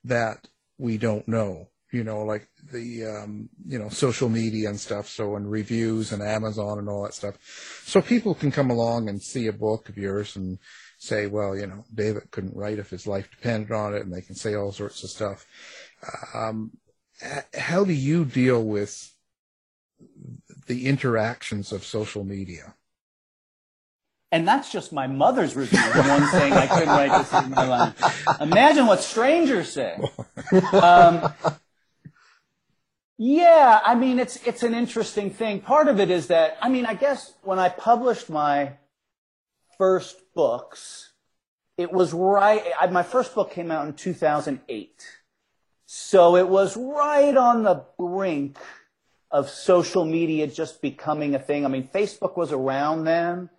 that 0.05 0.47
we 0.79 0.99
don't 0.99 1.27
know. 1.27 1.67
You 1.93 2.05
know, 2.05 2.23
like 2.23 2.49
the 2.73 3.05
um, 3.05 3.49
you 3.67 3.79
know 3.79 3.89
social 3.89 4.29
media 4.29 4.69
and 4.69 4.81
stuff. 4.81 5.09
So 5.09 5.37
and 5.37 5.51
reviews 5.51 6.13
and 6.13 6.23
Amazon 6.23 6.79
and 6.79 6.89
all 6.89 7.03
that 7.05 7.15
stuff. 7.15 7.37
So 7.87 8.01
people 8.01 8.35
can 8.35 8.51
come 8.51 8.71
along 8.71 9.09
and 9.09 9.23
see 9.23 9.47
a 9.47 9.53
book 9.53 9.89
of 9.89 9.97
yours 9.97 10.37
and 10.37 10.59
say, 10.99 11.27
well, 11.27 11.57
you 11.57 11.67
know, 11.67 11.85
David 11.93 12.31
couldn't 12.31 12.57
write 12.57 12.79
if 12.79 12.91
his 12.91 13.07
life 13.07 13.29
depended 13.31 13.73
on 13.73 13.95
it, 13.95 14.03
and 14.03 14.13
they 14.13 14.23
can 14.23 14.37
say 14.37 14.55
all 14.55 14.73
sorts 14.73 15.03
of 15.03 15.11
stuff. 15.11 15.47
Um, 16.35 16.73
how 17.55 17.85
do 17.85 17.93
you 17.93 18.25
deal 18.25 18.63
with 18.65 19.13
the 20.67 20.87
interactions 20.87 21.73
of 21.73 21.85
social 21.85 22.25
media? 22.25 22.75
And 24.31 24.49
that's 24.49 24.73
just 24.73 24.95
my 24.95 25.07
mother's 25.07 25.55
review, 25.55 25.79
the 25.93 26.03
one 26.05 26.27
saying 26.29 26.55
I 26.55 26.67
couldn't 26.67 26.89
write 26.89 27.19
this 27.19 27.45
in 27.45 27.51
my 27.51 27.67
life. 27.67 28.41
Imagine 28.41 28.87
what 28.87 29.03
strangers 29.03 29.73
say. 29.73 29.99
Um, 30.73 31.33
yeah, 33.25 33.79
I 33.85 33.95
mean, 33.95 34.19
it's, 34.19 34.45
it's 34.45 34.65
an 34.65 34.75
interesting 34.75 35.31
thing. 35.31 35.61
Part 35.61 35.87
of 35.87 36.01
it 36.01 36.11
is 36.11 36.27
that, 36.27 36.59
I 36.61 36.69
mean, 36.69 36.87
I 36.87 36.95
guess 36.95 37.35
when 37.45 37.61
I 37.61 37.69
published 37.69 38.29
my 38.29 38.73
first 39.79 40.17
books, 40.35 41.13
it 41.79 41.93
was 41.93 42.13
right, 42.13 42.65
I, 42.81 42.89
my 42.89 43.05
first 43.05 43.33
book 43.33 43.53
came 43.53 43.71
out 43.71 43.87
in 43.87 43.93
2008. 43.93 45.07
So 45.87 46.35
it 46.35 46.49
was 46.49 46.77
right 46.77 47.37
on 47.37 47.63
the 47.63 47.85
brink 47.97 48.59
of 49.31 49.49
social 49.49 50.05
media 50.05 50.49
just 50.49 50.83
becoming 50.83 51.37
a 51.37 51.39
thing. 51.39 51.65
I 51.65 51.69
mean, 51.69 51.89
Facebook 51.95 52.37
was 52.37 52.51
around 52.51 53.05
then, 53.05 53.51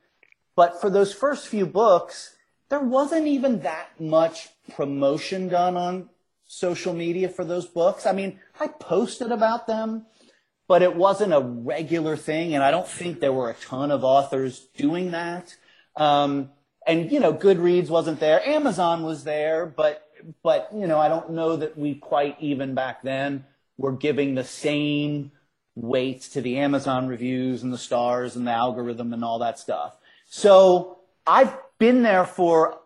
but 0.58 0.82
for 0.82 0.90
those 0.90 1.14
first 1.14 1.48
few 1.48 1.66
books, 1.66 2.36
there 2.68 2.82
wasn't 2.82 3.28
even 3.28 3.62
that 3.62 3.92
much 3.98 4.50
promotion 4.76 5.48
done 5.48 5.78
on 5.78 6.10
social 6.54 6.94
media 6.94 7.30
for 7.30 7.44
those 7.44 7.66
books. 7.66 8.06
I 8.06 8.12
mean, 8.12 8.40
I 8.60 8.68
posted 8.68 9.32
about 9.32 9.68
them, 9.68 10.06
but 10.68 10.82
it 10.82 10.96
wasn't 10.96 11.34
a 11.34 11.40
regular 11.40 12.16
thing, 12.16 12.54
and 12.54 12.64
I 12.64 12.72
don't 12.72 12.88
think 12.88 13.20
there 13.20 13.34
were 13.34 13.50
a 13.50 13.56
ton 13.56 13.92
of 13.92 14.04
authors 14.04 14.68
doing 14.78 15.12
that. 15.12 15.56
Um, 15.96 16.52
and 16.86 17.12
you 17.12 17.20
know, 17.20 17.34
Goodreads 17.34 17.90
wasn't 17.90 18.20
there. 18.20 18.48
Amazon 18.48 19.04
was 19.04 19.24
there, 19.24 19.66
but 19.66 20.08
but 20.44 20.70
you 20.74 20.88
know, 20.88 21.00
I 21.00 21.10
don't 21.10 21.32
know 21.32 21.56
that 21.58 21.78
we 21.78 21.96
quite 21.96 22.38
even 22.40 22.76
back 22.76 23.02
then 23.02 23.46
were 23.78 23.92
giving 23.92 24.36
the 24.36 24.44
same 24.44 25.32
weight 25.76 26.22
to 26.22 26.42
the 26.42 26.58
Amazon 26.60 27.08
reviews 27.08 27.64
and 27.64 27.74
the 27.74 27.78
stars 27.78 28.36
and 28.36 28.46
the 28.46 28.52
algorithm 28.52 29.12
and 29.12 29.24
all 29.24 29.40
that 29.40 29.58
stuff. 29.58 29.98
So 30.30 31.00
I've 31.26 31.54
been 31.80 32.04
there 32.04 32.26
for 32.26 32.80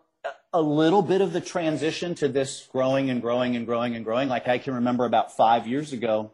a 0.52 0.62
little 0.62 1.02
bit 1.02 1.20
of 1.20 1.32
the 1.32 1.40
transition 1.40 2.14
to 2.16 2.28
this 2.28 2.68
growing 2.72 3.10
and 3.10 3.20
growing 3.20 3.56
and 3.56 3.66
growing 3.66 3.94
and 3.94 4.04
growing. 4.04 4.28
Like 4.28 4.48
I 4.48 4.58
can 4.58 4.74
remember 4.74 5.04
about 5.04 5.36
five 5.36 5.66
years 5.66 5.92
ago 5.92 6.30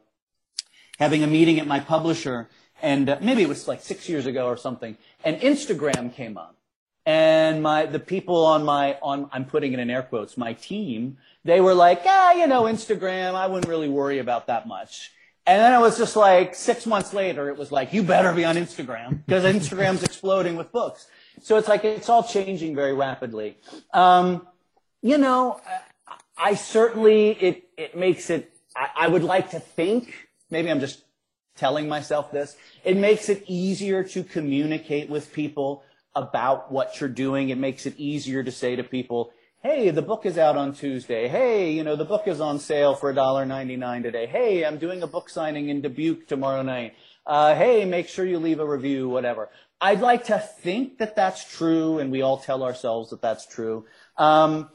having 0.98 1.22
a 1.22 1.26
meeting 1.26 1.58
at 1.58 1.66
my 1.66 1.80
publisher 1.80 2.48
and 2.80 3.08
uh, 3.08 3.18
maybe 3.20 3.42
it 3.42 3.48
was 3.48 3.66
like 3.66 3.80
six 3.80 4.08
years 4.08 4.26
ago 4.26 4.46
or 4.46 4.56
something 4.56 4.96
and 5.24 5.40
Instagram 5.40 6.14
came 6.14 6.36
up 6.36 6.56
and 7.06 7.62
my, 7.62 7.86
the 7.86 7.98
people 7.98 8.46
on 8.46 8.64
my, 8.64 8.96
on, 9.02 9.28
I'm 9.32 9.44
putting 9.44 9.72
it 9.72 9.78
in 9.78 9.90
air 9.90 10.02
quotes, 10.02 10.36
my 10.36 10.54
team, 10.54 11.18
they 11.44 11.60
were 11.60 11.74
like, 11.74 12.02
ah, 12.06 12.32
you 12.32 12.46
know, 12.46 12.62
Instagram, 12.62 13.34
I 13.34 13.46
wouldn't 13.46 13.68
really 13.68 13.88
worry 13.88 14.18
about 14.18 14.46
that 14.46 14.66
much. 14.66 15.10
And 15.46 15.60
then 15.60 15.78
it 15.78 15.82
was 15.82 15.98
just 15.98 16.16
like 16.16 16.54
six 16.54 16.86
months 16.86 17.12
later, 17.12 17.50
it 17.50 17.58
was 17.58 17.70
like, 17.70 17.92
you 17.92 18.02
better 18.02 18.32
be 18.32 18.46
on 18.46 18.56
Instagram 18.56 19.24
because 19.26 19.44
Instagram's 19.44 20.02
exploding 20.10 20.56
with 20.56 20.72
books. 20.72 21.06
So 21.44 21.58
it's 21.58 21.68
like, 21.68 21.84
it's 21.84 22.08
all 22.08 22.22
changing 22.22 22.74
very 22.74 22.94
rapidly. 22.94 23.58
Um, 23.92 24.48
you 25.02 25.18
know, 25.18 25.60
I 26.38 26.54
certainly, 26.54 27.32
it, 27.32 27.68
it 27.76 27.94
makes 27.94 28.30
it, 28.30 28.50
I, 28.74 28.88
I 29.00 29.08
would 29.08 29.22
like 29.22 29.50
to 29.50 29.60
think, 29.60 30.14
maybe 30.50 30.70
I'm 30.70 30.80
just 30.80 31.04
telling 31.54 31.86
myself 31.86 32.32
this, 32.32 32.56
it 32.82 32.96
makes 32.96 33.28
it 33.28 33.44
easier 33.46 34.02
to 34.04 34.24
communicate 34.24 35.10
with 35.10 35.34
people 35.34 35.82
about 36.14 36.72
what 36.72 36.98
you're 36.98 37.10
doing. 37.10 37.50
It 37.50 37.58
makes 37.58 37.84
it 37.84 37.94
easier 37.98 38.42
to 38.42 38.50
say 38.50 38.74
to 38.76 38.82
people, 38.82 39.30
hey, 39.62 39.90
the 39.90 40.00
book 40.00 40.24
is 40.24 40.38
out 40.38 40.56
on 40.56 40.72
Tuesday. 40.72 41.28
Hey, 41.28 41.72
you 41.72 41.84
know, 41.84 41.94
the 41.94 42.06
book 42.06 42.26
is 42.26 42.40
on 42.40 42.58
sale 42.58 42.94
for 42.94 43.12
$1.99 43.12 44.02
today. 44.02 44.26
Hey, 44.26 44.64
I'm 44.64 44.78
doing 44.78 45.02
a 45.02 45.06
book 45.06 45.28
signing 45.28 45.68
in 45.68 45.82
Dubuque 45.82 46.26
tomorrow 46.26 46.62
night. 46.62 46.94
Uh, 47.26 47.54
hey, 47.54 47.86
make 47.86 48.08
sure 48.08 48.26
you 48.26 48.38
leave 48.38 48.60
a 48.60 48.66
review, 48.66 49.08
whatever. 49.08 49.48
I'd 49.80 50.00
like 50.00 50.24
to 50.24 50.38
think 50.38 50.98
that 50.98 51.16
that's 51.16 51.44
true, 51.56 51.98
and 51.98 52.10
we 52.10 52.22
all 52.22 52.38
tell 52.38 52.62
ourselves 52.62 53.10
that 53.10 53.20
that's 53.20 53.46
true. 53.46 53.84
Um, 54.16 54.70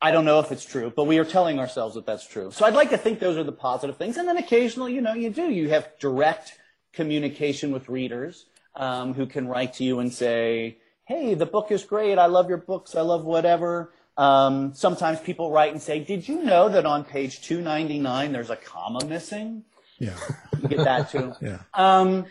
I 0.00 0.10
don't 0.12 0.24
know 0.24 0.38
if 0.38 0.52
it's 0.52 0.64
true, 0.64 0.92
but 0.94 1.04
we 1.04 1.18
are 1.18 1.24
telling 1.24 1.58
ourselves 1.58 1.94
that 1.96 2.06
that's 2.06 2.26
true. 2.26 2.50
So 2.52 2.64
I'd 2.64 2.74
like 2.74 2.90
to 2.90 2.98
think 2.98 3.18
those 3.18 3.36
are 3.36 3.44
the 3.44 3.52
positive 3.52 3.96
things. 3.96 4.16
And 4.16 4.28
then 4.28 4.36
occasionally, 4.36 4.94
you 4.94 5.00
know, 5.00 5.14
you 5.14 5.30
do. 5.30 5.50
You 5.50 5.70
have 5.70 5.88
direct 5.98 6.56
communication 6.92 7.72
with 7.72 7.88
readers 7.88 8.46
um, 8.76 9.14
who 9.14 9.26
can 9.26 9.48
write 9.48 9.74
to 9.74 9.84
you 9.84 9.98
and 9.98 10.12
say, 10.12 10.78
hey, 11.04 11.34
the 11.34 11.46
book 11.46 11.72
is 11.72 11.82
great. 11.82 12.18
I 12.18 12.26
love 12.26 12.48
your 12.48 12.58
books. 12.58 12.94
I 12.94 13.00
love 13.00 13.24
whatever. 13.24 13.92
Um, 14.16 14.74
sometimes 14.74 15.20
people 15.20 15.50
write 15.50 15.72
and 15.72 15.82
say, 15.82 16.00
did 16.00 16.28
you 16.28 16.42
know 16.42 16.68
that 16.68 16.86
on 16.86 17.04
page 17.04 17.42
299 17.42 18.32
there's 18.32 18.50
a 18.50 18.56
comma 18.56 19.04
missing? 19.04 19.64
Yeah. 19.98 20.16
You 20.60 20.68
get 20.68 20.78
that 20.84 21.10
too. 21.10 21.32
Yeah. 21.40 21.58
Um, 21.74 22.26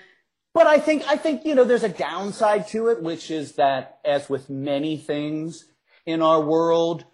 but 0.57 0.65
I 0.65 0.79
think, 0.79 1.03
I 1.07 1.17
think, 1.17 1.45
you 1.45 1.53
know, 1.53 1.65
there's 1.65 1.83
a 1.83 1.89
downside 1.89 2.67
to 2.69 2.87
it, 2.87 3.03
which 3.03 3.29
is 3.29 3.51
that 3.57 3.99
as 4.03 4.27
with 4.27 4.49
many 4.49 4.97
things 4.97 5.65
in 6.07 6.23
our 6.23 6.41
world, 6.41 7.05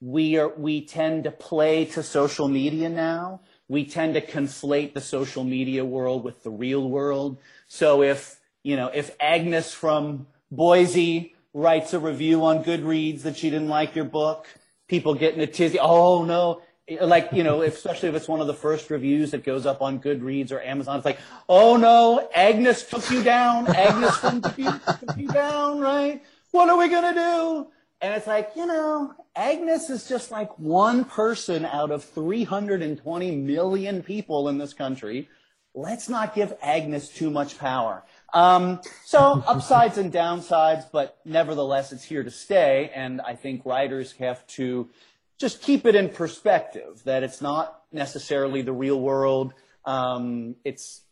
we 0.00 0.38
are, 0.38 0.48
we 0.48 0.86
tend 0.86 1.24
to 1.24 1.30
play 1.30 1.84
to 1.84 2.02
social 2.02 2.48
media 2.48 2.88
now. 2.88 3.42
We 3.68 3.84
tend 3.84 4.14
to 4.14 4.22
conflate 4.22 4.94
the 4.94 5.02
social 5.02 5.44
media 5.44 5.84
world 5.84 6.24
with 6.24 6.42
the 6.42 6.48
real 6.48 6.88
world. 6.88 7.36
So 7.68 8.02
if, 8.02 8.40
you 8.62 8.76
know, 8.76 8.90
if 8.94 9.14
Agnes 9.20 9.74
from 9.74 10.26
Boise 10.50 11.34
writes 11.52 11.92
a 11.92 11.98
review 11.98 12.46
on 12.46 12.64
Goodreads 12.64 13.24
that 13.24 13.36
she 13.36 13.50
didn't 13.50 13.68
like 13.68 13.94
your 13.94 14.06
book, 14.06 14.46
people 14.88 15.14
get 15.14 15.34
in 15.34 15.40
a 15.42 15.46
tizzy. 15.46 15.78
Oh 15.78 16.24
no. 16.24 16.62
Like, 17.00 17.30
you 17.32 17.42
know, 17.42 17.62
especially 17.62 18.10
if 18.10 18.14
it's 18.14 18.28
one 18.28 18.42
of 18.42 18.46
the 18.46 18.54
first 18.54 18.90
reviews 18.90 19.30
that 19.30 19.42
goes 19.42 19.64
up 19.64 19.80
on 19.80 20.00
Goodreads 20.00 20.52
or 20.52 20.60
Amazon, 20.60 20.96
it's 20.96 21.06
like, 21.06 21.18
oh 21.48 21.76
no, 21.76 22.28
Agnes 22.34 22.84
took 22.84 23.10
you 23.10 23.22
down. 23.22 23.66
Agnes 23.74 24.16
from 24.18 24.40
Dubuque 24.40 24.84
took 24.84 25.16
you 25.16 25.28
down, 25.28 25.80
right? 25.80 26.22
What 26.50 26.68
are 26.68 26.76
we 26.76 26.88
gonna 26.88 27.14
do? 27.14 27.68
And 28.02 28.12
it's 28.12 28.26
like, 28.26 28.50
you 28.54 28.66
know, 28.66 29.14
Agnes 29.34 29.88
is 29.88 30.06
just 30.06 30.30
like 30.30 30.58
one 30.58 31.06
person 31.06 31.64
out 31.64 31.90
of 31.90 32.04
320 32.04 33.30
million 33.30 34.02
people 34.02 34.50
in 34.50 34.58
this 34.58 34.74
country. 34.74 35.28
Let's 35.74 36.08
not 36.10 36.34
give 36.34 36.54
Agnes 36.62 37.08
too 37.08 37.30
much 37.30 37.58
power. 37.58 38.04
Um, 38.34 38.80
so 39.06 39.42
upsides 39.46 39.96
and 39.96 40.12
downsides, 40.12 40.84
but 40.92 41.18
nevertheless, 41.24 41.92
it's 41.92 42.04
here 42.04 42.22
to 42.22 42.30
stay. 42.30 42.90
And 42.94 43.22
I 43.22 43.36
think 43.36 43.64
writers 43.64 44.12
have 44.18 44.46
to 44.48 44.90
just 45.38 45.62
keep 45.62 45.86
it 45.86 45.94
in 45.94 46.08
perspective 46.08 47.02
that 47.04 47.22
it's 47.22 47.40
not 47.40 47.82
necessarily 47.92 48.62
the 48.62 48.72
real 48.72 49.00
world. 49.00 49.54
Um, 49.84 50.56
it's 50.64 51.02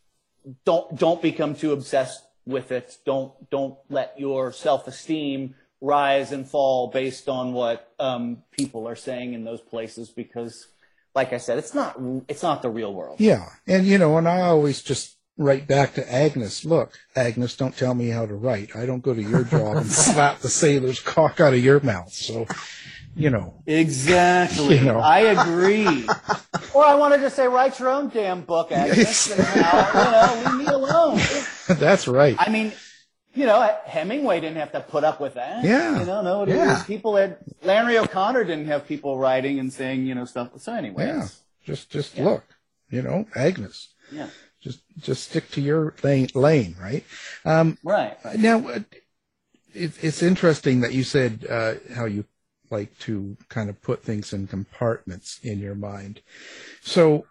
don't 0.65 0.97
don't 0.97 1.21
become 1.21 1.55
too 1.55 1.71
obsessed 1.71 2.21
with 2.45 2.71
it. 2.71 2.97
Don't 3.05 3.33
don't 3.49 3.77
let 3.89 4.19
your 4.19 4.51
self 4.51 4.87
esteem 4.87 5.55
rise 5.81 6.31
and 6.31 6.47
fall 6.47 6.87
based 6.87 7.27
on 7.27 7.53
what 7.53 7.93
um, 7.99 8.43
people 8.51 8.87
are 8.87 8.95
saying 8.95 9.33
in 9.33 9.43
those 9.43 9.61
places 9.61 10.09
because 10.09 10.67
like 11.15 11.33
I 11.33 11.37
said, 11.37 11.57
it's 11.57 11.73
not 11.73 11.99
it's 12.27 12.43
not 12.43 12.61
the 12.61 12.69
real 12.69 12.93
world. 12.93 13.19
Yeah, 13.19 13.49
and 13.67 13.85
you 13.85 13.97
know, 13.97 14.17
and 14.17 14.27
I 14.27 14.41
always 14.41 14.81
just 14.81 15.17
write 15.37 15.67
back 15.67 15.93
to 15.95 16.13
Agnes. 16.13 16.65
Look, 16.65 16.93
Agnes, 17.15 17.55
don't 17.55 17.75
tell 17.75 17.93
me 17.93 18.09
how 18.09 18.25
to 18.25 18.33
write. 18.33 18.75
I 18.75 18.85
don't 18.85 19.03
go 19.03 19.13
to 19.13 19.21
your 19.21 19.43
job 19.43 19.77
and 19.77 19.85
slap 19.91 20.39
the 20.39 20.49
sailor's 20.49 20.99
cock 20.99 21.39
out 21.39 21.53
of 21.53 21.63
your 21.63 21.79
mouth. 21.81 22.13
So, 22.13 22.47
you 23.15 23.29
know. 23.29 23.61
Exactly. 23.65 24.77
You 24.79 24.85
know. 24.85 24.99
I 24.99 25.19
agree. 25.19 25.85
or 26.73 26.83
I 26.83 26.95
want 26.95 27.13
to 27.13 27.19
just 27.19 27.35
say, 27.35 27.47
write 27.47 27.79
your 27.79 27.89
own 27.89 28.09
damn 28.09 28.41
book, 28.41 28.71
Agnes. 28.71 29.31
and, 29.31 29.39
uh, 29.41 30.33
you 30.43 30.43
know, 30.45 30.51
leave 30.57 30.67
me 30.67 30.73
alone. 30.73 31.19
That's 31.79 32.07
right. 32.07 32.35
I 32.39 32.49
mean, 32.49 32.71
you 33.33 33.45
know, 33.45 33.61
Hemingway 33.85 34.39
didn't 34.41 34.57
have 34.57 34.71
to 34.73 34.79
put 34.81 35.03
up 35.03 35.19
with 35.19 35.35
that. 35.35 35.63
Yeah. 35.63 35.99
You 35.99 36.05
know, 36.05 36.21
no, 36.21 36.45
Yeah. 36.47 36.83
people 36.85 37.15
had, 37.15 37.37
Flannery 37.61 37.97
O'Connor 37.97 38.43
didn't 38.43 38.67
have 38.67 38.87
people 38.87 39.17
writing 39.17 39.59
and 39.59 39.71
saying, 39.71 40.05
you 40.05 40.15
know, 40.15 40.25
stuff. 40.25 40.49
So 40.57 40.73
anyway. 40.73 41.07
Yeah. 41.07 41.27
Just 41.65 41.89
just 41.89 42.17
look, 42.17 42.43
you 42.89 43.01
know, 43.01 43.25
Agnes. 43.35 43.93
Yeah. 44.11 44.27
Just 44.61 44.81
just 44.99 45.29
stick 45.29 45.49
to 45.51 45.61
your 45.61 45.93
lane, 46.03 46.27
lane 46.35 46.75
right? 46.79 47.03
Um, 47.45 47.77
Right. 47.83 48.17
right. 48.23 48.37
Now, 48.37 48.67
uh, 48.67 48.79
it, 49.73 49.93
it's 50.03 50.21
interesting 50.21 50.81
that 50.81 50.93
you 50.93 51.03
said 51.03 51.45
uh, 51.49 51.75
how 51.95 52.05
you 52.05 52.25
like 52.69 52.97
to 52.99 53.37
kind 53.49 53.69
of 53.69 53.81
put 53.81 54.03
things 54.03 54.33
in 54.33 54.47
compartments 54.47 55.39
in 55.43 55.59
your 55.59 55.75
mind. 55.75 56.21
So, 56.81 57.25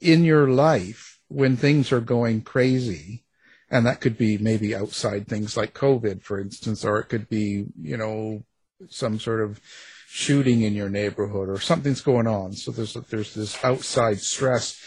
in 0.00 0.24
your 0.24 0.48
life, 0.48 1.20
when 1.28 1.56
things 1.56 1.92
are 1.92 2.00
going 2.00 2.42
crazy, 2.42 3.24
and 3.70 3.86
that 3.86 4.00
could 4.00 4.18
be 4.18 4.36
maybe 4.36 4.74
outside 4.74 5.26
things 5.26 5.56
like 5.56 5.74
COVID, 5.74 6.22
for 6.22 6.40
instance, 6.40 6.84
or 6.84 6.98
it 6.98 7.08
could 7.08 7.28
be, 7.28 7.64
you 7.80 7.96
know, 7.96 8.44
some 8.88 9.18
sort 9.18 9.40
of 9.40 9.60
shooting 10.06 10.60
in 10.60 10.74
your 10.74 10.90
neighborhood 10.90 11.48
or 11.48 11.58
something's 11.58 12.02
going 12.02 12.26
on. 12.26 12.52
So 12.52 12.70
there's 12.70 12.92
there's 12.92 13.34
this 13.34 13.64
outside 13.64 14.20
stress. 14.20 14.78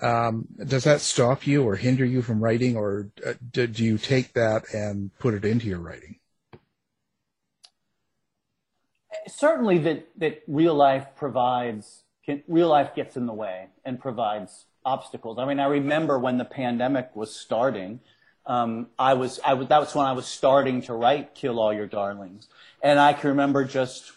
Um, 0.00 0.46
does 0.64 0.84
that 0.84 1.00
stop 1.00 1.46
you 1.46 1.64
or 1.64 1.76
hinder 1.76 2.04
you 2.04 2.22
from 2.22 2.42
writing, 2.42 2.76
or 2.76 3.10
uh, 3.26 3.34
do, 3.50 3.66
do 3.66 3.84
you 3.84 3.98
take 3.98 4.32
that 4.34 4.72
and 4.72 5.10
put 5.18 5.34
it 5.34 5.44
into 5.44 5.66
your 5.66 5.80
writing? 5.80 6.19
Certainly 9.26 9.78
that 9.78 10.08
that 10.18 10.42
real 10.46 10.74
life 10.74 11.06
provides 11.16 12.02
can, 12.24 12.42
real 12.48 12.68
life 12.68 12.94
gets 12.94 13.16
in 13.16 13.26
the 13.26 13.32
way 13.32 13.68
and 13.84 13.98
provides 13.98 14.66
obstacles. 14.84 15.38
I 15.38 15.46
mean, 15.46 15.60
I 15.60 15.66
remember 15.66 16.18
when 16.18 16.38
the 16.38 16.44
pandemic 16.44 17.14
was 17.14 17.34
starting, 17.34 18.00
um, 18.46 18.88
I 18.98 19.14
was 19.14 19.40
I 19.44 19.54
was 19.54 19.68
that 19.68 19.78
was 19.78 19.94
when 19.94 20.06
I 20.06 20.12
was 20.12 20.26
starting 20.26 20.82
to 20.82 20.94
write 20.94 21.34
"Kill 21.34 21.58
All 21.58 21.72
Your 21.72 21.86
Darlings," 21.86 22.48
and 22.82 22.98
I 22.98 23.12
can 23.12 23.30
remember 23.30 23.64
just 23.64 24.12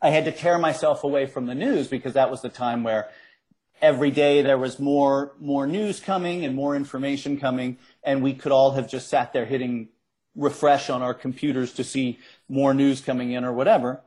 I 0.00 0.10
had 0.10 0.24
to 0.26 0.32
tear 0.32 0.58
myself 0.58 1.04
away 1.04 1.26
from 1.26 1.46
the 1.46 1.54
news 1.54 1.88
because 1.88 2.14
that 2.14 2.30
was 2.30 2.42
the 2.42 2.48
time 2.48 2.84
where 2.84 3.08
every 3.82 4.10
day 4.10 4.42
there 4.42 4.58
was 4.58 4.78
more 4.78 5.32
more 5.40 5.66
news 5.66 6.00
coming 6.00 6.44
and 6.44 6.54
more 6.54 6.76
information 6.76 7.38
coming, 7.38 7.78
and 8.02 8.22
we 8.22 8.34
could 8.34 8.52
all 8.52 8.72
have 8.72 8.88
just 8.88 9.08
sat 9.08 9.32
there 9.32 9.46
hitting 9.46 9.88
refresh 10.36 10.90
on 10.90 11.02
our 11.02 11.14
computers 11.14 11.72
to 11.74 11.84
see 11.84 12.18
more 12.48 12.74
news 12.74 13.00
coming 13.00 13.32
in 13.32 13.44
or 13.44 13.52
whatever. 13.52 14.02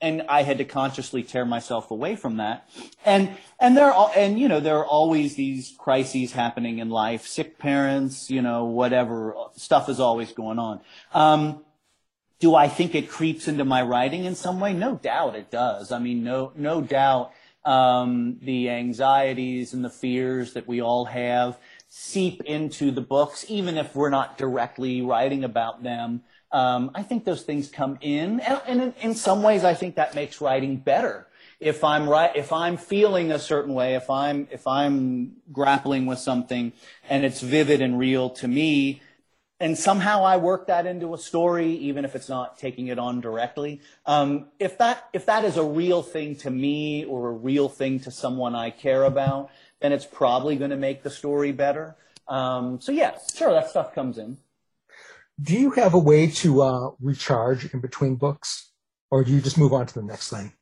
And 0.00 0.22
I 0.28 0.42
had 0.42 0.58
to 0.58 0.64
consciously 0.64 1.22
tear 1.22 1.44
myself 1.44 1.90
away 1.92 2.16
from 2.16 2.38
that. 2.38 2.68
And, 3.04 3.30
and 3.60 3.76
there 3.76 3.92
are, 3.92 4.10
and 4.16 4.38
you 4.38 4.48
know, 4.48 4.58
there 4.58 4.78
are 4.78 4.86
always 4.86 5.36
these 5.36 5.74
crises 5.78 6.32
happening 6.32 6.80
in 6.80 6.90
life, 6.90 7.26
sick 7.26 7.58
parents, 7.58 8.28
you 8.28 8.42
know, 8.42 8.64
whatever 8.64 9.34
stuff 9.54 9.88
is 9.88 10.00
always 10.00 10.32
going 10.32 10.58
on. 10.58 10.80
Um, 11.14 11.64
do 12.40 12.56
I 12.56 12.66
think 12.66 12.96
it 12.96 13.08
creeps 13.08 13.46
into 13.46 13.64
my 13.64 13.82
writing 13.82 14.24
in 14.24 14.34
some 14.34 14.58
way? 14.58 14.72
No 14.72 14.96
doubt 14.96 15.36
it 15.36 15.52
does. 15.52 15.92
I 15.92 16.00
mean, 16.00 16.24
no, 16.24 16.52
no 16.56 16.80
doubt, 16.80 17.30
um, 17.64 18.38
the 18.42 18.70
anxieties 18.70 19.72
and 19.72 19.84
the 19.84 19.90
fears 19.90 20.54
that 20.54 20.66
we 20.66 20.82
all 20.82 21.04
have 21.04 21.56
seep 21.94 22.42
into 22.44 22.90
the 22.90 23.02
books, 23.02 23.44
even 23.48 23.76
if 23.76 23.94
we're 23.94 24.08
not 24.08 24.38
directly 24.38 25.02
writing 25.02 25.44
about 25.44 25.82
them. 25.82 26.22
Um, 26.50 26.90
I 26.94 27.02
think 27.02 27.26
those 27.26 27.42
things 27.42 27.68
come 27.68 27.98
in, 28.00 28.40
and, 28.40 28.60
and 28.66 28.80
in, 28.80 28.94
in, 29.02 29.14
some 29.14 29.42
ways, 29.42 29.62
I 29.62 29.74
think 29.74 29.96
that 29.96 30.14
makes 30.14 30.40
writing 30.40 30.78
better. 30.78 31.26
If 31.60 31.84
I'm 31.84 32.08
right, 32.08 32.34
if 32.34 32.50
I'm 32.50 32.78
feeling 32.78 33.30
a 33.30 33.38
certain 33.38 33.74
way, 33.74 33.94
if 33.94 34.08
I'm 34.08 34.48
if 34.50 34.66
I'm 34.66 35.34
grappling 35.52 36.06
with 36.06 36.18
something, 36.18 36.72
and 37.10 37.26
it's 37.26 37.42
vivid 37.42 37.82
and 37.82 37.98
real 37.98 38.30
to 38.30 38.48
me, 38.48 39.02
and 39.60 39.76
somehow 39.76 40.24
I 40.24 40.38
work 40.38 40.68
that 40.68 40.86
into 40.86 41.12
a 41.12 41.18
story, 41.18 41.72
even 41.72 42.06
if 42.06 42.16
it's 42.16 42.28
not 42.28 42.58
taking 42.58 42.86
it 42.86 42.98
on 42.98 43.20
directly. 43.20 43.82
Um, 44.06 44.46
if 44.58 44.78
that 44.78 45.10
if 45.12 45.26
that 45.26 45.44
is 45.44 45.58
a 45.58 45.64
real 45.64 46.02
thing 46.02 46.36
to 46.36 46.50
me 46.50 47.04
or 47.04 47.28
a 47.28 47.32
real 47.32 47.68
thing 47.68 48.00
to 48.00 48.10
someone 48.10 48.54
I 48.54 48.70
care 48.70 49.04
about, 49.04 49.50
then 49.82 49.92
it's 49.92 50.06
probably 50.06 50.56
going 50.56 50.70
to 50.70 50.76
make 50.76 51.02
the 51.02 51.10
story 51.10 51.52
better. 51.52 51.96
Um, 52.28 52.80
so 52.80 52.92
yes, 52.92 53.36
sure, 53.36 53.52
that 53.52 53.68
stuff 53.68 53.94
comes 53.94 54.16
in. 54.16 54.38
Do 55.40 55.54
you 55.54 55.72
have 55.72 55.94
a 55.94 55.98
way 55.98 56.28
to 56.28 56.62
uh, 56.62 56.90
recharge 57.00 57.72
in 57.74 57.80
between 57.80 58.16
books, 58.16 58.70
or 59.10 59.24
do 59.24 59.32
you 59.32 59.40
just 59.40 59.58
move 59.58 59.72
on 59.72 59.86
to 59.86 59.94
the 59.94 60.02
next 60.02 60.30
thing? 60.30 60.52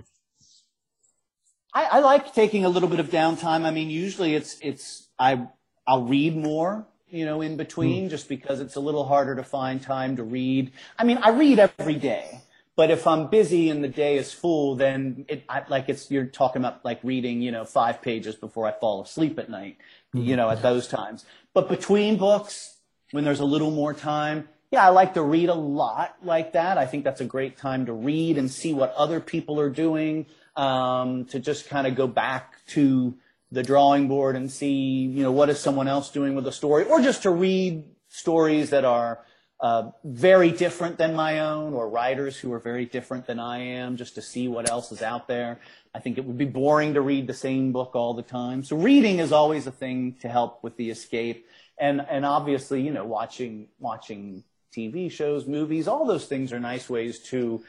I, 1.75 1.85
I 1.85 1.99
like 2.01 2.35
taking 2.35 2.65
a 2.65 2.69
little 2.69 2.89
bit 2.89 2.99
of 2.99 3.11
downtime. 3.11 3.65
I 3.65 3.71
mean, 3.71 3.91
usually 3.91 4.35
it's 4.35 4.59
it's 4.61 5.09
I 5.19 5.47
I'll 5.87 6.05
read 6.05 6.37
more, 6.37 6.87
you 7.09 7.25
know, 7.25 7.43
in 7.43 7.57
between, 7.57 8.07
mm. 8.07 8.11
just 8.11 8.29
because 8.29 8.61
it's 8.61 8.77
a 8.77 8.81
little 8.81 9.05
harder 9.05 9.37
to 9.37 9.45
find 9.45 9.83
time 9.83 10.17
to 10.17 10.23
read. 10.23 10.73
I 10.99 11.05
mean, 11.05 11.19
I 11.19 11.31
read 11.31 11.59
every 11.59 11.97
day. 11.97 12.41
But 12.77 12.91
if 12.91 13.07
I'm 13.07 13.29
busy 13.29 13.69
and 13.69 13.85
the 13.85 13.89
day 13.89 14.17
is 14.17 14.33
full, 14.33 14.77
then 14.77 15.27
it 15.29 15.45
I, 15.49 15.65
like 15.69 15.89
it's 15.89 16.11
you're 16.11 16.27
talking 16.27 16.63
about 16.63 16.85
like 16.85 17.01
reading, 17.03 17.43
you 17.43 17.51
know, 17.51 17.65
five 17.65 18.01
pages 18.01 18.37
before 18.37 18.67
I 18.67 18.73
fall 18.73 19.03
asleep 19.03 19.39
at 19.39 19.51
night, 19.51 19.77
mm-hmm. 20.15 20.27
you 20.27 20.37
know, 20.37 20.49
at 20.49 20.63
those 20.63 20.89
times. 20.89 21.27
But 21.53 21.69
between 21.69 22.17
books, 22.17 22.77
when 23.11 23.25
there's 23.25 23.41
a 23.41 23.45
little 23.45 23.71
more 23.71 23.93
time, 23.93 24.49
yeah, 24.71 24.87
I 24.87 24.91
like 24.91 25.15
to 25.15 25.23
read 25.23 25.49
a 25.49 25.55
lot 25.55 26.17
like 26.23 26.53
that. 26.53 26.79
I 26.79 26.87
think 26.87 27.05
that's 27.05 27.21
a 27.21 27.25
great 27.25 27.57
time 27.57 27.87
to 27.87 27.93
read 27.93 28.39
and 28.39 28.51
see 28.51 28.73
what 28.73 28.95
other 28.95 29.19
people 29.19 29.59
are 29.59 29.69
doing, 29.69 30.27
um, 30.55 31.25
to 31.27 31.41
just 31.41 31.69
kind 31.69 31.87
of 31.89 31.97
go 31.97 32.07
back 32.07 32.65
to 32.69 33.15
the 33.51 33.65
drawing 33.65 34.07
board 34.07 34.37
and 34.37 34.49
see, 34.49 34.71
you 34.71 35.25
know, 35.25 35.33
what 35.33 35.51
is 35.51 35.59
someone 35.59 35.89
else 35.89 36.11
doing 36.11 36.37
with 36.37 36.47
a 36.47 36.53
story, 36.53 36.85
or 36.85 37.03
just 37.03 37.25
to 37.25 37.31
read 37.31 37.83
stories 38.09 38.71
that 38.71 38.85
are 38.85 39.25
uh, 39.61 39.91
very 40.05 40.51
different 40.51 40.97
than 40.97 41.15
my 41.15 41.41
own, 41.41 41.75
or 41.75 41.89
writers 41.89 42.37
who 42.39 42.53
are 42.53 42.59
very 42.59 42.87
different 42.87 43.27
than 43.27 43.39
I 43.39 43.59
am, 43.59 43.97
just 43.97 44.15
to 44.15 44.23
see 44.23 44.49
what 44.49 44.71
else 44.71 44.91
is 44.91 45.03
out 45.03 45.29
there. 45.29 45.61
I 45.95 45.99
think 45.99 46.17
it 46.17 46.25
would 46.25 46.39
be 46.39 46.47
boring 46.47 46.95
to 46.95 47.01
read 47.01 47.27
the 47.27 47.35
same 47.35 47.73
book 47.73 47.95
all 47.95 48.15
the 48.15 48.23
time. 48.23 48.65
So 48.65 48.77
reading 48.77 49.19
is 49.19 49.33
always 49.33 49.67
a 49.67 49.73
thing 49.73 50.17
to 50.23 50.29
help 50.29 50.63
with 50.63 50.77
the 50.77 50.91
escape. 50.91 51.47
And, 51.79 52.01
and 52.09 52.25
obviously, 52.25 52.81
you 52.81 52.93
know, 52.93 53.05
watching, 53.05 53.69
watching 53.79 54.45
TV 54.75 55.11
shows, 55.11 55.47
movies, 55.47 55.89
all 55.89 56.07
those 56.07 56.27
things 56.27 56.53
are 56.53 56.61
nice 56.61 56.89
ways 56.89 57.19
to 57.31 57.63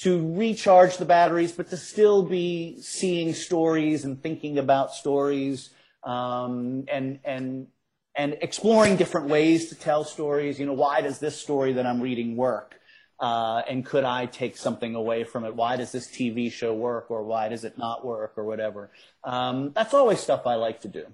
to 0.00 0.34
recharge 0.34 0.98
the 0.98 1.06
batteries, 1.06 1.52
but 1.52 1.70
to 1.70 1.76
still 1.76 2.22
be 2.22 2.78
seeing 2.82 3.32
stories 3.32 4.04
and 4.04 4.22
thinking 4.22 4.58
about 4.58 4.92
stories, 4.92 5.70
um, 6.04 6.84
and 6.92 7.18
and 7.24 7.68
and 8.16 8.36
exploring 8.40 8.96
different 8.96 9.28
ways 9.28 9.68
to 9.68 9.74
tell 9.74 10.02
stories. 10.02 10.58
You 10.58 10.66
know, 10.66 10.72
why 10.72 11.02
does 11.02 11.18
this 11.18 11.38
story 11.40 11.74
that 11.74 11.86
I'm 11.86 12.00
reading 12.00 12.36
work? 12.36 12.80
Uh, 13.20 13.62
and 13.68 13.84
could 13.84 14.04
I 14.04 14.26
take 14.26 14.56
something 14.56 14.94
away 14.94 15.24
from 15.24 15.44
it? 15.44 15.54
Why 15.54 15.76
does 15.76 15.92
this 15.92 16.06
TV 16.06 16.50
show 16.52 16.74
work, 16.74 17.10
or 17.10 17.22
why 17.22 17.48
does 17.48 17.64
it 17.64 17.78
not 17.78 18.04
work, 18.04 18.34
or 18.36 18.44
whatever? 18.44 18.90
Um, 19.24 19.72
that's 19.74 19.94
always 19.94 20.20
stuff 20.20 20.46
I 20.46 20.56
like 20.56 20.80
to 20.82 20.88
do. 20.88 21.06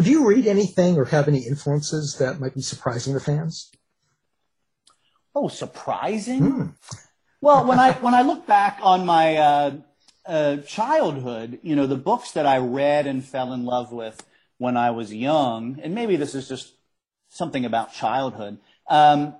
Do 0.00 0.10
you 0.10 0.26
read 0.26 0.46
anything 0.46 0.96
or 0.96 1.06
have 1.06 1.28
any 1.28 1.46
influences 1.46 2.16
that 2.18 2.40
might 2.40 2.54
be 2.54 2.62
surprising 2.62 3.14
to 3.14 3.20
fans? 3.20 3.70
Oh, 5.34 5.48
surprising. 5.48 6.38
Hmm. 6.38 6.66
Well, 7.40 7.66
when 7.66 7.78
I 7.78 7.92
when 7.92 8.14
I 8.14 8.22
look 8.22 8.46
back 8.46 8.78
on 8.82 9.04
my 9.04 9.36
uh, 9.36 9.72
uh, 10.24 10.56
childhood, 10.58 11.58
you 11.62 11.76
know, 11.76 11.86
the 11.86 11.96
books 11.96 12.32
that 12.32 12.46
I 12.46 12.58
read 12.58 13.06
and 13.06 13.22
fell 13.22 13.52
in 13.52 13.64
love 13.64 13.92
with 13.92 14.24
when 14.58 14.76
I 14.76 14.90
was 14.90 15.12
young, 15.12 15.78
and 15.82 15.94
maybe 15.94 16.16
this 16.16 16.34
is 16.34 16.48
just 16.48 16.72
something 17.28 17.64
about 17.64 17.92
childhood. 17.92 18.58
Um, 18.88 19.34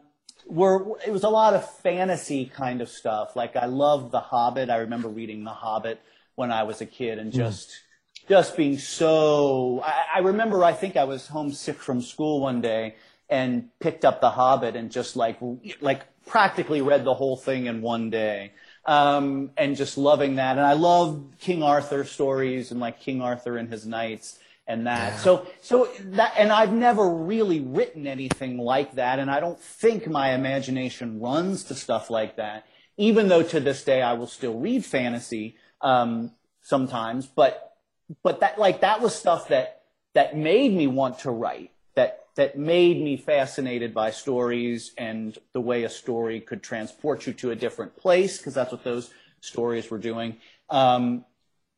were 0.46 0.98
it 1.06 1.10
was 1.10 1.24
a 1.24 1.28
lot 1.28 1.54
of 1.54 1.68
fantasy 1.78 2.46
kind 2.46 2.80
of 2.80 2.88
stuff. 2.88 3.36
Like 3.36 3.56
I 3.56 3.66
loved 3.66 4.12
The 4.12 4.20
Hobbit. 4.20 4.70
I 4.70 4.76
remember 4.76 5.08
reading 5.08 5.44
The 5.44 5.50
Hobbit 5.50 6.00
when 6.34 6.50
I 6.50 6.64
was 6.64 6.80
a 6.80 6.86
kid, 6.86 7.18
and 7.18 7.32
just 7.32 7.70
mm. 7.70 8.28
just 8.28 8.56
being 8.56 8.78
so. 8.78 9.82
I, 9.84 10.16
I 10.16 10.18
remember. 10.20 10.64
I 10.64 10.72
think 10.72 10.96
I 10.96 11.04
was 11.04 11.28
homesick 11.28 11.76
from 11.76 12.02
school 12.02 12.40
one 12.40 12.60
day 12.60 12.96
and 13.28 13.70
picked 13.80 14.04
up 14.04 14.20
The 14.20 14.30
Hobbit 14.30 14.76
and 14.76 14.90
just 14.90 15.16
like 15.16 15.38
like 15.80 16.02
practically 16.26 16.82
read 16.82 17.04
the 17.04 17.14
whole 17.14 17.36
thing 17.36 17.66
in 17.66 17.80
one 17.80 18.10
day. 18.10 18.52
Um, 18.86 19.52
and 19.56 19.76
just 19.76 19.96
loving 19.96 20.36
that. 20.36 20.58
And 20.58 20.66
I 20.66 20.74
love 20.74 21.24
King 21.40 21.62
Arthur 21.62 22.04
stories 22.04 22.70
and 22.70 22.80
like 22.80 23.00
King 23.00 23.22
Arthur 23.22 23.56
and 23.56 23.70
his 23.70 23.86
knights 23.86 24.38
and 24.66 24.86
that. 24.86 25.12
Yeah. 25.12 25.18
So, 25.18 25.46
so 25.60 25.88
that, 26.00 26.34
and 26.38 26.50
I've 26.50 26.72
never 26.72 27.08
really 27.08 27.60
written 27.60 28.06
anything 28.06 28.58
like 28.58 28.94
that. 28.94 29.18
And 29.18 29.30
I 29.30 29.40
don't 29.40 29.60
think 29.60 30.06
my 30.06 30.34
imagination 30.34 31.20
runs 31.20 31.64
to 31.64 31.74
stuff 31.74 32.10
like 32.10 32.36
that, 32.36 32.66
even 32.96 33.28
though 33.28 33.42
to 33.42 33.60
this 33.60 33.84
day 33.84 34.00
I 34.02 34.14
will 34.14 34.26
still 34.26 34.58
read 34.58 34.84
fantasy, 34.84 35.56
um, 35.80 36.32
sometimes. 36.62 37.26
But, 37.26 37.76
but 38.22 38.40
that, 38.40 38.58
like, 38.58 38.80
that 38.80 39.00
was 39.00 39.14
stuff 39.14 39.48
that, 39.48 39.82
that 40.14 40.36
made 40.36 40.72
me 40.72 40.86
want 40.86 41.18
to 41.20 41.30
write 41.30 41.72
that 41.96 42.20
that 42.36 42.58
made 42.58 43.00
me 43.00 43.16
fascinated 43.16 43.94
by 43.94 44.10
stories 44.10 44.92
and 44.98 45.38
the 45.52 45.60
way 45.60 45.84
a 45.84 45.88
story 45.88 46.40
could 46.40 46.62
transport 46.62 47.26
you 47.26 47.32
to 47.32 47.52
a 47.52 47.54
different 47.54 47.96
place, 47.96 48.38
because 48.38 48.54
that's 48.54 48.72
what 48.72 48.82
those 48.82 49.10
stories 49.40 49.88
we're 49.88 49.98
doing. 49.98 50.36
Um, 50.68 51.24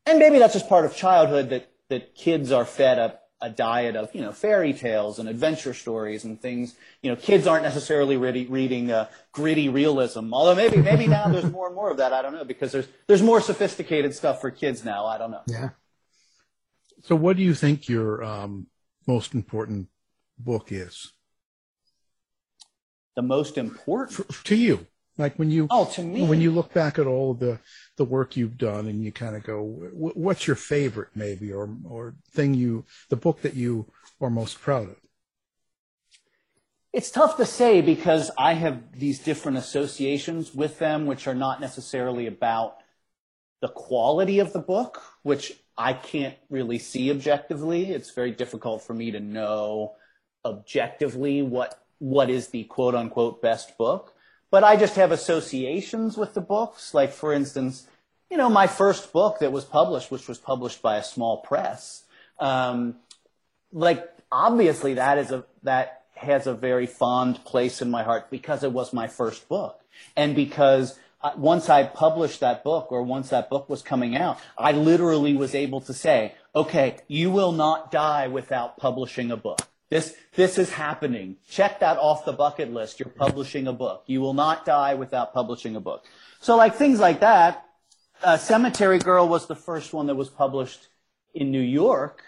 and 0.07 0.18
maybe 0.18 0.39
that's 0.39 0.55
just 0.55 0.68
part 0.68 0.87
of 0.87 0.97
childhood 0.97 1.51
that, 1.51 1.68
that 1.89 2.14
kids 2.14 2.53
are 2.53 2.64
fed 2.64 2.99
a, 2.99 3.18
a 3.41 3.51
diet 3.51 3.97
of, 3.97 4.14
you 4.14 4.20
know, 4.20 4.32
fairy 4.32 4.72
tales 4.72 5.18
and 5.18 5.28
adventure 5.28 5.74
stories 5.74 6.24
and 6.24 6.41
things. 6.41 6.74
You 7.03 7.11
know, 7.11 7.16
kids 7.16 7.47
aren't 7.47 7.64
necessarily 7.64 8.16
ready, 8.16 8.47
reading 8.47 8.91
uh, 8.91 9.09
gritty 9.32 9.68
realism. 9.68 10.32
Although 10.32 10.55
maybe 10.55 10.78
maybe 10.78 11.07
now 11.07 11.28
there's 11.28 11.51
more 11.53 11.66
and 11.66 11.74
more 11.74 11.91
of 11.91 11.99
that. 11.99 12.12
I 12.12 12.22
don't 12.22 12.34
know 12.34 12.45
because 12.45 12.72
there's 12.72 12.89
there's 13.07 13.22
more 13.22 13.41
sophisticated 13.41 14.14
stuff 14.14 14.41
for 14.41 14.51
kids 14.51 14.84
now. 14.84 15.07
I 15.07 15.18
don't 15.18 15.30
know. 15.30 15.43
Yeah. 15.47 15.70
So, 17.03 17.14
what 17.14 17.37
do 17.37 17.43
you 17.43 17.55
think 17.55 17.89
your 17.89 18.24
um, 18.24 18.66
most 19.07 19.34
important 19.34 19.89
book 20.39 20.72
is? 20.72 21.12
The 23.14 23.22
most 23.22 23.57
important 23.57 24.26
for, 24.26 24.45
to 24.45 24.57
you, 24.57 24.87
like 25.16 25.37
when 25.37 25.51
you 25.51 25.68
oh 25.70 25.87
to 25.95 26.03
me 26.03 26.24
when 26.26 26.41
you 26.41 26.51
look 26.51 26.72
back 26.72 26.99
at 26.99 27.07
all 27.07 27.34
the 27.34 27.59
the 27.97 28.05
work 28.05 28.36
you've 28.36 28.59
done 28.59 28.86
and 28.86 29.03
you 29.03 29.12
kind 29.12 29.36
of 29.36 29.42
go, 29.42 29.62
what's 29.62 30.47
your 30.47 30.57
favorite 30.57 31.09
maybe 31.14 31.53
or 31.53 31.68
or 31.88 32.14
thing 32.30 32.55
you 32.55 32.84
the 33.09 33.16
book 33.16 33.42
that 33.42 33.55
you 33.55 33.86
are 34.20 34.30
most 34.30 34.61
proud 34.61 34.90
of? 34.90 34.97
It's 36.92 37.11
tough 37.11 37.36
to 37.36 37.44
say 37.44 37.82
because 37.82 38.30
I 38.38 38.55
have 38.55 38.99
these 38.99 39.18
different 39.18 39.59
associations 39.59 40.55
with 40.55 40.78
them, 40.78 41.05
which 41.05 41.26
are 41.26 41.34
not 41.34 41.61
necessarily 41.61 42.26
about 42.26 42.78
the 43.61 43.68
quality 43.68 44.38
of 44.38 44.53
the 44.53 44.61
book, 44.61 45.03
which 45.22 45.53
I 45.76 45.92
can't 45.92 46.36
really 46.49 46.78
see 46.78 47.11
objectively. 47.11 47.90
It's 47.90 48.12
very 48.12 48.30
difficult 48.30 48.82
for 48.82 48.94
me 48.94 49.11
to 49.11 49.20
know 49.20 49.97
objectively 50.44 51.42
what 51.42 51.82
what 51.99 52.30
is 52.30 52.49
the 52.49 52.64
quote 52.64 52.94
unquote 52.94 53.42
best 53.42 53.76
book. 53.76 54.14
But 54.51 54.64
I 54.64 54.76
just 54.76 54.97
have 54.97 55.12
associations 55.12 56.16
with 56.16 56.34
the 56.34 56.40
books. 56.40 56.94
Like 56.94 57.12
for 57.12 57.32
instance, 57.32 57.86
you 58.30 58.36
know, 58.36 58.49
my 58.49 58.66
first 58.66 59.12
book 59.12 59.38
that 59.40 59.53
was 59.53 59.64
published, 59.64 60.11
which 60.11 60.28
was 60.28 60.38
published 60.38 60.82
by 60.82 60.97
a 60.97 61.03
small 61.03 61.38
press, 61.38 62.05
um, 62.38 62.97
like 63.72 64.09
obviously 64.30 64.94
that 64.94 65.18
is 65.18 65.30
a 65.30 65.44
that 65.62 66.03
has 66.14 66.47
a 66.47 66.55
very 66.55 66.86
fond 66.86 67.44
place 67.44 67.82
in 67.82 67.90
my 67.90 68.03
heart 68.03 68.30
because 68.30 68.64
it 68.64 68.72
was 68.72 68.92
my 68.92 69.07
first 69.07 69.49
book 69.49 69.80
and 70.16 70.34
because 70.34 70.99
once 71.36 71.68
I 71.68 71.84
published 71.84 72.40
that 72.40 72.62
book 72.62 72.88
or 72.90 73.03
once 73.03 73.30
that 73.30 73.51
book 73.51 73.68
was 73.68 73.82
coming 73.82 74.16
out, 74.16 74.38
I 74.57 74.72
literally 74.72 75.34
was 75.34 75.55
able 75.55 75.80
to 75.82 75.94
say, 75.94 76.34
okay, 76.55 76.99
you 77.09 77.30
will 77.30 77.53
not 77.53 77.90
die 77.90 78.28
without 78.28 78.76
publishing 78.76 79.30
a 79.30 79.36
book. 79.36 79.61
This, 79.89 80.16
this 80.34 80.59
is 80.59 80.70
happening. 80.70 81.37
Check 81.49 81.80
that 81.80 81.97
off 81.99 82.24
the 82.24 82.32
bucket 82.32 82.72
list. 82.72 82.99
You're 82.99 83.09
publishing 83.09 83.68
a 83.68 83.72
book. 83.72 84.03
You 84.07 84.20
will 84.20 84.34
not 84.34 84.64
die 84.64 84.95
without 84.95 85.32
publishing 85.32 85.76
a 85.76 85.80
book. 85.80 86.05
So 86.41 86.57
like 86.57 86.74
things 86.74 86.99
like 86.99 87.20
that, 87.20 87.64
uh, 88.22 88.37
Cemetery 88.37 88.99
Girl 88.99 89.28
was 89.28 89.47
the 89.47 89.55
first 89.55 89.93
one 89.93 90.07
that 90.09 90.16
was 90.16 90.28
published 90.28 90.89
in 91.34 91.53
New 91.53 91.61
York. 91.61 92.22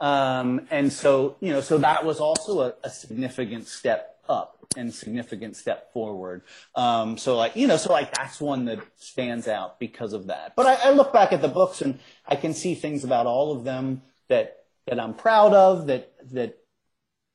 Um, 0.00 0.66
and 0.70 0.92
so, 0.92 1.36
you 1.40 1.52
know, 1.52 1.60
so 1.60 1.78
that 1.78 2.04
was 2.04 2.18
also 2.18 2.60
a, 2.60 2.74
a 2.82 2.90
significant 2.90 3.66
step 3.66 4.16
up 4.28 4.66
and 4.76 4.92
significant 4.92 5.54
step 5.54 5.92
forward. 5.92 6.42
Um, 6.74 7.18
so 7.18 7.36
like, 7.36 7.56
you 7.56 7.66
know, 7.66 7.76
so 7.76 7.92
like 7.92 8.14
that's 8.14 8.40
one 8.40 8.64
that 8.64 8.80
stands 8.96 9.48
out 9.48 9.78
because 9.78 10.14
of 10.14 10.28
that. 10.28 10.56
But 10.56 10.66
I, 10.66 10.88
I 10.88 10.90
look 10.92 11.12
back 11.12 11.32
at 11.32 11.42
the 11.42 11.48
books 11.48 11.82
and 11.82 11.98
I 12.26 12.36
can 12.36 12.54
see 12.54 12.74
things 12.74 13.04
about 13.04 13.26
all 13.26 13.54
of 13.54 13.64
them 13.64 14.00
that, 14.28 14.64
that 14.86 14.98
I'm 14.98 15.12
proud 15.12 15.52
of, 15.52 15.88
that, 15.88 16.12
that, 16.32 16.58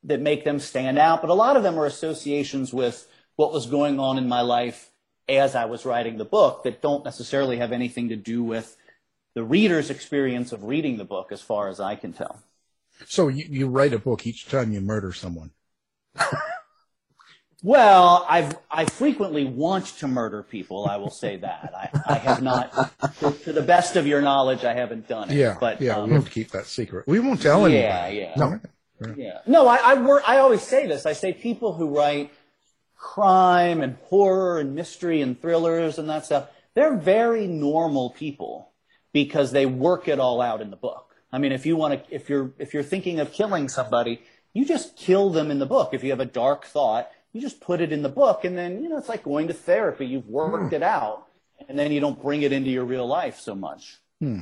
that 0.07 0.21
make 0.21 0.43
them 0.43 0.59
stand 0.59 0.97
out. 0.97 1.21
But 1.21 1.29
a 1.29 1.35
lot 1.35 1.57
of 1.57 1.63
them 1.63 1.77
are 1.77 1.85
associations 1.85 2.73
with 2.73 3.07
what 3.35 3.53
was 3.53 3.67
going 3.67 3.99
on 3.99 4.17
in 4.17 4.27
my 4.27 4.41
life 4.41 4.89
as 5.29 5.55
I 5.55 5.65
was 5.65 5.85
writing 5.85 6.17
the 6.17 6.25
book 6.25 6.63
that 6.63 6.81
don't 6.81 7.05
necessarily 7.05 7.57
have 7.57 7.71
anything 7.71 8.09
to 8.09 8.15
do 8.15 8.43
with 8.43 8.75
the 9.35 9.43
reader's 9.43 9.89
experience 9.89 10.51
of 10.51 10.63
reading 10.63 10.97
the 10.97 11.05
book 11.05 11.31
as 11.31 11.41
far 11.41 11.67
as 11.69 11.79
I 11.79 11.95
can 11.95 12.13
tell. 12.13 12.41
So 13.05 13.27
you, 13.27 13.45
you 13.49 13.67
write 13.67 13.93
a 13.93 13.99
book 13.99 14.25
each 14.25 14.47
time 14.47 14.71
you 14.71 14.81
murder 14.81 15.13
someone. 15.13 15.51
Well, 17.63 18.23
I've 18.29 18.55
I 18.69 18.85
frequently 18.85 19.43
want 19.43 19.87
to 19.97 20.07
murder 20.07 20.43
people. 20.43 20.87
I 20.87 20.97
will 20.97 21.09
say 21.09 21.37
that 21.37 21.73
I, 21.75 22.13
I 22.13 22.17
have 22.19 22.43
not, 22.43 22.71
to, 23.19 23.31
to, 23.31 23.53
the 23.53 23.63
best 23.63 23.95
of 23.95 24.05
your 24.05 24.21
knowledge, 24.21 24.63
I 24.63 24.73
haven't 24.73 25.07
done 25.07 25.31
it. 25.31 25.35
Yeah, 25.37 25.57
but 25.59 25.81
yeah, 25.81 25.97
um, 25.97 26.09
we 26.09 26.15
have 26.15 26.25
to 26.25 26.31
keep 26.31 26.51
that 26.51 26.67
secret. 26.67 27.07
We 27.07 27.19
won't 27.19 27.41
tell 27.41 27.65
anyone. 27.65 27.83
Yeah, 27.83 28.07
yeah, 28.09 28.33
no. 28.37 28.59
Yeah. 29.15 29.39
No, 29.45 29.67
I 29.67 29.77
I, 29.77 29.93
work, 29.95 30.23
I 30.27 30.37
always 30.37 30.61
say 30.61 30.87
this. 30.87 31.05
I 31.05 31.13
say 31.13 31.33
people 31.33 31.73
who 31.73 31.95
write 31.95 32.31
crime 32.95 33.81
and 33.81 33.97
horror 34.05 34.59
and 34.59 34.75
mystery 34.75 35.21
and 35.21 35.39
thrillers 35.39 35.97
and 35.99 36.09
that 36.09 36.25
stuff, 36.25 36.49
they're 36.73 36.95
very 36.95 37.47
normal 37.47 38.09
people 38.11 38.71
because 39.13 39.51
they 39.51 39.65
work 39.65 40.07
it 40.07 40.19
all 40.19 40.41
out 40.41 40.61
in 40.61 40.69
the 40.69 40.75
book. 40.75 41.15
I 41.31 41.37
mean, 41.37 41.51
if 41.51 41.65
you 41.65 41.75
want 41.75 42.07
to, 42.07 42.15
if 42.15 42.29
you're 42.29 42.53
if 42.57 42.73
you're 42.73 42.83
thinking 42.83 43.19
of 43.19 43.31
killing 43.33 43.69
somebody, 43.69 44.21
you 44.53 44.65
just 44.65 44.97
kill 44.97 45.29
them 45.29 45.51
in 45.51 45.59
the 45.59 45.65
book. 45.65 45.93
If 45.93 46.03
you 46.03 46.09
have 46.11 46.19
a 46.19 46.25
dark 46.25 46.65
thought 46.65 47.09
you 47.37 47.41
just 47.41 47.61
put 47.61 47.81
it 47.81 47.91
in 47.91 48.01
the 48.01 48.09
book 48.09 48.45
and 48.45 48.57
then, 48.57 48.81
you 48.81 48.89
know, 48.89 48.97
it's 48.97 49.09
like 49.09 49.23
going 49.23 49.47
to 49.47 49.53
therapy. 49.53 50.07
You've 50.07 50.27
worked 50.27 50.69
hmm. 50.69 50.75
it 50.75 50.83
out 50.83 51.27
and 51.69 51.77
then 51.77 51.91
you 51.91 51.99
don't 51.99 52.19
bring 52.21 52.41
it 52.41 52.51
into 52.51 52.69
your 52.69 52.85
real 52.85 53.05
life 53.05 53.39
so 53.39 53.53
much. 53.53 53.97
Hmm. 54.20 54.41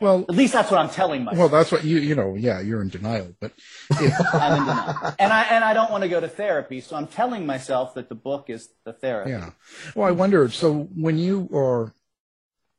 Well, 0.00 0.24
at 0.28 0.34
least 0.36 0.52
that's 0.52 0.70
what 0.70 0.78
I'm 0.78 0.90
telling 0.90 1.24
myself. 1.24 1.38
Well, 1.38 1.48
that's 1.48 1.72
what 1.72 1.82
you, 1.82 1.98
you 1.98 2.14
know, 2.14 2.36
yeah, 2.36 2.60
you're 2.60 2.80
in 2.80 2.88
denial, 2.88 3.34
but 3.40 3.52
if... 3.90 4.14
I'm 4.32 4.58
in 4.58 4.64
denial. 4.64 5.14
And 5.18 5.32
I, 5.32 5.42
and 5.44 5.64
I 5.64 5.74
don't 5.74 5.90
want 5.90 6.02
to 6.02 6.08
go 6.08 6.20
to 6.20 6.28
therapy. 6.28 6.80
So 6.80 6.94
I'm 6.94 7.08
telling 7.08 7.44
myself 7.44 7.94
that 7.94 8.08
the 8.08 8.14
book 8.14 8.48
is 8.48 8.68
the 8.84 8.92
therapy. 8.92 9.30
Yeah. 9.30 9.50
Well, 9.96 10.06
I 10.06 10.12
wonder, 10.12 10.48
so 10.50 10.88
when 10.94 11.18
you 11.18 11.48
are 11.52 11.92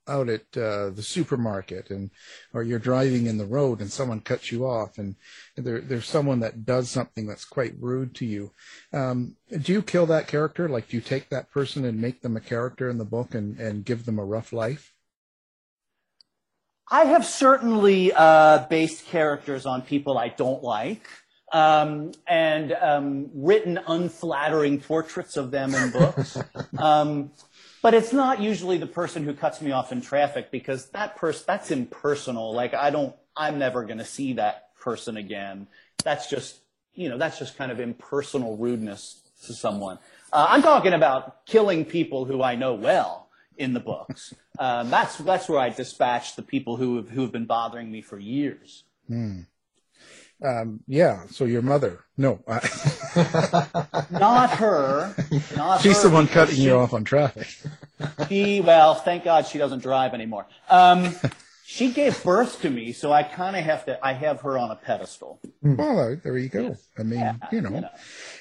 out 0.08 0.28
at 0.28 0.42
uh, 0.58 0.90
the 0.90 1.04
supermarket 1.04 1.92
and 1.92 2.10
or 2.54 2.64
you're 2.64 2.80
driving 2.80 3.28
in 3.28 3.38
the 3.38 3.46
road 3.46 3.80
and 3.80 3.92
someone 3.92 4.20
cuts 4.20 4.52
you 4.52 4.66
off 4.66 4.98
and 4.98 5.16
there, 5.56 5.80
there's 5.82 6.08
someone 6.08 6.40
that 6.40 6.66
does 6.66 6.90
something 6.90 7.28
that's 7.28 7.46
quite 7.46 7.76
rude 7.80 8.16
to 8.16 8.26
you 8.26 8.52
um, 8.92 9.36
do 9.62 9.72
you 9.72 9.84
kill 9.84 10.08
that 10.08 10.28
character 10.28 10.68
like 10.68 10.88
do 10.88 10.98
you 10.98 11.02
take 11.02 11.30
that 11.30 11.52
person 11.52 11.86
and 11.86 12.02
make 12.02 12.22
them 12.22 12.36
a 12.36 12.42
character 12.42 12.90
in 12.90 12.98
the 12.98 13.06
book 13.06 13.36
and, 13.36 13.60
and 13.60 13.86
give 13.86 14.06
them 14.06 14.18
a 14.18 14.26
rough 14.26 14.52
life 14.52 14.94
i 16.92 17.06
have 17.06 17.26
certainly 17.26 18.12
uh, 18.14 18.66
based 18.70 19.06
characters 19.06 19.66
on 19.66 19.82
people 19.82 20.18
i 20.18 20.30
don't 20.30 20.64
like 20.64 21.08
um, 21.52 22.12
and 22.28 22.74
um, 22.74 23.32
written 23.34 23.80
unflattering 23.88 24.80
portraits 24.82 25.36
of 25.36 25.50
them 25.50 25.74
in 25.74 25.90
books 25.90 26.38
um, 26.78 27.32
but 27.82 27.94
it's 27.94 28.12
not 28.12 28.42
usually 28.42 28.78
the 28.78 28.88
person 28.88 29.24
who 29.24 29.34
cuts 29.34 29.62
me 29.62 29.72
off 29.72 29.92
in 29.92 30.02
traffic 30.02 30.52
because 30.52 30.90
that 30.90 31.16
person 31.16 31.44
that's 31.48 31.72
impersonal. 31.72 32.54
Like 32.54 32.74
I 32.74 32.90
don't, 32.90 33.16
I'm 33.36 33.58
never 33.58 33.84
going 33.84 34.00
to 34.00 34.06
see 34.06 34.34
that 34.34 34.76
person 34.80 35.18
again. 35.18 35.68
That's 36.04 36.30
just, 36.30 36.60
you 36.94 37.10
know, 37.10 37.18
that's 37.18 37.40
just 37.40 37.58
kind 37.58 37.72
of 37.72 37.80
impersonal 37.80 38.58
rudeness 38.58 39.22
to 39.46 39.54
someone. 39.54 39.98
Uh, 40.34 40.48
I'm 40.50 40.62
talking 40.62 40.94
about 40.94 41.46
killing 41.46 41.86
people 41.86 42.26
who 42.26 42.44
I 42.44 42.56
know 42.56 42.74
well 42.74 43.29
in 43.60 43.74
the 43.74 43.80
books. 43.80 44.34
Um, 44.58 44.90
that's 44.90 45.18
that's 45.18 45.48
where 45.48 45.60
I 45.60 45.70
dispatch 45.70 46.36
the 46.36 46.42
people 46.42 46.78
who 46.78 46.96
have, 46.96 47.10
who 47.10 47.22
have 47.22 47.32
been 47.32 47.46
bothering 47.46 47.92
me 47.92 48.02
for 48.02 48.18
years. 48.18 48.86
Hmm. 49.08 49.42
Um, 50.44 50.80
yeah. 50.88 51.26
So 51.28 51.44
your 51.44 51.62
mother? 51.62 52.06
No, 52.18 52.40
not 54.10 54.52
her. 54.52 55.14
Not 55.56 55.82
She's 55.82 56.02
her, 56.02 56.08
the 56.08 56.14
one 56.14 56.28
cutting 56.28 56.56
she, 56.56 56.64
you 56.64 56.78
off 56.78 56.94
on 56.94 57.04
traffic. 57.04 57.48
she 58.30 58.62
well, 58.62 58.96
thank 58.96 59.26
God 59.26 59.46
she 59.46 59.58
doesn't 59.58 59.80
drive 59.84 60.14
anymore. 60.14 60.48
Um, 60.70 61.14
she 61.66 61.92
gave 61.92 62.24
birth 62.24 62.62
to 62.62 62.70
me, 62.70 62.94
so 62.94 63.12
I 63.12 63.24
kind 63.24 63.58
of 63.58 63.64
have 63.66 63.86
to. 63.86 64.04
I 64.04 64.14
have 64.14 64.42
her 64.42 64.58
on 64.58 64.72
a 64.72 64.76
pedestal. 64.76 65.42
Hmm. 65.62 65.76
Well, 65.76 66.18
there 66.24 66.38
you 66.38 66.50
go. 66.50 66.78
I 66.98 67.04
mean, 67.04 67.20
yeah, 67.20 67.36
you, 67.52 67.62
know. 67.62 67.70
you 67.70 67.82
know, 67.82 67.90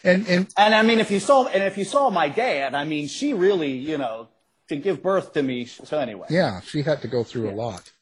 and 0.05 0.29
and 0.29 0.55
and 0.57 0.75
I 0.75 0.83
mean, 0.83 1.01
if 1.01 1.11
you 1.11 1.19
saw 1.19 1.47
and 1.49 1.65
if 1.65 1.77
you 1.77 1.85
saw 1.85 2.11
my 2.11 2.29
dad, 2.29 2.75
I 2.77 2.85
mean, 2.85 3.09
she 3.09 3.35
really, 3.35 3.73
you 3.73 3.99
know, 3.99 4.29
to 4.69 4.77
give 4.77 5.03
birth 5.03 5.33
to 5.35 5.43
me. 5.43 5.65
So 5.65 5.99
anyway. 5.99 6.27
Yeah, 6.31 6.61
she 6.61 6.83
had 6.83 7.03
to 7.03 7.09
go 7.09 7.25
through 7.25 7.47
yeah. 7.47 7.55
a 7.55 7.57
lot. 7.57 7.93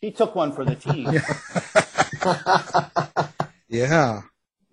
He 0.00 0.10
took 0.10 0.34
one 0.34 0.52
for 0.52 0.64
the 0.64 0.74
team. 0.76 1.08
yeah. 3.68 4.22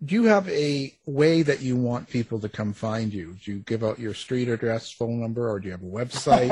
Do 0.03 0.15
you 0.15 0.23
have 0.25 0.47
a 0.47 0.93
way 1.05 1.41
that 1.41 1.61
you 1.61 1.75
want 1.75 2.07
people 2.07 2.39
to 2.39 2.47
come 2.47 2.71
find 2.71 3.13
you? 3.13 3.35
Do 3.43 3.51
you 3.51 3.59
give 3.59 3.83
out 3.83 3.99
your 3.99 4.13
street 4.13 4.47
address, 4.47 4.89
phone 4.89 5.19
number, 5.19 5.49
or 5.49 5.59
do 5.59 5.65
you 5.65 5.71
have 5.73 5.83
a 5.83 5.85
website? 5.85 6.51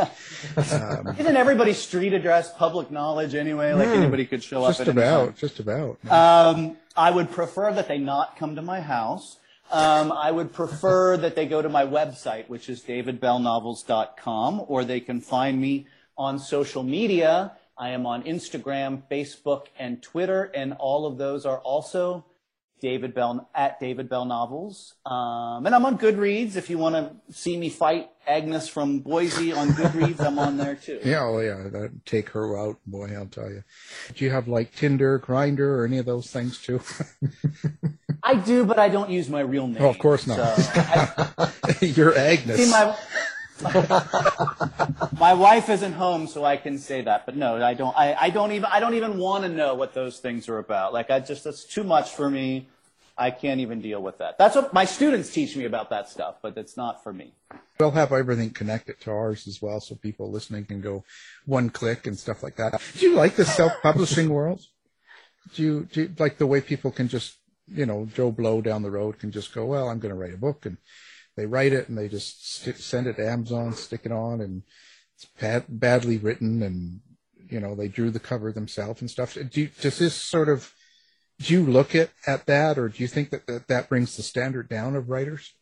um, 1.08 1.16
Isn't 1.18 1.38
everybody's 1.38 1.78
street 1.78 2.12
address 2.12 2.54
public 2.54 2.92
knowledge 2.92 3.36
anyway? 3.36 3.72
Like 3.72 3.88
hmm. 3.88 3.94
anybody 4.02 4.26
could 4.26 4.44
show 4.44 4.68
just 4.68 4.82
up. 4.82 4.86
Just 4.88 4.98
about. 4.98 5.38
Just 5.38 5.60
about. 5.62 6.12
Um, 6.12 6.76
I 6.98 7.10
would 7.10 7.32
prefer 7.32 7.72
that 7.72 7.88
they 7.88 8.00
not 8.00 8.36
come 8.36 8.58
to 8.58 8.62
my 8.62 8.82
house. 8.82 9.38
Um, 9.72 10.12
I 10.12 10.32
would 10.32 10.54
prefer 10.54 11.18
that 11.18 11.36
they 11.36 11.46
go 11.46 11.62
to 11.62 11.70
my 11.70 11.86
website, 11.86 12.48
which 12.48 12.70
is 12.70 12.82
davidbellnovels.com, 12.84 14.66
or 14.68 14.86
they 14.86 15.00
can 15.00 15.20
find 15.20 15.60
me 15.60 15.88
on 16.18 16.40
social 16.40 16.84
media. 16.84 17.52
I 17.78 17.90
am 17.90 18.06
on 18.06 18.24
Instagram, 18.24 19.04
Facebook, 19.12 19.68
and 19.78 20.02
Twitter, 20.02 20.44
and 20.44 20.74
all 20.80 21.06
of 21.06 21.18
those 21.18 21.46
are 21.46 21.60
also 21.60 22.26
David 22.80 23.14
Bell 23.14 23.50
at 23.56 23.80
David 23.80 24.08
Bell 24.08 24.26
Novels, 24.26 24.94
um, 25.06 25.66
and 25.66 25.74
I'm 25.74 25.86
on 25.86 25.98
Goodreads. 25.98 26.56
If 26.56 26.70
you 26.70 26.78
want 26.78 26.96
to 26.96 27.34
see 27.34 27.58
me 27.58 27.70
fight 27.70 28.10
Agnes 28.28 28.68
from 28.68 29.00
Boise 29.00 29.52
on 29.52 29.70
Goodreads, 29.70 30.20
I'm 30.22 30.38
on 30.38 30.58
there 30.58 30.76
too. 30.76 31.00
Yeah, 31.04 31.24
oh 31.24 31.40
yeah, 31.40 31.70
that, 31.70 32.06
take 32.06 32.30
her 32.30 32.58
out, 32.58 32.78
boy, 32.86 33.14
I'll 33.16 33.26
tell 33.26 33.50
you. 33.50 33.64
Do 34.16 34.26
you 34.26 34.32
have 34.32 34.48
like 34.48 34.76
Tinder, 34.76 35.20
Grindr, 35.20 35.60
or 35.60 35.86
any 35.86 35.98
of 35.98 36.06
those 36.06 36.30
things 36.30 36.62
too? 36.62 36.80
I 38.28 38.36
do, 38.36 38.66
but 38.66 38.78
I 38.78 38.90
don't 38.90 39.10
use 39.10 39.30
my 39.30 39.40
real 39.40 39.68
name. 39.68 39.82
Oh, 39.82 39.90
of 39.90 40.00
course 40.00 40.28
not. 40.28 40.36
So 40.58 40.72
I, 40.76 41.78
You're 41.82 42.18
Agnes. 42.18 42.58
see, 42.58 42.70
my, 42.70 42.96
my 45.18 45.34
wife 45.34 45.70
isn't 45.70 45.94
home, 45.94 46.28
so 46.28 46.44
I 46.44 46.58
can 46.58 46.78
say 46.78 47.02
that. 47.04 47.26
But 47.26 47.38
no, 47.38 47.64
I 47.64 47.74
don't. 47.74 47.98
I, 47.98 48.14
I 48.20 48.30
don't 48.30 48.52
even. 48.52 48.66
I 48.66 48.82
don't 48.82 48.96
even 48.96 49.18
want 49.18 49.46
to 49.46 49.50
know 49.50 49.76
what 49.76 49.94
those 49.94 50.20
things 50.20 50.50
are 50.50 50.58
about. 50.58 50.92
Like 50.92 51.10
I 51.10 51.22
just 51.22 51.46
that's 51.46 51.64
too 51.64 51.86
much 51.86 52.12
for 52.12 52.30
me. 52.30 52.68
I 53.18 53.32
can't 53.32 53.62
even 53.62 53.82
deal 53.82 54.04
with 54.04 54.18
that. 54.20 54.38
That's 54.38 54.56
what 54.56 54.74
my 54.74 54.86
students 54.86 55.32
teach 55.32 55.56
me 55.56 55.66
about 55.66 55.90
that 55.90 56.08
stuff, 56.08 56.36
but 56.42 56.56
it's 56.58 56.78
not 56.78 57.04
for 57.04 57.12
me. 57.12 57.34
We'll 57.80 57.92
have 57.92 58.12
everything 58.12 58.52
connected 58.52 59.00
to 59.02 59.12
ours 59.12 59.48
as 59.48 59.62
well, 59.62 59.80
so 59.80 59.96
people 59.96 60.30
listening 60.32 60.66
can 60.66 60.82
go 60.82 61.04
one 61.46 61.70
click 61.72 62.06
and 62.06 62.18
stuff 62.20 62.44
like 62.44 62.58
that. 62.58 62.80
Do 62.98 63.10
you 63.10 63.16
like 63.16 63.36
the 63.36 63.46
self-publishing 63.46 64.30
world? 64.30 64.62
Do 65.56 65.64
you, 65.64 65.88
do 65.92 66.02
you 66.04 66.14
like 66.20 66.38
the 66.38 66.46
way 66.46 66.62
people 66.62 66.92
can 66.92 67.08
just, 67.08 67.38
you 67.68 67.86
know, 67.86 68.08
Joe 68.14 68.32
Blow 68.32 68.62
down 68.62 68.82
the 68.82 68.92
road 68.92 69.20
can 69.20 69.32
just 69.32 69.54
go, 69.54 69.66
well, 69.66 69.90
I'm 69.90 70.00
going 70.00 70.14
to 70.14 70.20
write 70.20 70.34
a 70.34 70.38
book, 70.38 70.66
and 70.66 70.78
they 71.36 71.46
write 71.46 71.72
it 71.72 71.88
and 71.88 71.98
they 71.98 72.10
just 72.10 72.62
st- 72.62 72.78
send 72.78 73.08
it 73.08 73.16
to 73.18 73.30
Amazon, 73.30 73.74
stick 73.74 74.02
it 74.04 74.12
on, 74.12 74.42
and 74.42 74.64
it's 75.16 75.26
bad, 75.40 75.66
badly 75.68 76.18
written, 76.18 76.64
and 76.64 77.00
you 77.50 77.60
know 77.60 77.76
they 77.76 77.88
drew 77.88 78.12
the 78.12 78.20
cover 78.20 78.52
themselves 78.52 79.02
and 79.02 79.10
stuff. 79.10 79.36
Do 79.36 79.62
you, 79.62 79.70
does 79.80 80.00
this 80.00 80.16
sort 80.16 80.50
of 80.50 80.74
do 81.40 81.54
you 81.54 81.64
look 81.64 81.94
at, 81.96 82.10
at 82.26 82.48
that, 82.48 82.78
or 82.78 82.90
do 82.90 83.02
you 83.02 83.08
think 83.08 83.30
that, 83.30 83.46
that 83.48 83.68
that 83.68 83.90
brings 83.90 84.18
the 84.18 84.24
standard 84.24 84.68
down 84.68 84.96
of 84.96 85.10
writers? 85.10 85.54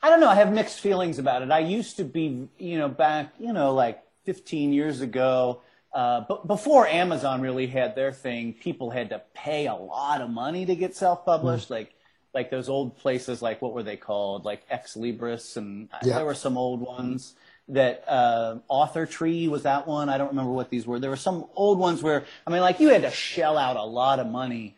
I 0.00 0.08
don't 0.08 0.20
know. 0.20 0.28
I 0.28 0.36
have 0.36 0.52
mixed 0.52 0.78
feelings 0.78 1.18
about 1.18 1.42
it. 1.42 1.50
I 1.50 1.58
used 1.58 1.96
to 1.96 2.04
be, 2.04 2.48
you 2.56 2.78
know, 2.78 2.88
back, 2.88 3.34
you 3.40 3.52
know, 3.52 3.74
like 3.74 4.00
15 4.26 4.72
years 4.72 5.00
ago, 5.00 5.62
uh, 5.92 6.22
but 6.28 6.46
before 6.46 6.86
Amazon 6.86 7.40
really 7.40 7.66
had 7.66 7.94
their 7.94 8.12
thing, 8.12 8.52
people 8.52 8.90
had 8.90 9.10
to 9.10 9.22
pay 9.34 9.66
a 9.66 9.74
lot 9.74 10.20
of 10.20 10.30
money 10.30 10.66
to 10.66 10.76
get 10.76 10.94
self-published. 10.94 11.68
Mm. 11.68 11.70
Like, 11.70 11.94
like 12.34 12.50
those 12.50 12.68
old 12.68 12.98
places, 12.98 13.40
like 13.40 13.62
what 13.62 13.72
were 13.72 13.82
they 13.82 13.96
called? 13.96 14.44
Like 14.44 14.68
Xlibris, 14.68 15.56
and 15.56 15.88
yeah. 16.04 16.16
there 16.16 16.24
were 16.24 16.34
some 16.34 16.58
old 16.58 16.80
ones 16.80 17.34
that 17.68 18.04
uh, 18.06 18.58
Author 18.68 19.06
Tree 19.06 19.48
was 19.48 19.62
that 19.62 19.86
one. 19.86 20.08
I 20.08 20.18
don't 20.18 20.28
remember 20.28 20.52
what 20.52 20.70
these 20.70 20.86
were. 20.86 20.98
There 20.98 21.10
were 21.10 21.16
some 21.16 21.46
old 21.54 21.78
ones 21.78 22.02
where 22.02 22.24
I 22.46 22.50
mean, 22.50 22.60
like 22.60 22.80
you 22.80 22.90
had 22.90 23.02
to 23.02 23.10
shell 23.10 23.56
out 23.56 23.76
a 23.76 23.82
lot 23.82 24.20
of 24.20 24.26
money 24.26 24.76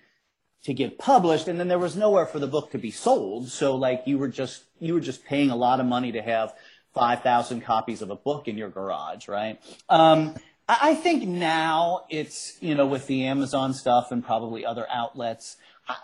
to 0.64 0.74
get 0.74 0.98
published, 0.98 1.48
and 1.48 1.58
then 1.58 1.68
there 1.68 1.78
was 1.78 1.96
nowhere 1.96 2.26
for 2.26 2.38
the 2.38 2.46
book 2.46 2.70
to 2.72 2.78
be 2.78 2.90
sold. 2.90 3.48
So 3.48 3.76
like 3.76 4.02
you 4.06 4.18
were 4.18 4.28
just 4.28 4.64
you 4.78 4.94
were 4.94 5.00
just 5.00 5.24
paying 5.24 5.50
a 5.50 5.56
lot 5.56 5.80
of 5.80 5.86
money 5.86 6.12
to 6.12 6.22
have 6.22 6.54
five 6.94 7.22
thousand 7.22 7.62
copies 7.62 8.02
of 8.02 8.11
a 8.11 8.16
book 8.16 8.48
in 8.48 8.56
your 8.56 8.70
garage, 8.70 9.28
right? 9.28 9.61
Um, 9.88 10.34
I, 10.80 10.94
think 10.94 11.26
now 11.26 12.04
it's 12.10 12.56
you 12.60 12.74
know 12.74 12.86
with 12.86 13.06
the 13.06 13.24
Amazon 13.24 13.74
stuff 13.74 14.10
and 14.10 14.24
probably 14.24 14.64
other 14.64 14.86
outlets. 14.90 15.56
I, 15.88 15.96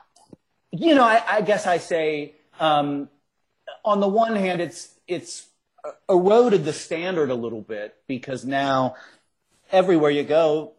you 0.70 0.94
know, 0.94 1.04
I, 1.04 1.22
I 1.28 1.40
guess 1.42 1.66
I 1.66 1.78
say 1.78 2.34
um, 2.58 3.08
on 3.84 4.00
the 4.00 4.08
one 4.08 4.36
hand, 4.36 4.60
it's 4.60 4.94
it's 5.06 5.46
eroded 6.08 6.64
the 6.64 6.72
standard 6.72 7.30
a 7.30 7.34
little 7.34 7.62
bit 7.62 7.94
because 8.06 8.44
now 8.44 8.96
everywhere 9.72 10.10
you 10.10 10.22
go, 10.22 10.72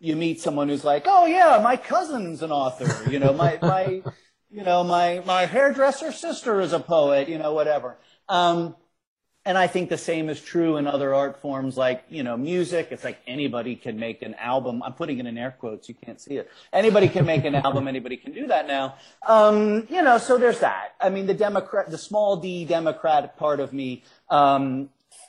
you 0.00 0.16
meet 0.16 0.40
someone 0.40 0.68
who's 0.68 0.84
like, 0.84 1.04
oh 1.06 1.26
yeah, 1.26 1.60
my 1.62 1.76
cousin's 1.76 2.42
an 2.42 2.52
author. 2.52 3.10
You 3.10 3.18
know, 3.18 3.32
my, 3.32 3.58
my, 3.60 4.02
you 4.50 4.62
know, 4.62 4.84
my, 4.84 5.22
my 5.24 5.46
hairdresser 5.46 6.12
sister 6.12 6.60
is 6.60 6.72
a 6.72 6.80
poet, 6.80 7.28
you 7.28 7.38
know, 7.38 7.52
whatever. 7.52 7.96
Um, 8.28 8.76
and 9.46 9.58
I 9.58 9.66
think 9.66 9.90
the 9.90 9.98
same 9.98 10.30
is 10.30 10.40
true 10.40 10.78
in 10.78 10.86
other 10.86 11.14
art 11.14 11.40
forms 11.42 11.76
like, 11.76 12.04
you 12.08 12.22
know, 12.22 12.36
music. 12.36 12.88
It's 12.90 13.04
like 13.04 13.18
anybody 13.26 13.76
can 13.76 13.98
make 13.98 14.22
an 14.22 14.34
album. 14.34 14.82
I'm 14.82 14.94
putting 14.94 15.18
it 15.18 15.26
in 15.26 15.36
air 15.36 15.54
quotes. 15.58 15.86
You 15.86 15.94
can't 15.94 16.18
see 16.18 16.36
it. 16.36 16.50
Anybody 16.72 17.08
can 17.08 17.26
make 17.26 17.44
an 17.44 17.54
album. 17.54 17.86
Anybody 17.86 18.16
can 18.16 18.32
do 18.32 18.46
that 18.46 18.66
now. 18.66 18.96
Um, 19.26 19.86
you 19.90 20.02
know, 20.02 20.16
so 20.16 20.38
there's 20.38 20.60
that. 20.60 20.94
I 20.98 21.10
mean, 21.10 21.26
the 21.26 21.34
Democrat, 21.34 21.90
the 21.90 21.98
small 21.98 22.36
d 22.36 22.64
Democrat 22.64 23.36
part 23.36 23.60
of 23.60 23.74
me, 23.74 24.02
um, 24.30 24.88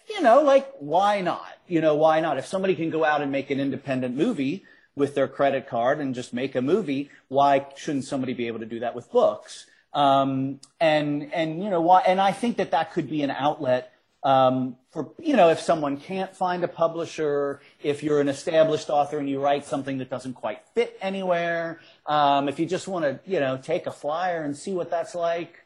you 0.10 0.22
know, 0.22 0.42
like, 0.44 0.72
why 0.80 1.20
not? 1.20 1.48
You 1.68 1.82
know, 1.82 1.96
why 1.96 2.22
not? 2.22 2.38
If 2.38 2.46
somebody 2.46 2.76
can 2.76 2.90
go 2.92 3.04
out 3.04 3.22
and 3.22 3.32
make 3.32 3.52
an 3.52 3.60
independent 3.60 4.16
movie 4.16 4.64
with 4.96 5.14
their 5.14 5.28
credit 5.28 5.68
card 5.68 6.00
and 6.00 6.16
just 6.16 6.34
make 6.34 6.56
a 6.56 6.62
movie, 6.62 7.10
why 7.28 7.66
shouldn't 7.76 8.06
somebody 8.06 8.34
be 8.34 8.48
able 8.48 8.60
to 8.60 8.66
do 8.66 8.80
that 8.80 8.96
with 8.96 9.12
books? 9.12 9.66
Um, 9.94 10.62
and, 10.80 11.34
and, 11.34 11.62
you 11.62 11.70
know, 11.70 11.82
why, 11.82 12.02
and 12.02 12.22
I 12.22 12.32
think 12.32 12.58
that 12.58 12.72
that 12.72 12.94
could 12.94 13.10
be 13.10 13.22
an 13.22 13.32
outlet 13.32 13.92
um, 14.26 14.76
for 14.90 15.12
you 15.20 15.36
know, 15.36 15.50
if 15.50 15.60
someone 15.60 15.98
can't 15.98 16.36
find 16.36 16.64
a 16.64 16.68
publisher, 16.68 17.62
if 17.84 18.02
you're 18.02 18.20
an 18.20 18.28
established 18.28 18.90
author 18.90 19.20
and 19.20 19.30
you 19.30 19.40
write 19.40 19.66
something 19.66 20.00
that 20.00 20.10
doesn't 20.10 20.34
quite 20.34 20.68
fit 20.74 20.98
anywhere, 21.00 21.80
um, 22.08 22.50
if 22.50 22.60
you 22.60 22.66
just 22.66 22.88
want 22.88 23.06
to 23.06 23.20
you 23.32 23.40
know 23.40 23.58
take 23.62 23.86
a 23.86 23.92
flyer 23.92 24.44
and 24.44 24.58
see 24.58 24.74
what 24.74 24.90
that's 24.90 25.14
like, 25.14 25.62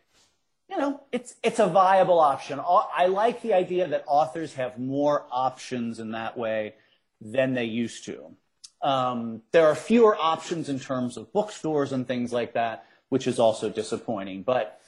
you 0.70 0.78
know, 0.78 1.02
it's 1.14 1.36
it's 1.42 1.60
a 1.60 1.68
viable 1.68 2.20
option. 2.20 2.60
I 2.60 3.08
like 3.08 3.42
the 3.42 3.54
idea 3.54 3.88
that 3.88 4.04
authors 4.08 4.56
have 4.56 4.78
more 4.78 5.26
options 5.32 6.00
in 6.00 6.12
that 6.12 6.38
way 6.38 6.76
than 7.22 7.54
they 7.54 7.64
used 7.64 8.04
to. 8.06 8.36
Um, 8.82 9.42
there 9.52 9.68
are 9.68 9.76
fewer 9.76 10.18
options 10.18 10.68
in 10.68 10.82
terms 10.82 11.16
of 11.16 11.32
bookstores 11.32 11.94
and 11.94 12.06
things 12.06 12.34
like 12.34 12.54
that, 12.54 12.86
which 13.08 13.26
is 13.26 13.40
also 13.40 13.70
disappointing. 13.70 14.44
But 14.44 14.79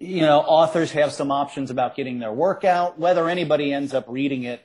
you 0.00 0.20
know, 0.20 0.40
authors 0.40 0.92
have 0.92 1.12
some 1.12 1.30
options 1.30 1.70
about 1.70 1.96
getting 1.96 2.18
their 2.18 2.32
work 2.32 2.64
out. 2.64 2.98
Whether 2.98 3.28
anybody 3.28 3.72
ends 3.72 3.94
up 3.94 4.04
reading 4.08 4.44
it, 4.44 4.62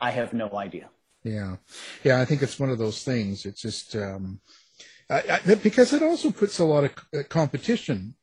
I 0.00 0.10
have 0.10 0.32
no 0.32 0.50
idea. 0.54 0.88
Yeah, 1.24 1.56
yeah, 2.04 2.20
I 2.20 2.24
think 2.24 2.42
it's 2.42 2.58
one 2.58 2.70
of 2.70 2.78
those 2.78 3.02
things. 3.04 3.44
It's 3.44 3.60
just 3.60 3.94
um, 3.96 4.40
I, 5.10 5.40
I, 5.46 5.54
because 5.54 5.92
it 5.92 6.02
also 6.02 6.30
puts 6.30 6.58
a 6.58 6.64
lot 6.64 6.84
of 6.84 6.92
uh, 7.14 7.22
competition 7.28 8.14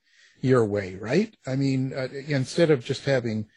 your 0.41 0.65
way, 0.65 0.95
right? 0.95 1.35
I 1.45 1.55
mean, 1.55 1.93
uh, 1.93 2.07
instead 2.27 2.71
of 2.71 2.83
just 2.83 3.05
having 3.05 3.47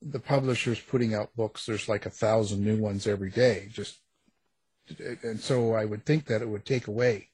the 0.00 0.20
publishers 0.20 0.80
putting 0.80 1.14
out 1.14 1.34
books, 1.36 1.66
there's 1.66 1.88
like 1.88 2.06
a 2.06 2.10
thousand 2.10 2.64
new 2.64 2.76
ones 2.76 3.06
every 3.06 3.30
day. 3.30 3.68
Just 3.72 3.98
and 5.22 5.38
so 5.38 5.74
I 5.74 5.84
would 5.84 6.04
think 6.04 6.26
that 6.26 6.42
it 6.42 6.48
would 6.48 6.64
take 6.64 6.86
away. 6.86 7.28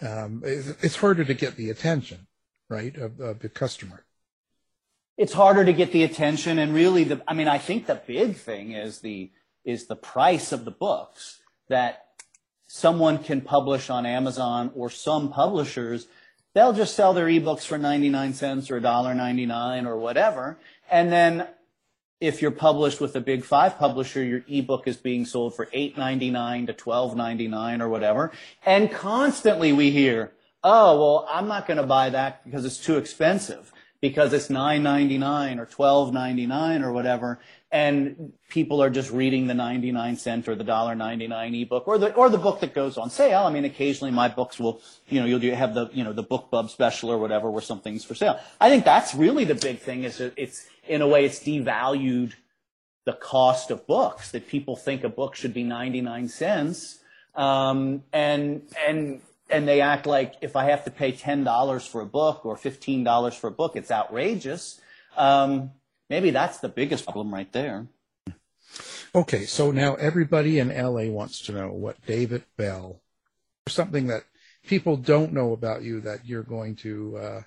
Um, 0.00 0.42
it's 0.44 0.96
harder 0.96 1.24
to 1.24 1.34
get 1.34 1.56
the 1.56 1.70
attention, 1.70 2.26
right, 2.68 2.96
of, 2.96 3.20
of 3.20 3.38
the 3.40 3.48
customer 3.48 4.04
it's 5.16 5.32
harder 5.32 5.64
to 5.64 5.72
get 5.72 5.92
the 5.92 6.02
attention 6.02 6.58
and 6.58 6.74
really 6.74 7.04
the 7.04 7.22
i 7.28 7.34
mean 7.34 7.48
i 7.48 7.58
think 7.58 7.86
the 7.86 8.00
big 8.06 8.36
thing 8.36 8.72
is 8.72 9.00
the 9.00 9.30
is 9.64 9.86
the 9.86 9.96
price 9.96 10.52
of 10.52 10.64
the 10.64 10.70
books 10.70 11.40
that 11.68 12.04
someone 12.66 13.18
can 13.18 13.40
publish 13.40 13.90
on 13.90 14.04
amazon 14.06 14.70
or 14.74 14.90
some 14.90 15.30
publishers. 15.30 16.06
They'll 16.54 16.72
just 16.72 16.94
sell 16.94 17.14
their 17.14 17.26
ebooks 17.26 17.66
for 17.66 17.78
99 17.78 18.34
cents 18.34 18.70
or 18.70 18.80
$1.99 18.80 19.86
or 19.86 19.96
whatever. 19.96 20.56
And 20.88 21.10
then 21.10 21.48
if 22.20 22.40
you're 22.40 22.52
published 22.52 23.00
with 23.00 23.16
a 23.16 23.20
big 23.20 23.44
five 23.44 23.76
publisher 23.76 24.22
your 24.22 24.44
ebook 24.48 24.86
is 24.86 24.96
being 24.96 25.24
sold 25.24 25.54
for 25.56 25.66
$8.99 25.66 26.66
to 26.66 26.72
$12.99 26.74 27.80
or 27.80 27.88
whatever. 27.88 28.32
And 28.64 28.90
constantly 28.90 29.72
we 29.72 29.90
hear 29.90 30.32
oh 30.64 30.98
well 30.98 31.28
i'm 31.30 31.46
not 31.46 31.66
going 31.66 31.76
to 31.76 31.86
buy 31.86 32.08
that 32.08 32.42
because 32.44 32.64
it's 32.64 32.78
too 32.78 32.96
expensive 32.96 33.73
because 34.04 34.34
it's 34.34 34.48
$9.99 34.48 35.58
or 35.58 35.64
$12.99 35.64 36.84
or 36.84 36.92
whatever, 36.92 37.40
and 37.72 38.34
people 38.50 38.82
are 38.82 38.90
just 38.90 39.10
reading 39.10 39.46
the 39.46 39.54
99 39.54 40.18
cent 40.18 40.46
or 40.46 40.54
the 40.54 40.62
$1.99 40.62 41.62
ebook 41.62 41.88
or 41.88 41.96
the 41.96 42.12
or 42.12 42.28
the 42.28 42.36
book 42.36 42.60
that 42.60 42.74
goes 42.74 42.98
on 42.98 43.08
sale. 43.08 43.44
I 43.44 43.50
mean, 43.50 43.64
occasionally 43.64 44.10
my 44.10 44.28
books 44.28 44.60
will, 44.60 44.82
you 45.08 45.20
know, 45.20 45.24
you'll 45.24 45.38
do, 45.38 45.50
have 45.52 45.72
the 45.72 45.88
you 45.94 46.04
know 46.04 46.12
the 46.12 46.22
BookBub 46.22 46.68
special 46.68 47.10
or 47.10 47.16
whatever 47.16 47.50
where 47.50 47.62
something's 47.62 48.04
for 48.04 48.14
sale. 48.14 48.38
I 48.60 48.68
think 48.68 48.84
that's 48.84 49.14
really 49.14 49.44
the 49.44 49.54
big 49.54 49.78
thing. 49.78 50.04
Is 50.04 50.20
it's 50.20 50.66
in 50.86 51.00
a 51.00 51.08
way 51.08 51.24
it's 51.24 51.38
devalued 51.38 52.34
the 53.06 53.14
cost 53.14 53.70
of 53.70 53.86
books 53.86 54.32
that 54.32 54.48
people 54.48 54.76
think 54.76 55.02
a 55.02 55.08
book 55.08 55.34
should 55.34 55.54
be 55.54 55.62
99 55.62 56.28
cents. 56.28 56.98
Um, 57.34 58.02
and 58.12 58.68
and 58.86 59.22
and 59.54 59.68
they 59.68 59.80
act 59.80 60.04
like 60.04 60.34
if 60.40 60.56
I 60.56 60.64
have 60.70 60.84
to 60.84 60.90
pay 60.90 61.12
$10 61.12 61.88
for 61.88 62.00
a 62.00 62.06
book 62.06 62.44
or 62.44 62.56
$15 62.56 63.34
for 63.34 63.46
a 63.46 63.52
book, 63.52 63.76
it's 63.76 63.92
outrageous. 63.92 64.80
Um, 65.16 65.70
maybe 66.10 66.30
that's 66.30 66.58
the 66.58 66.68
biggest 66.68 67.04
problem 67.04 67.32
right 67.32 67.50
there. 67.52 67.86
Okay, 69.14 69.44
so 69.44 69.70
now 69.70 69.94
everybody 69.94 70.58
in 70.58 70.76
LA 70.76 71.04
wants 71.04 71.40
to 71.42 71.52
know 71.52 71.68
what 71.68 72.04
David 72.04 72.42
Bell, 72.56 73.00
something 73.68 74.08
that 74.08 74.24
people 74.66 74.96
don't 74.96 75.32
know 75.32 75.52
about 75.52 75.82
you 75.82 76.00
that 76.00 76.26
you're 76.26 76.42
going 76.42 76.74
to 76.76 77.16
uh, 77.16 77.42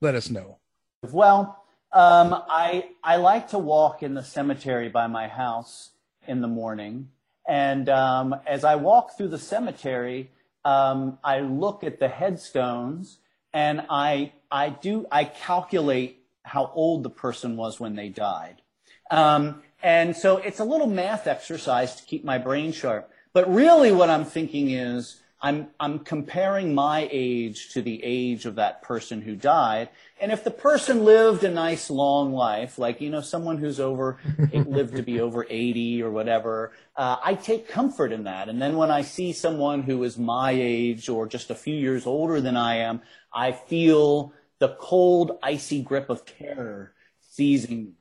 let 0.00 0.14
us 0.14 0.30
know. 0.30 0.56
Well, 1.02 1.62
um, 1.92 2.34
I 2.48 2.88
I 3.04 3.16
like 3.16 3.50
to 3.50 3.58
walk 3.58 4.02
in 4.02 4.14
the 4.14 4.22
cemetery 4.22 4.88
by 4.88 5.06
my 5.06 5.28
house 5.28 5.90
in 6.26 6.40
the 6.40 6.48
morning, 6.48 7.10
and 7.46 7.90
um, 7.90 8.34
as 8.46 8.64
I 8.64 8.76
walk 8.76 9.18
through 9.18 9.28
the 9.28 9.38
cemetery, 9.38 10.30
um, 10.64 11.18
I 11.24 11.40
look 11.40 11.84
at 11.84 11.98
the 11.98 12.08
headstones 12.08 13.18
and 13.52 13.84
I 13.90 14.32
I 14.50 14.70
do 14.70 15.06
I 15.10 15.24
calculate 15.24 16.24
how 16.42 16.70
old 16.74 17.02
the 17.02 17.10
person 17.10 17.56
was 17.56 17.78
when 17.78 17.94
they 17.94 18.08
died. 18.08 18.62
Um, 19.10 19.62
and 19.82 20.16
so 20.16 20.36
it's 20.38 20.60
a 20.60 20.64
little 20.64 20.86
math 20.86 21.26
exercise 21.26 21.96
to 21.96 22.04
keep 22.04 22.24
my 22.24 22.38
brain 22.38 22.72
sharp. 22.72 23.10
But 23.32 23.52
really 23.52 23.92
what 23.92 24.10
I'm 24.10 24.24
thinking 24.24 24.70
is 24.70 25.20
I'm, 25.42 25.68
I'm 25.78 26.00
comparing 26.00 26.74
my 26.74 27.08
age 27.10 27.72
to 27.72 27.80
the 27.80 28.02
age 28.04 28.44
of 28.44 28.56
that 28.56 28.82
person 28.82 29.22
who 29.22 29.36
died. 29.36 29.88
And 30.20 30.32
if 30.32 30.44
the 30.44 30.50
person 30.50 31.04
lived 31.04 31.44
a 31.44 31.50
nice 31.50 31.88
long 31.88 32.34
life, 32.34 32.78
like, 32.78 33.00
you 33.00 33.08
know, 33.08 33.22
someone 33.22 33.56
who's 33.56 33.80
over, 33.80 34.18
lived 34.52 34.96
to 34.96 35.02
be 35.02 35.20
over 35.20 35.46
80 35.48 36.02
or 36.02 36.10
whatever, 36.10 36.72
uh, 37.00 37.16
I 37.24 37.32
take 37.32 37.66
comfort 37.66 38.12
in 38.12 38.24
that. 38.24 38.50
And 38.50 38.60
then 38.60 38.76
when 38.76 38.90
I 38.90 39.00
see 39.00 39.32
someone 39.32 39.84
who 39.84 40.04
is 40.04 40.18
my 40.18 40.50
age 40.50 41.08
or 41.08 41.26
just 41.26 41.48
a 41.48 41.54
few 41.54 41.74
years 41.74 42.06
older 42.06 42.42
than 42.42 42.58
I 42.58 42.76
am, 42.76 43.00
I 43.32 43.52
feel 43.52 44.34
the 44.58 44.76
cold, 44.78 45.38
icy 45.42 45.80
grip 45.80 46.10
of 46.10 46.26
terror 46.26 46.92
seizing 47.22 47.84
me. 47.84 47.92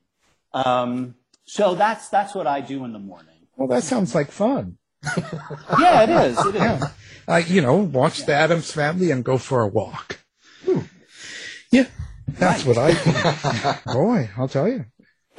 Um, 0.52 1.16
so 1.46 1.76
that's, 1.76 2.10
that's 2.10 2.36
what 2.36 2.46
I 2.46 2.60
do 2.60 2.84
in 2.84 2.92
the 2.92 3.00
morning. 3.00 3.48
Well, 3.56 3.70
that 3.70 3.84
sounds 3.84 4.14
like 4.14 4.32
fun. 4.32 4.78
yeah, 5.80 6.04
it 6.04 6.10
is. 6.10 6.46
It 6.48 6.56
is. 6.56 6.62
Yeah. 6.62 6.90
Uh, 7.26 7.38
you 7.38 7.62
know, 7.62 7.76
watch 7.76 8.26
the 8.26 8.34
Addams 8.34 8.70
family 8.70 9.12
and 9.12 9.24
go 9.24 9.38
for 9.38 9.62
a 9.62 9.68
walk. 9.68 10.20
Yeah, 11.72 11.86
that's 12.28 12.66
what 12.66 12.78
I 12.78 12.92
do. 13.86 13.94
Boy, 13.94 14.30
I'll 14.38 14.50
tell 14.50 14.68
you. 14.68 14.88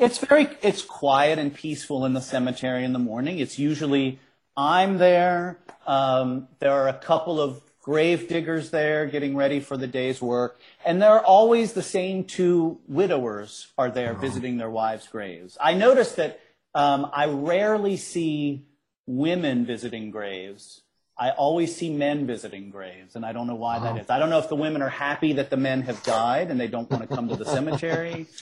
It's 0.01 0.17
very, 0.17 0.49
it's 0.63 0.81
quiet 0.81 1.39
and 1.39 1.55
peaceful 1.55 2.07
in 2.07 2.15
the 2.15 2.23
cemetery 2.23 2.85
in 2.85 2.95
the 2.95 2.99
morning. 2.99 3.39
It's 3.39 3.59
usually, 3.59 4.19
I'm 4.57 4.97
there. 4.97 5.59
Um, 5.87 6.49
there 6.59 6.73
are 6.73 6.89
a 6.89 6.95
couple 6.95 7.39
of 7.39 7.61
grave 7.83 8.27
diggers 8.27 8.71
there 8.71 9.05
getting 9.05 9.37
ready 9.37 9.61
for 9.61 9.77
the 9.77 9.87
day's 9.87 10.23
work. 10.23 10.59
And 10.87 11.03
there 11.03 11.11
are 11.11 11.23
always 11.23 11.75
the 11.75 11.83
same 11.83 12.25
two 12.25 12.79
widowers 12.89 13.69
are 13.77 13.91
there 13.91 14.15
visiting 14.15 14.57
their 14.57 14.71
wives' 14.71 15.07
graves. 15.07 15.59
I 15.61 15.75
noticed 15.75 16.17
that 16.17 16.41
um, 16.75 17.11
I 17.13 17.27
rarely 17.27 17.99
see 17.99 18.65
women 19.07 19.67
visiting 19.67 20.11
graves. 20.11 20.81
I 21.19 21.31
always 21.33 21.77
see 21.77 21.91
men 21.91 22.27
visiting 22.27 22.71
graves, 22.71 23.17
and 23.17 23.27
I 23.27 23.33
don't 23.33 23.47
know 23.47 23.55
why 23.55 23.79
that 23.81 23.99
is. 23.99 24.09
I 24.09 24.19
don't 24.19 24.31
know 24.31 24.39
if 24.39 24.49
the 24.49 24.57
women 24.57 24.81
are 24.81 24.89
happy 24.89 25.35
that 25.35 25.51
the 25.51 25.59
men 25.59 25.83
have 25.83 26.03
died 26.03 26.51
and 26.51 26.59
they 26.59 26.69
don't 26.69 26.91
want 26.91 27.07
to 27.07 27.15
come 27.15 27.29
to 27.29 27.37
the 27.37 27.45
cemetery. 27.45 28.27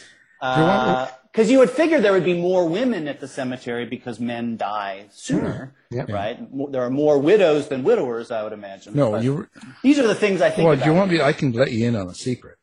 Because 1.39 1.53
you 1.53 1.61
would 1.61 1.71
figure 1.71 2.01
there 2.01 2.11
would 2.11 2.25
be 2.25 2.35
more 2.35 2.69
women 2.69 3.07
at 3.07 3.21
the 3.21 3.29
cemetery 3.29 3.85
because 3.87 4.19
men 4.19 4.57
die 4.57 5.07
sooner, 5.13 5.73
Yep. 5.93 6.09
right? 6.09 6.73
There 6.73 6.83
are 6.83 6.91
more 6.91 7.17
widows 7.21 7.69
than 7.69 7.85
widowers, 7.85 8.33
I 8.33 8.43
would 8.43 8.53
imagine. 8.53 8.97
No, 8.97 9.13
But 9.13 9.23
you. 9.23 9.47
These 9.85 10.01
are 10.01 10.07
the 10.09 10.17
things 10.17 10.43
I 10.43 10.51
think 10.51 10.65
Well, 10.67 10.75
about. 10.75 10.85
do 10.85 10.91
you 10.91 10.97
want 10.97 11.13
me? 11.13 11.21
I 11.21 11.33
can 11.33 11.53
let 11.53 11.71
you 11.71 11.87
in 11.87 11.95
on 11.95 12.09
a 12.09 12.15
secret. 12.15 12.57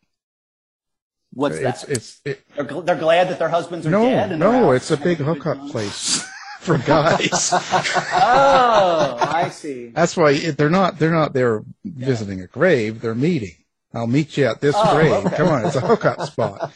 What's 1.31 1.55
it's, 1.55 1.83
that? 1.83 1.89
It's 1.89 2.21
it, 2.25 2.41
They're, 2.53 2.65
gl- 2.65 2.85
they're 2.85 2.97
glad 2.97 3.29
that 3.29 3.39
their 3.39 3.47
husbands 3.47 3.87
are 3.87 3.91
no, 3.91 4.03
dead. 4.09 4.33
And 4.33 4.41
they're 4.41 4.51
no. 4.51 4.71
It's 4.71 4.91
a 4.91 4.97
big 4.97 5.19
hookup 5.19 5.69
place 5.69 6.27
for 6.59 6.77
guys. 6.77 7.29
oh, 7.53 9.17
I 9.21 9.51
see. 9.53 9.87
That's 9.95 10.17
why 10.17 10.31
it, 10.31 10.57
they're 10.57 10.69
not. 10.69 10.99
They're 10.99 11.13
not 11.13 11.31
there 11.31 11.63
visiting 11.85 12.41
a 12.41 12.47
grave. 12.47 12.99
They're 12.99 13.15
meeting. 13.15 13.55
I'll 13.93 14.05
meet 14.05 14.35
you 14.35 14.47
at 14.47 14.59
this 14.59 14.75
Oh, 14.77 14.95
grave. 14.95 15.13
okay. 15.27 15.37
Come 15.37 15.47
on, 15.47 15.65
it's 15.65 15.77
a 15.77 15.79
hookup 15.79 16.19
spot. 16.23 16.73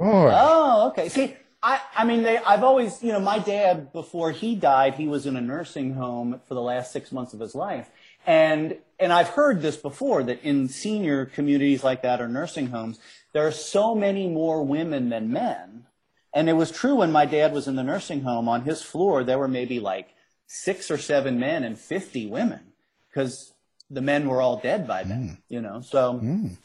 Boy. 0.00 0.32
Oh, 0.34 0.88
okay. 0.88 1.10
See, 1.10 1.36
I, 1.62 1.78
I 1.94 2.04
mean, 2.04 2.22
they, 2.22 2.38
I've 2.38 2.64
always, 2.64 3.02
you 3.02 3.12
know, 3.12 3.20
my 3.20 3.38
dad, 3.38 3.92
before 3.92 4.30
he 4.32 4.54
died, 4.54 4.94
he 4.94 5.06
was 5.06 5.26
in 5.26 5.36
a 5.36 5.42
nursing 5.42 5.92
home 5.92 6.40
for 6.48 6.54
the 6.54 6.62
last 6.62 6.90
six 6.90 7.12
months 7.12 7.34
of 7.34 7.40
his 7.40 7.54
life. 7.54 7.90
And, 8.26 8.78
and 8.98 9.12
I've 9.12 9.28
heard 9.28 9.60
this 9.60 9.76
before, 9.76 10.22
that 10.22 10.42
in 10.42 10.68
senior 10.68 11.26
communities 11.26 11.84
like 11.84 12.00
that 12.00 12.22
or 12.22 12.28
nursing 12.28 12.68
homes, 12.68 12.98
there 13.34 13.46
are 13.46 13.52
so 13.52 13.94
many 13.94 14.26
more 14.26 14.62
women 14.62 15.10
than 15.10 15.32
men. 15.32 15.84
And 16.32 16.48
it 16.48 16.54
was 16.54 16.70
true 16.70 16.96
when 16.96 17.12
my 17.12 17.26
dad 17.26 17.52
was 17.52 17.68
in 17.68 17.76
the 17.76 17.82
nursing 17.82 18.22
home. 18.22 18.48
On 18.48 18.62
his 18.62 18.80
floor, 18.80 19.22
there 19.22 19.38
were 19.38 19.48
maybe 19.48 19.80
like 19.80 20.08
six 20.46 20.90
or 20.90 20.96
seven 20.96 21.38
men 21.38 21.62
and 21.62 21.78
50 21.78 22.26
women 22.26 22.72
because 23.10 23.52
the 23.90 24.00
men 24.00 24.28
were 24.28 24.40
all 24.40 24.60
dead 24.60 24.86
by 24.86 25.02
then, 25.02 25.28
mm. 25.28 25.38
you 25.50 25.60
know, 25.60 25.82
so. 25.82 26.14
Mm. 26.14 26.56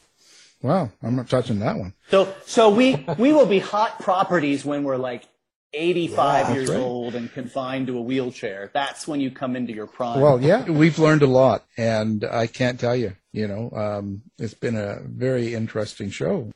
Wow, 0.62 0.92
I'm 1.04 1.16
not 1.16 1.30
touching 1.30 1.60
that 1.60 1.78
one. 1.78 1.94
So, 2.10 2.34
so 2.46 2.70
we, 2.70 3.06
we 3.18 3.34
will 3.34 3.46
be 3.46 3.60
hot 3.60 4.00
properties 4.00 4.66
when 4.66 4.84
we're 4.84 4.98
like 4.98 5.28
85 5.74 6.48
Yeah, 6.50 6.54
years 6.56 6.70
right. 6.70 6.80
old 6.80 7.16
and 7.16 7.32
confined 7.32 7.88
to 7.88 7.98
a 7.98 8.02
wheelchair. 8.02 8.72
That's 8.74 9.08
when 9.08 9.22
you 9.22 9.30
come 9.30 9.56
into 9.56 9.74
your 9.74 9.88
prime. 9.88 10.22
Well, 10.22 10.42
yeah, 10.42 10.64
we've 10.70 10.98
learned 10.98 11.22
a 11.22 11.28
lot, 11.28 11.66
and 11.78 12.24
I 12.24 12.48
can't 12.48 12.80
tell 12.80 12.96
you. 12.96 13.16
You 13.32 13.48
know, 13.48 13.70
um, 13.76 14.22
it's 14.38 14.54
been 14.54 14.78
a 14.78 15.00
very 15.06 15.54
interesting 15.54 16.10
show, 16.10 16.52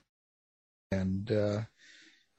and 0.91 1.29
uh, 1.29 1.61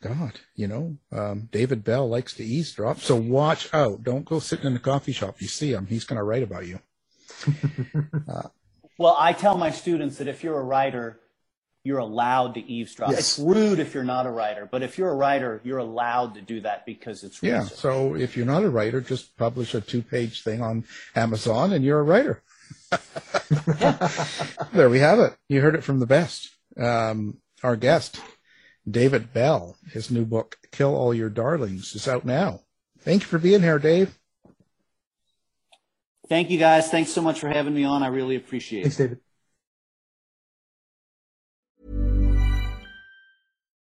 God, 0.03 0.41
you 0.57 0.67
know, 0.67 0.97
um, 1.13 1.51
David 1.53 1.85
Bell 1.85 2.09
likes 2.09 2.33
to 2.35 2.45
eavesdrop, 2.45 3.01
so 3.01 3.17
watch 3.17 3.69
out. 3.75 4.03
Don't 4.03 4.25
go 4.25 4.39
sitting 4.39 4.67
in 4.67 4.73
the 4.73 4.81
coffee 4.81 5.13
shop. 5.13 5.43
You 5.43 5.47
see 5.49 5.73
him; 5.73 5.87
he's 5.87 6.05
going 6.05 6.17
to 6.17 6.25
write 6.25 6.43
about 6.43 6.67
you. 6.67 6.81
Well, 8.99 9.17
I 9.19 9.33
tell 9.33 9.57
my 9.57 9.71
students 9.71 10.19
that 10.19 10.29
if 10.29 10.45
you're 10.45 10.61
a 10.61 10.63
writer, 10.63 11.21
you're 11.83 11.99
allowed 11.99 12.55
to 12.55 12.61
eavesdrop. 12.61 13.11
Yes. 13.11 13.21
It's 13.21 13.39
rude 13.39 13.79
if 13.79 13.95
you're 13.95 14.05
not 14.05 14.27
a 14.27 14.31
writer, 14.31 14.69
but 14.71 14.83
if 14.83 14.99
you're 14.99 15.11
a 15.11 15.15
writer, 15.15 15.61
you're 15.65 15.79
allowed 15.79 16.35
to 16.35 16.43
do 16.43 16.61
that 16.61 16.85
because 16.85 17.25
it's 17.25 17.43
Yeah. 17.43 17.63
research. 17.63 17.79
So 17.79 18.15
if 18.15 18.37
you're 18.37 18.47
not 18.47 18.65
a 18.65 18.71
writer, 18.71 19.01
just 19.01 19.37
publish 19.37 19.75
a 19.75 19.81
two-page 19.81 20.43
thing 20.43 20.61
on 20.63 20.85
Amazon, 21.17 21.73
and 21.73 21.83
you're 21.85 22.01
a 22.01 22.03
writer. 22.03 22.43
there 24.73 24.91
we 24.91 24.99
have 24.99 25.19
it. 25.21 25.37
You 25.49 25.61
heard 25.63 25.75
it 25.75 25.85
from 25.85 26.01
the 26.01 26.07
best. 26.07 26.51
Um, 26.77 27.39
our 27.63 27.77
guest, 27.77 28.21
David 28.89 29.33
Bell, 29.33 29.77
his 29.93 30.11
new 30.11 30.25
book, 30.25 30.57
Kill 30.73 30.95
All 30.95 31.15
Your 31.15 31.31
Darlings, 31.31 31.95
is 31.95 32.07
out 32.09 32.25
now. 32.25 32.61
Thank 33.01 33.23
you 33.23 33.29
for 33.29 33.39
being 33.39 33.63
here, 33.63 33.79
Dave. 33.79 34.19
Thank 36.29 36.51
you 36.51 36.59
guys. 36.59 36.91
Thanks 36.91 37.11
so 37.11 37.23
much 37.23 37.41
for 37.41 37.49
having 37.49 37.75
me 37.75 37.85
on. 37.85 38.03
I 38.03 38.09
really 38.09 38.37
appreciate 38.37 38.81
it. 38.81 38.83
Thanks, 38.85 38.97
David. 38.99 39.19